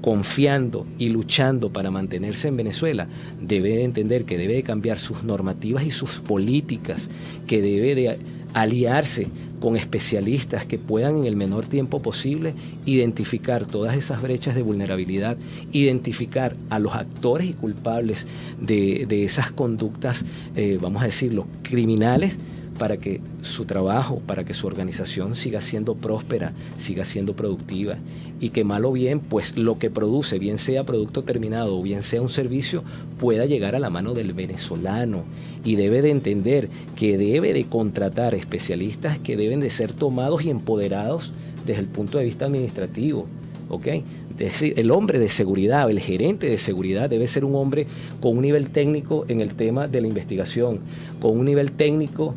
confiando 0.00 0.86
y 0.98 1.08
luchando 1.08 1.72
para 1.72 1.90
mantenerse 1.90 2.48
en 2.48 2.56
Venezuela, 2.56 3.08
debe 3.40 3.70
de 3.70 3.84
entender 3.84 4.24
que 4.24 4.38
debe 4.38 4.54
de 4.54 4.62
cambiar 4.62 4.98
sus 4.98 5.24
normativas 5.24 5.84
y 5.84 5.90
sus 5.90 6.20
políticas, 6.20 7.08
que 7.46 7.60
debe 7.62 7.94
de 7.94 8.18
aliarse 8.54 9.28
con 9.60 9.76
especialistas 9.76 10.66
que 10.66 10.78
puedan 10.78 11.18
en 11.18 11.24
el 11.24 11.36
menor 11.36 11.66
tiempo 11.66 12.00
posible 12.00 12.54
identificar 12.86 13.66
todas 13.66 13.96
esas 13.96 14.22
brechas 14.22 14.54
de 14.54 14.62
vulnerabilidad, 14.62 15.36
identificar 15.72 16.56
a 16.70 16.78
los 16.78 16.94
actores 16.94 17.48
y 17.48 17.52
culpables 17.54 18.26
de, 18.60 19.06
esas 19.24 19.50
conductas, 19.50 20.24
eh, 20.54 20.78
vamos 20.80 21.02
a 21.02 21.06
decirlo, 21.06 21.46
criminales, 21.62 22.38
para 22.78 22.96
que 22.96 23.20
su 23.42 23.64
trabajo, 23.64 24.20
para 24.26 24.44
que 24.44 24.54
su 24.54 24.66
organización 24.66 25.34
siga 25.34 25.60
siendo 25.60 25.94
próspera, 25.94 26.52
siga 26.76 27.04
siendo 27.04 27.34
productiva 27.34 27.98
y 28.40 28.50
que 28.50 28.64
mal 28.64 28.84
o 28.84 28.92
bien, 28.92 29.20
pues 29.20 29.58
lo 29.58 29.78
que 29.78 29.90
produce, 29.90 30.38
bien 30.38 30.58
sea 30.58 30.84
producto 30.84 31.24
terminado 31.24 31.78
o 31.78 31.82
bien 31.82 32.02
sea 32.02 32.22
un 32.22 32.28
servicio, 32.28 32.84
pueda 33.18 33.44
llegar 33.46 33.74
a 33.74 33.80
la 33.80 33.90
mano 33.90 34.14
del 34.14 34.32
venezolano 34.32 35.24
y 35.64 35.76
debe 35.76 36.02
de 36.02 36.10
entender 36.10 36.68
que 36.96 37.18
debe 37.18 37.52
de 37.52 37.64
contratar 37.64 38.34
especialistas 38.34 39.18
que 39.18 39.36
deben 39.36 39.60
de 39.60 39.70
ser 39.70 39.92
tomados 39.92 40.44
y 40.44 40.50
empoderados 40.50 41.32
desde 41.66 41.80
el 41.80 41.88
punto 41.88 42.18
de 42.18 42.24
vista 42.24 42.46
administrativo. 42.46 43.26
¿ok? 43.68 43.86
Es 43.86 44.52
decir, 44.52 44.74
el 44.76 44.90
hombre 44.92 45.18
de 45.18 45.28
seguridad, 45.28 45.90
el 45.90 45.98
gerente 45.98 46.48
de 46.48 46.58
seguridad 46.58 47.10
debe 47.10 47.26
ser 47.26 47.44
un 47.44 47.56
hombre 47.56 47.86
con 48.20 48.36
un 48.36 48.42
nivel 48.42 48.70
técnico 48.70 49.24
en 49.28 49.40
el 49.40 49.54
tema 49.54 49.88
de 49.88 50.00
la 50.00 50.06
investigación, 50.06 50.80
con 51.20 51.36
un 51.36 51.44
nivel 51.44 51.72
técnico 51.72 52.34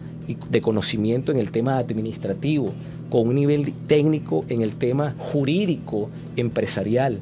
de 0.49 0.61
conocimiento 0.61 1.31
en 1.31 1.39
el 1.39 1.51
tema 1.51 1.77
administrativo, 1.77 2.73
con 3.09 3.27
un 3.27 3.35
nivel 3.35 3.73
técnico 3.87 4.45
en 4.47 4.61
el 4.61 4.71
tema 4.71 5.15
jurídico 5.17 6.09
empresarial 6.35 7.19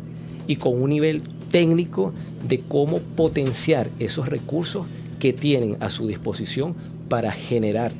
y 0.47 0.57
con 0.57 0.81
un 0.81 0.89
nivel 0.89 1.23
técnico 1.51 2.13
de 2.47 2.59
cómo 2.59 2.99
potenciar 2.99 3.89
esos 3.99 4.29
recursos 4.29 4.85
que 5.19 5.33
tienen 5.33 5.77
a 5.79 5.89
su 5.89 6.07
disposición 6.07 6.75
para 7.09 7.31
generar 7.31 7.91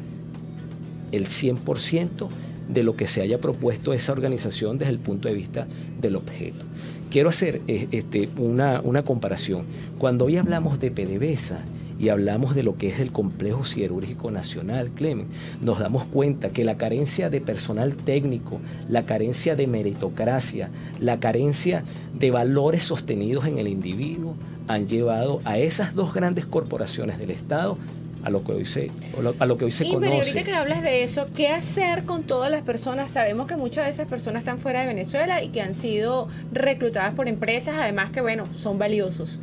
el 1.11 1.25
100% 1.25 2.29
de 2.69 2.83
lo 2.83 2.95
que 2.95 3.07
se 3.07 3.21
haya 3.21 3.41
propuesto 3.41 3.93
esa 3.93 4.11
organización 4.11 4.77
desde 4.77 4.91
el 4.91 4.99
punto 4.99 5.27
de 5.27 5.33
vista 5.33 5.67
del 5.99 6.15
objeto. 6.15 6.65
Quiero 7.09 7.29
hacer 7.29 7.61
eh, 7.67 7.87
este, 7.91 8.29
una, 8.37 8.81
una 8.81 9.03
comparación. 9.03 9.65
Cuando 9.97 10.25
hoy 10.25 10.37
hablamos 10.37 10.79
de 10.79 10.91
PDVSA, 10.91 11.63
y 11.99 12.09
hablamos 12.09 12.55
de 12.55 12.63
lo 12.63 12.77
que 12.77 12.87
es 12.87 12.99
el 12.99 13.11
complejo 13.11 13.65
siderúrgico 13.65 14.31
nacional, 14.31 14.89
Clemen, 14.95 15.27
nos 15.61 15.79
damos 15.79 16.05
cuenta 16.05 16.49
que 16.49 16.63
la 16.63 16.77
carencia 16.77 17.29
de 17.29 17.41
personal 17.41 17.95
técnico, 17.95 18.61
la 18.87 19.05
carencia 19.05 19.55
de 19.55 19.67
meritocracia, 19.67 20.69
la 20.99 21.19
carencia 21.19 21.83
de 22.17 22.31
valores 22.31 22.83
sostenidos 22.83 23.45
en 23.45 23.59
el 23.59 23.67
individuo 23.67 24.35
han 24.67 24.87
llevado 24.87 25.41
a 25.43 25.57
esas 25.57 25.93
dos 25.93 26.13
grandes 26.13 26.45
corporaciones 26.45 27.17
del 27.19 27.31
Estado 27.31 27.77
a 28.23 28.29
lo 28.29 28.43
que 28.43 28.51
hoy 28.51 28.65
se, 28.65 28.91
a 29.39 29.45
lo 29.45 29.57
que 29.57 29.65
hoy 29.65 29.71
se 29.71 29.85
y 29.85 29.93
conoce. 29.93 30.13
ahorita 30.13 30.43
que 30.43 30.53
hablas 30.53 30.83
de 30.83 31.03
eso, 31.03 31.27
¿qué 31.35 31.47
hacer 31.47 32.03
con 32.03 32.23
todas 32.23 32.51
las 32.51 32.63
personas? 32.63 33.11
Sabemos 33.11 33.47
que 33.47 33.55
muchas 33.55 33.85
de 33.85 33.91
esas 33.91 34.07
personas 34.07 34.41
están 34.41 34.59
fuera 34.59 34.81
de 34.81 34.87
Venezuela 34.87 35.41
y 35.41 35.49
que 35.49 35.61
han 35.61 35.73
sido 35.73 36.27
reclutadas 36.51 37.13
por 37.13 37.27
empresas, 37.27 37.75
además 37.79 38.11
que, 38.11 38.21
bueno, 38.21 38.43
son 38.55 38.77
valiosos. 38.77 39.39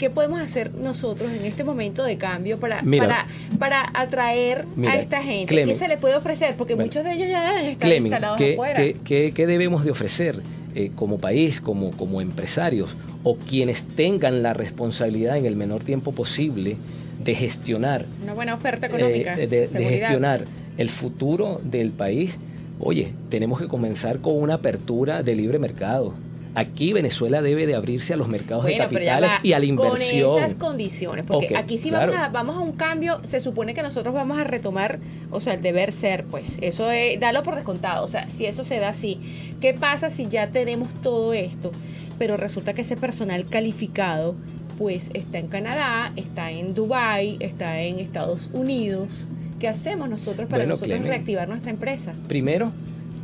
¿Qué 0.00 0.08
podemos 0.08 0.40
hacer 0.40 0.72
nosotros 0.74 1.30
en 1.30 1.44
este 1.44 1.62
momento 1.62 2.02
de 2.02 2.16
cambio 2.16 2.58
para, 2.58 2.82
para, 2.82 3.26
para 3.58 3.90
atraer 3.92 4.64
a 4.88 4.96
esta 4.96 5.22
gente? 5.22 5.62
¿Qué 5.62 5.74
se 5.74 5.88
le 5.88 5.98
puede 5.98 6.16
ofrecer? 6.16 6.56
Porque 6.56 6.74
muchos 6.74 7.04
de 7.04 7.12
ellos 7.12 7.28
ya 7.28 7.60
están 7.60 7.92
instalados 7.92 8.38
¿qué, 8.38 8.54
afuera. 8.54 8.80
¿qué, 9.04 9.32
qué, 9.34 9.46
debemos 9.46 9.84
de 9.84 9.90
ofrecer 9.90 10.40
eh, 10.74 10.90
como 10.94 11.18
país, 11.18 11.60
como, 11.60 11.90
como 11.90 12.22
empresarios 12.22 12.96
o 13.24 13.36
quienes 13.36 13.82
tengan 13.82 14.42
la 14.42 14.54
responsabilidad 14.54 15.36
en 15.36 15.44
el 15.44 15.54
menor 15.54 15.84
tiempo 15.84 16.12
posible 16.12 16.78
de 17.22 17.34
gestionar. 17.34 18.06
Una 18.22 18.32
buena 18.32 18.54
oferta 18.54 18.86
económica. 18.86 19.34
Eh, 19.38 19.48
de, 19.48 19.66
gestionar 19.66 20.46
el 20.78 20.88
futuro 20.88 21.60
del 21.62 21.90
país. 21.90 22.38
Oye, 22.78 23.12
tenemos 23.28 23.60
que 23.60 23.68
comenzar 23.68 24.20
con 24.20 24.40
una 24.40 24.54
apertura 24.54 25.22
de 25.22 25.34
libre 25.34 25.58
mercado. 25.58 26.14
Aquí 26.54 26.92
Venezuela 26.92 27.42
debe 27.42 27.66
de 27.66 27.74
abrirse 27.74 28.14
a 28.14 28.16
los 28.16 28.28
mercados 28.28 28.64
de 28.64 28.76
capitales 28.76 29.32
y 29.42 29.52
a 29.52 29.58
la 29.58 29.64
inversión. 29.64 30.30
Con 30.30 30.42
esas 30.42 30.54
condiciones, 30.54 31.24
porque 31.26 31.56
aquí 31.56 31.78
sí 31.78 31.90
vamos, 31.90 32.16
a, 32.16 32.28
vamos 32.28 32.56
a 32.56 32.60
un 32.60 32.72
cambio, 32.72 33.20
se 33.24 33.40
supone 33.40 33.74
que 33.74 33.82
nosotros 33.82 34.14
vamos 34.14 34.38
a 34.38 34.44
retomar, 34.44 34.98
o 35.30 35.40
sea, 35.40 35.54
el 35.54 35.62
deber 35.62 35.92
ser, 35.92 36.24
pues, 36.24 36.58
eso 36.60 36.90
es, 36.90 37.20
dalo 37.20 37.42
por 37.42 37.54
descontado, 37.54 38.04
o 38.04 38.08
sea, 38.08 38.28
si 38.30 38.46
eso 38.46 38.64
se 38.64 38.80
da 38.80 38.88
así, 38.88 39.20
¿qué 39.60 39.74
pasa 39.74 40.10
si 40.10 40.28
ya 40.28 40.48
tenemos 40.48 40.88
todo 41.02 41.32
esto, 41.32 41.70
pero 42.18 42.36
resulta 42.36 42.74
que 42.74 42.82
ese 42.82 42.96
personal 42.96 43.46
calificado 43.46 44.34
pues 44.80 45.10
está 45.12 45.38
en 45.38 45.48
Canadá, 45.48 46.10
está 46.16 46.50
en 46.50 46.72
Dubai, 46.74 47.36
está 47.40 47.82
en 47.82 47.98
Estados 47.98 48.48
Unidos. 48.54 49.28
¿Qué 49.58 49.68
hacemos 49.68 50.08
nosotros 50.08 50.48
para 50.48 50.64
nosotros 50.64 51.02
reactivar 51.02 51.46
nuestra 51.48 51.70
empresa? 51.70 52.14
Primero, 52.28 52.72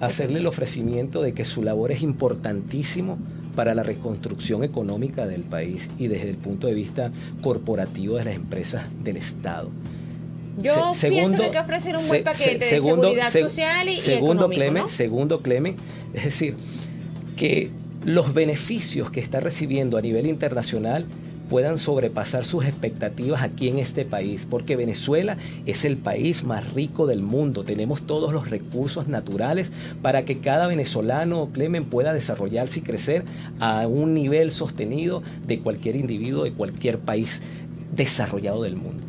hacerle 0.01 0.41
el 0.41 0.47
ofrecimiento 0.47 1.23
de 1.23 1.33
que 1.33 1.45
su 1.45 1.63
labor 1.63 1.93
es 1.93 2.03
importantísimo 2.03 3.19
para 3.55 3.75
la 3.75 3.83
reconstrucción 3.83 4.63
económica 4.63 5.27
del 5.27 5.43
país 5.43 5.89
y 5.99 6.09
desde 6.09 6.31
el 6.31 6.37
punto 6.37 6.67
de 6.67 6.75
vista 6.75 7.11
corporativo 7.41 8.17
de 8.17 8.25
las 8.25 8.35
empresas 8.35 8.87
del 9.03 9.17
Estado. 9.17 9.71
Yo 10.63 10.93
pienso 11.01 11.37
que 11.37 11.45
hay 11.45 11.51
que 11.51 11.59
ofrecer 11.59 11.97
un 11.97 12.09
buen 12.09 12.25
paquete 12.25 12.65
de 12.65 12.71
seguridad 12.71 13.31
social 13.31 13.89
y, 13.89 13.97
segundo, 13.97 14.49
Clemen, 14.49 14.89
Segundo, 14.89 15.43
Clemen, 15.43 15.77
es 16.15 16.25
decir, 16.25 16.55
que 17.37 17.71
los 18.05 18.33
beneficios 18.33 19.11
que 19.11 19.21
está 19.21 19.41
recibiendo 19.41 19.99
a 19.99 20.01
nivel 20.01 20.27
internacional 20.27 21.07
puedan 21.49 21.79
sobrepasar 21.79 22.45
sus 22.45 22.65
expectativas 22.65 23.43
aquí 23.43 23.69
en 23.69 23.79
este 23.79 24.05
país, 24.05 24.47
porque 24.49 24.77
Venezuela 24.77 25.37
es 25.67 25.85
el 25.85 25.97
país 25.97 26.45
más 26.45 26.73
rico 26.75 27.07
del 27.07 27.23
mundo. 27.23 27.65
Tenemos 27.65 28.03
todos 28.03 28.33
los 28.33 28.51
recursos 28.51 29.09
naturales 29.09 29.73
para 30.03 30.25
que 30.25 30.39
cada 30.39 30.67
venezolano, 30.67 31.51
Clemen, 31.53 31.85
pueda 31.85 32.13
desarrollarse 32.13 32.81
y 32.81 32.83
crecer 32.83 33.25
a 33.61 33.87
un 33.87 34.15
nivel 34.15 34.51
sostenido 34.53 35.23
de 35.47 35.61
cualquier 35.61 35.97
individuo 35.97 36.45
de 36.45 36.53
cualquier 36.53 36.99
país 36.99 37.43
desarrollado 37.95 38.63
del 38.63 38.77
mundo. 38.77 39.07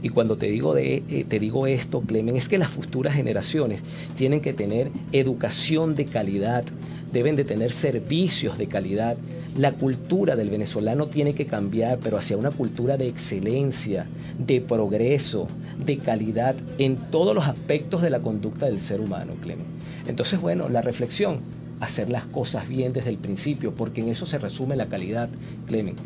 Y 0.00 0.10
cuando 0.10 0.36
te 0.36 0.46
digo, 0.46 0.74
de, 0.74 1.02
eh, 1.08 1.24
te 1.28 1.38
digo 1.38 1.66
esto, 1.66 2.00
Clemen, 2.02 2.36
es 2.36 2.48
que 2.48 2.58
las 2.58 2.70
futuras 2.70 3.14
generaciones 3.14 3.82
tienen 4.16 4.40
que 4.40 4.52
tener 4.52 4.90
educación 5.12 5.96
de 5.96 6.04
calidad, 6.04 6.64
deben 7.12 7.36
de 7.36 7.44
tener 7.44 7.72
servicios 7.72 8.58
de 8.58 8.66
calidad. 8.66 9.16
La 9.56 9.72
cultura 9.72 10.36
del 10.36 10.50
venezolano 10.50 11.08
tiene 11.08 11.34
que 11.34 11.46
cambiar, 11.46 11.98
pero 11.98 12.18
hacia 12.18 12.36
una 12.36 12.50
cultura 12.50 12.96
de 12.96 13.08
excelencia, 13.08 14.06
de 14.38 14.60
progreso, 14.60 15.48
de 15.84 15.98
calidad 15.98 16.54
en 16.78 16.96
todos 17.10 17.34
los 17.34 17.46
aspectos 17.46 18.02
de 18.02 18.10
la 18.10 18.20
conducta 18.20 18.66
del 18.66 18.80
ser 18.80 19.00
humano, 19.00 19.34
Clemen. 19.40 19.66
Entonces, 20.06 20.40
bueno, 20.40 20.68
la 20.68 20.82
reflexión, 20.82 21.40
hacer 21.80 22.10
las 22.10 22.26
cosas 22.26 22.68
bien 22.68 22.92
desde 22.92 23.10
el 23.10 23.18
principio, 23.18 23.74
porque 23.74 24.00
en 24.00 24.08
eso 24.08 24.26
se 24.26 24.38
resume 24.38 24.76
la 24.76 24.86
calidad, 24.86 25.28
Clemen 25.66 25.96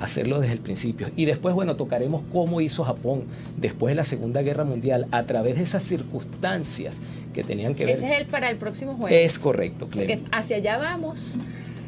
hacerlo 0.00 0.40
desde 0.40 0.54
el 0.54 0.60
principio. 0.60 1.10
Y 1.14 1.26
después, 1.26 1.54
bueno, 1.54 1.76
tocaremos 1.76 2.22
cómo 2.32 2.60
hizo 2.60 2.84
Japón 2.84 3.24
después 3.56 3.92
de 3.92 3.96
la 3.96 4.04
Segunda 4.04 4.42
Guerra 4.42 4.64
Mundial 4.64 5.06
a 5.10 5.24
través 5.24 5.56
de 5.56 5.62
esas 5.62 5.84
circunstancias 5.84 6.98
que 7.32 7.44
tenían 7.44 7.74
que 7.74 7.84
ver. 7.84 7.94
Ese 7.94 8.12
es 8.12 8.20
el 8.20 8.26
para 8.26 8.50
el 8.50 8.56
próximo 8.56 8.94
jueves. 8.94 9.32
Es 9.32 9.38
correcto, 9.38 9.88
Porque 9.92 10.22
hacia 10.32 10.56
allá 10.56 10.78
vamos. 10.78 11.36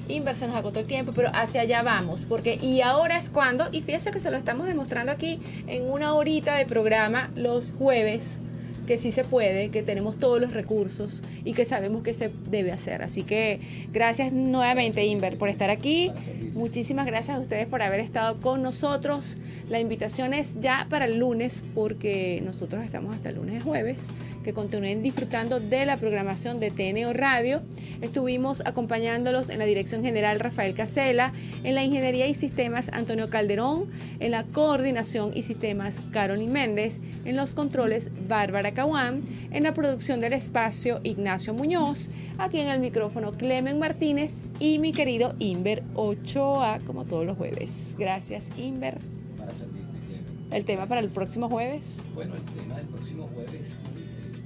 Inversa 0.09 0.47
nos 0.47 0.57
agotó 0.57 0.81
el 0.81 0.87
tiempo, 0.87 1.13
pero 1.15 1.31
hacia 1.33 1.63
allá 1.63 1.83
vamos, 1.83 2.27
porque 2.27 2.59
y 2.61 2.81
ahora 2.81 3.17
es 3.17 3.31
cuando, 3.31 3.69
y 3.71 3.83
fíjese 3.83 4.11
que 4.11 4.19
se 4.19 4.31
lo 4.31 4.37
estamos 4.37 4.67
demostrando 4.67 5.13
aquí 5.13 5.41
en 5.69 5.89
una 5.91 6.13
horita 6.15 6.57
de 6.57 6.67
programa 6.67 7.31
los 7.37 7.73
jueves, 7.79 8.43
que 8.87 8.97
sí 8.97 9.11
se 9.11 9.25
puede, 9.25 9.71
que 9.71 9.83
tenemos 9.83 10.19
todos 10.19 10.41
los 10.41 10.53
recursos 10.53 11.23
y 11.45 11.53
que 11.53 11.65
sabemos 11.65 12.03
que 12.03 12.15
se 12.15 12.31
debe 12.49 12.73
hacer. 12.73 13.03
Así 13.03 13.23
que 13.23 13.61
gracias 13.93 14.33
nuevamente, 14.33 15.05
Inver, 15.05 15.39
por 15.39 15.49
estar 15.49 15.71
aquí. 15.71 16.11
Muchísimas 16.55 17.07
gracias 17.07 17.37
a 17.37 17.41
ustedes 17.41 17.67
por 17.67 17.83
haber 17.83 18.01
estado 18.01 18.41
con 18.41 18.63
nosotros. 18.63 19.37
La 19.69 19.81
invitación 19.81 20.35
es 20.35 20.61
ya 20.61 20.87
para 20.91 21.07
el 21.07 21.19
lunes, 21.19 21.65
porque 21.75 22.43
nosotros 22.45 22.85
estamos 22.85 23.15
hasta 23.15 23.31
el 23.31 23.37
lunes 23.37 23.57
y 23.57 23.61
jueves 23.61 24.11
que 24.43 24.53
continúen 24.53 25.03
disfrutando 25.03 25.61
de 25.61 25.87
la 25.87 25.97
programación 25.97 26.61
de 26.61 26.71
TNO 26.71 27.13
Radio. 27.13 27.63
Estuvimos 28.01 28.63
acompañándolos 28.67 29.49
en 29.49 29.59
la 29.59 29.65
dirección 29.65 30.03
general 30.03 30.41
Rafael 30.41 30.75
Casela, 30.75 31.33
en 31.63 31.75
la 31.75 31.85
ingeniería 31.85 32.27
y 32.27 32.35
sistemas 32.35 32.91
Antonio 32.93 33.31
Calderón, 33.31 33.87
en 34.21 34.33
la 34.33 34.45
coordinación 34.45 35.31
y 35.35 35.43
sistemas 35.43 36.01
Carolyn 36.11 36.53
Méndez, 36.53 37.01
en 37.25 37.37
los 37.37 37.53
controles 37.53 38.11
Bárbara 38.29 38.73
Caguán, 38.73 39.23
en 39.51 39.63
la 39.63 39.75
producción 39.75 40.21
del 40.21 40.33
espacio 40.33 41.01
Ignacio 41.05 41.55
Muñoz, 41.55 42.11
aquí 42.39 42.59
en 42.59 42.69
el 42.69 42.81
micrófono 42.81 43.33
Clemen 43.33 43.79
Martínez 43.79 44.49
y 44.59 44.79
mi 44.79 44.93
querido 44.93 45.35
Inver 45.39 45.83
Ochoa, 45.95 46.81
como 46.87 47.05
todos 47.05 47.25
los 47.25 47.37
jueves. 47.37 47.97
Gracias, 47.99 48.51
Inver. 48.59 48.99
Para 49.39 49.53
servirte, 49.53 49.99
Clemen. 50.07 50.25
El 50.53 50.65
tema 50.65 50.87
para 50.87 51.01
el 51.01 51.09
próximo 51.09 51.49
jueves. 51.49 52.05
Bueno, 52.15 52.35
el 52.35 52.43
tema 52.43 52.77
del 52.77 52.87
próximo 52.87 53.29
jueves, 53.35 53.77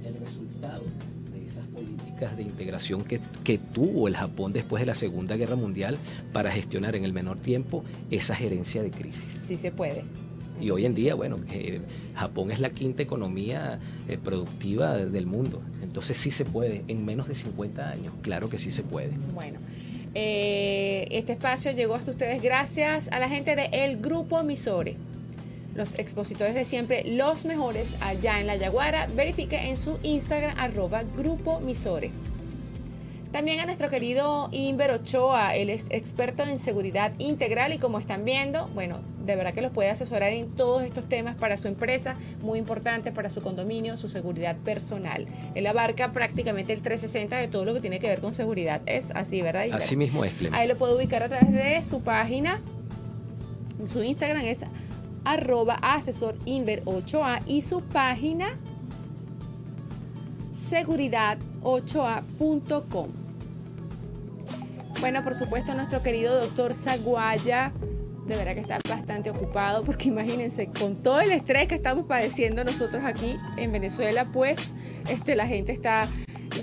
el 0.07 0.15
resultado 0.15 0.83
de 1.33 1.45
esas 1.45 1.65
políticas 1.67 2.35
de 2.35 2.43
integración 2.43 3.03
que, 3.03 3.19
que 3.43 3.57
tuvo 3.57 4.07
el 4.07 4.15
Japón 4.15 4.53
después 4.53 4.81
de 4.81 4.85
la 4.85 4.95
Segunda 4.95 5.35
Guerra 5.35 5.55
Mundial 5.55 5.97
para 6.33 6.51
gestionar 6.51 6.95
en 6.95 7.05
el 7.05 7.13
menor 7.13 7.39
tiempo 7.39 7.83
esa 8.11 8.35
gerencia 8.35 8.83
de 8.83 8.91
crisis. 8.91 9.43
Sí 9.47 9.57
se 9.57 9.71
puede. 9.71 10.03
Y 10.59 10.71
hoy 10.71 10.85
en 10.85 10.95
día, 10.95 11.13
bueno, 11.13 11.39
eh, 11.51 11.81
Japón 12.15 12.51
es 12.51 12.59
la 12.59 12.71
quinta 12.71 13.03
economía 13.03 13.79
eh, 14.07 14.17
productiva 14.17 14.97
del 14.97 15.25
mundo. 15.27 15.61
Entonces 15.83 16.17
sí 16.17 16.31
se 16.31 16.45
puede, 16.45 16.83
en 16.87 17.05
menos 17.05 17.27
de 17.27 17.35
50 17.35 17.89
años, 17.89 18.13
claro 18.21 18.49
que 18.49 18.57
sí 18.57 18.71
se 18.71 18.83
puede. 18.83 19.11
Bueno, 19.33 19.59
eh, 20.15 21.07
este 21.11 21.33
espacio 21.33 21.71
llegó 21.71 21.95
hasta 21.95 22.11
ustedes 22.11 22.41
gracias 22.41 23.09
a 23.11 23.19
la 23.19 23.29
gente 23.29 23.55
del 23.55 23.69
el 23.71 23.97
Grupo 23.97 24.41
Misore. 24.43 24.95
Los 25.77 25.93
expositores 25.99 26.55
de 26.55 26.65
siempre, 26.65 27.03
los 27.05 27.45
mejores 27.45 27.95
allá 28.01 28.39
en 28.39 28.47
La 28.47 28.55
Yaguara. 28.55 29.07
Verifique 29.15 29.69
en 29.69 29.77
su 29.77 29.99
Instagram, 30.01 30.55
arroba 30.57 31.03
Grupo 31.15 31.59
Misore. 31.59 32.09
También 33.31 33.59
a 33.59 33.65
nuestro 33.67 33.87
querido 33.87 34.49
Inver 34.51 34.89
Ochoa, 34.89 35.55
él 35.55 35.69
es 35.69 35.85
experto 35.91 36.41
en 36.41 36.57
seguridad 36.57 37.11
integral 37.19 37.73
y 37.73 37.77
como 37.77 37.99
están 37.99 38.25
viendo, 38.25 38.65
bueno, 38.73 39.01
de 39.23 39.35
verdad 39.35 39.53
que 39.53 39.61
los 39.61 39.71
puede 39.71 39.91
asesorar 39.91 40.33
en 40.33 40.49
todos 40.55 40.81
estos 40.81 41.07
temas 41.07 41.35
para 41.35 41.57
su 41.57 41.67
empresa, 41.67 42.15
muy 42.41 42.57
importante 42.57 43.11
para 43.11 43.29
su 43.29 43.43
condominio, 43.43 43.97
su 43.97 44.09
seguridad 44.09 44.55
personal. 44.55 45.27
Él 45.53 45.67
abarca 45.67 46.11
prácticamente 46.11 46.73
el 46.73 46.81
360 46.81 47.35
de 47.35 47.49
todo 47.49 47.65
lo 47.65 47.75
que 47.75 47.81
tiene 47.81 47.99
que 47.99 48.07
ver 48.07 48.19
con 48.19 48.33
seguridad. 48.33 48.81
Es 48.87 49.11
así, 49.11 49.43
¿verdad? 49.43 49.65
Inver? 49.65 49.77
Así 49.77 49.95
mismo 49.95 50.25
es, 50.25 50.33
Clemente. 50.33 50.57
Ahí 50.57 50.67
lo 50.67 50.75
puedo 50.75 50.95
ubicar 50.97 51.21
a 51.21 51.29
través 51.29 51.53
de 51.53 51.83
su 51.83 52.01
página. 52.01 52.61
Su 53.85 54.01
Instagram 54.01 54.43
es 54.43 54.63
arroba 55.27 55.77
asesor 55.81 56.35
Inver 56.45 56.81
Ochoa 56.85 57.41
y 57.45 57.61
su 57.61 57.81
página 57.81 58.57
seguridad8a.com. 60.53 63.09
Bueno, 65.01 65.21
por 65.23 65.35
supuesto, 65.35 65.75
nuestro 65.75 66.01
querido 66.01 66.39
doctor 66.39 66.73
Zaguaya, 66.73 67.73
de 68.25 68.37
verdad 68.37 68.55
que 68.55 68.61
está 68.61 68.79
bastante 68.89 69.29
ocupado, 69.29 69.83
porque 69.83 70.07
imagínense, 70.07 70.67
con 70.67 70.95
todo 70.95 71.19
el 71.19 71.31
estrés 71.31 71.67
que 71.67 71.75
estamos 71.75 72.05
padeciendo 72.05 72.63
nosotros 72.63 73.03
aquí 73.03 73.35
en 73.57 73.73
Venezuela, 73.73 74.31
pues 74.31 74.75
este, 75.09 75.35
la 75.35 75.45
gente 75.45 75.73
está 75.73 76.07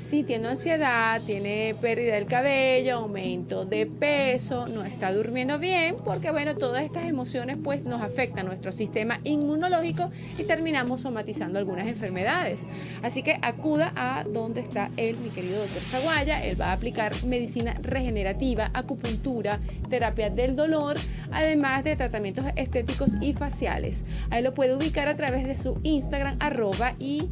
sí 0.00 0.22
tiene 0.22 0.48
ansiedad, 0.48 1.20
tiene 1.26 1.74
pérdida 1.80 2.14
del 2.14 2.26
cabello, 2.26 2.96
aumento 2.96 3.64
de 3.64 3.86
peso, 3.86 4.64
no 4.74 4.84
está 4.84 5.12
durmiendo 5.12 5.58
bien, 5.58 5.96
porque 6.04 6.30
bueno, 6.30 6.56
todas 6.56 6.84
estas 6.84 7.08
emociones 7.08 7.56
pues 7.62 7.84
nos 7.84 8.02
afectan 8.02 8.46
nuestro 8.46 8.72
sistema 8.72 9.20
inmunológico 9.24 10.10
y 10.38 10.44
terminamos 10.44 11.02
somatizando 11.02 11.58
algunas 11.58 11.86
enfermedades. 11.86 12.66
Así 13.02 13.22
que 13.22 13.38
acuda 13.42 13.92
a 13.96 14.24
donde 14.24 14.60
está 14.60 14.90
él, 14.96 15.18
mi 15.18 15.30
querido 15.30 15.60
doctor 15.60 15.82
Zaguaya, 15.82 16.44
él 16.44 16.60
va 16.60 16.66
a 16.66 16.72
aplicar 16.72 17.12
medicina 17.24 17.74
regenerativa, 17.82 18.70
acupuntura, 18.74 19.60
terapia 19.88 20.30
del 20.30 20.56
dolor, 20.56 20.96
además 21.30 21.84
de 21.84 21.96
tratamientos 21.96 22.44
estéticos 22.56 23.12
y 23.20 23.32
faciales. 23.32 24.04
Ahí 24.30 24.42
lo 24.42 24.54
puede 24.54 24.74
ubicar 24.74 25.08
a 25.08 25.16
través 25.16 25.46
de 25.46 25.56
su 25.56 25.78
Instagram 25.82 26.36
arroba 26.40 26.94
y 26.98 27.28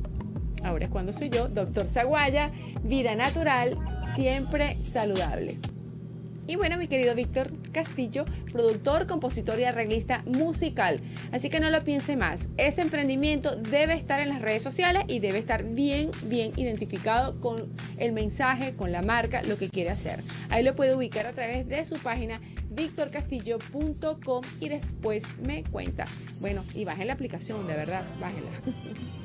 Ahora 0.64 0.86
es 0.86 0.90
cuando 0.90 1.12
soy 1.12 1.30
yo, 1.30 1.48
doctor 1.48 1.88
Zaguaya, 1.88 2.52
vida 2.82 3.14
natural, 3.14 3.78
siempre 4.14 4.76
saludable. 4.82 5.58
Y 6.46 6.56
bueno, 6.56 6.76
mi 6.76 6.88
querido 6.88 7.14
Víctor 7.14 7.52
Castillo, 7.70 8.24
productor, 8.52 9.06
compositor 9.06 9.60
y 9.60 9.64
arreglista 9.64 10.22
musical. 10.26 11.00
Así 11.30 11.48
que 11.48 11.60
no 11.60 11.70
lo 11.70 11.82
piense 11.84 12.16
más. 12.16 12.50
Ese 12.56 12.80
emprendimiento 12.80 13.54
debe 13.54 13.94
estar 13.94 14.18
en 14.18 14.28
las 14.28 14.42
redes 14.42 14.62
sociales 14.62 15.04
y 15.06 15.20
debe 15.20 15.38
estar 15.38 15.62
bien, 15.62 16.10
bien 16.24 16.52
identificado 16.56 17.40
con 17.40 17.72
el 17.96 18.12
mensaje, 18.12 18.74
con 18.74 18.90
la 18.90 19.02
marca, 19.02 19.42
lo 19.44 19.56
que 19.56 19.68
quiere 19.68 19.90
hacer. 19.90 20.24
Ahí 20.50 20.64
lo 20.64 20.74
puede 20.74 20.96
ubicar 20.96 21.26
a 21.26 21.32
través 21.32 21.68
de 21.68 21.84
su 21.84 21.94
página 21.96 22.40
victorcastillo.com 22.70 24.42
y 24.58 24.68
después 24.68 25.24
me 25.46 25.62
cuenta. 25.62 26.06
Bueno, 26.40 26.64
y 26.74 26.84
bajen 26.84 27.06
la 27.06 27.12
aplicación, 27.12 27.68
de 27.68 27.74
verdad, 27.74 28.02
bájenla. 28.20 28.50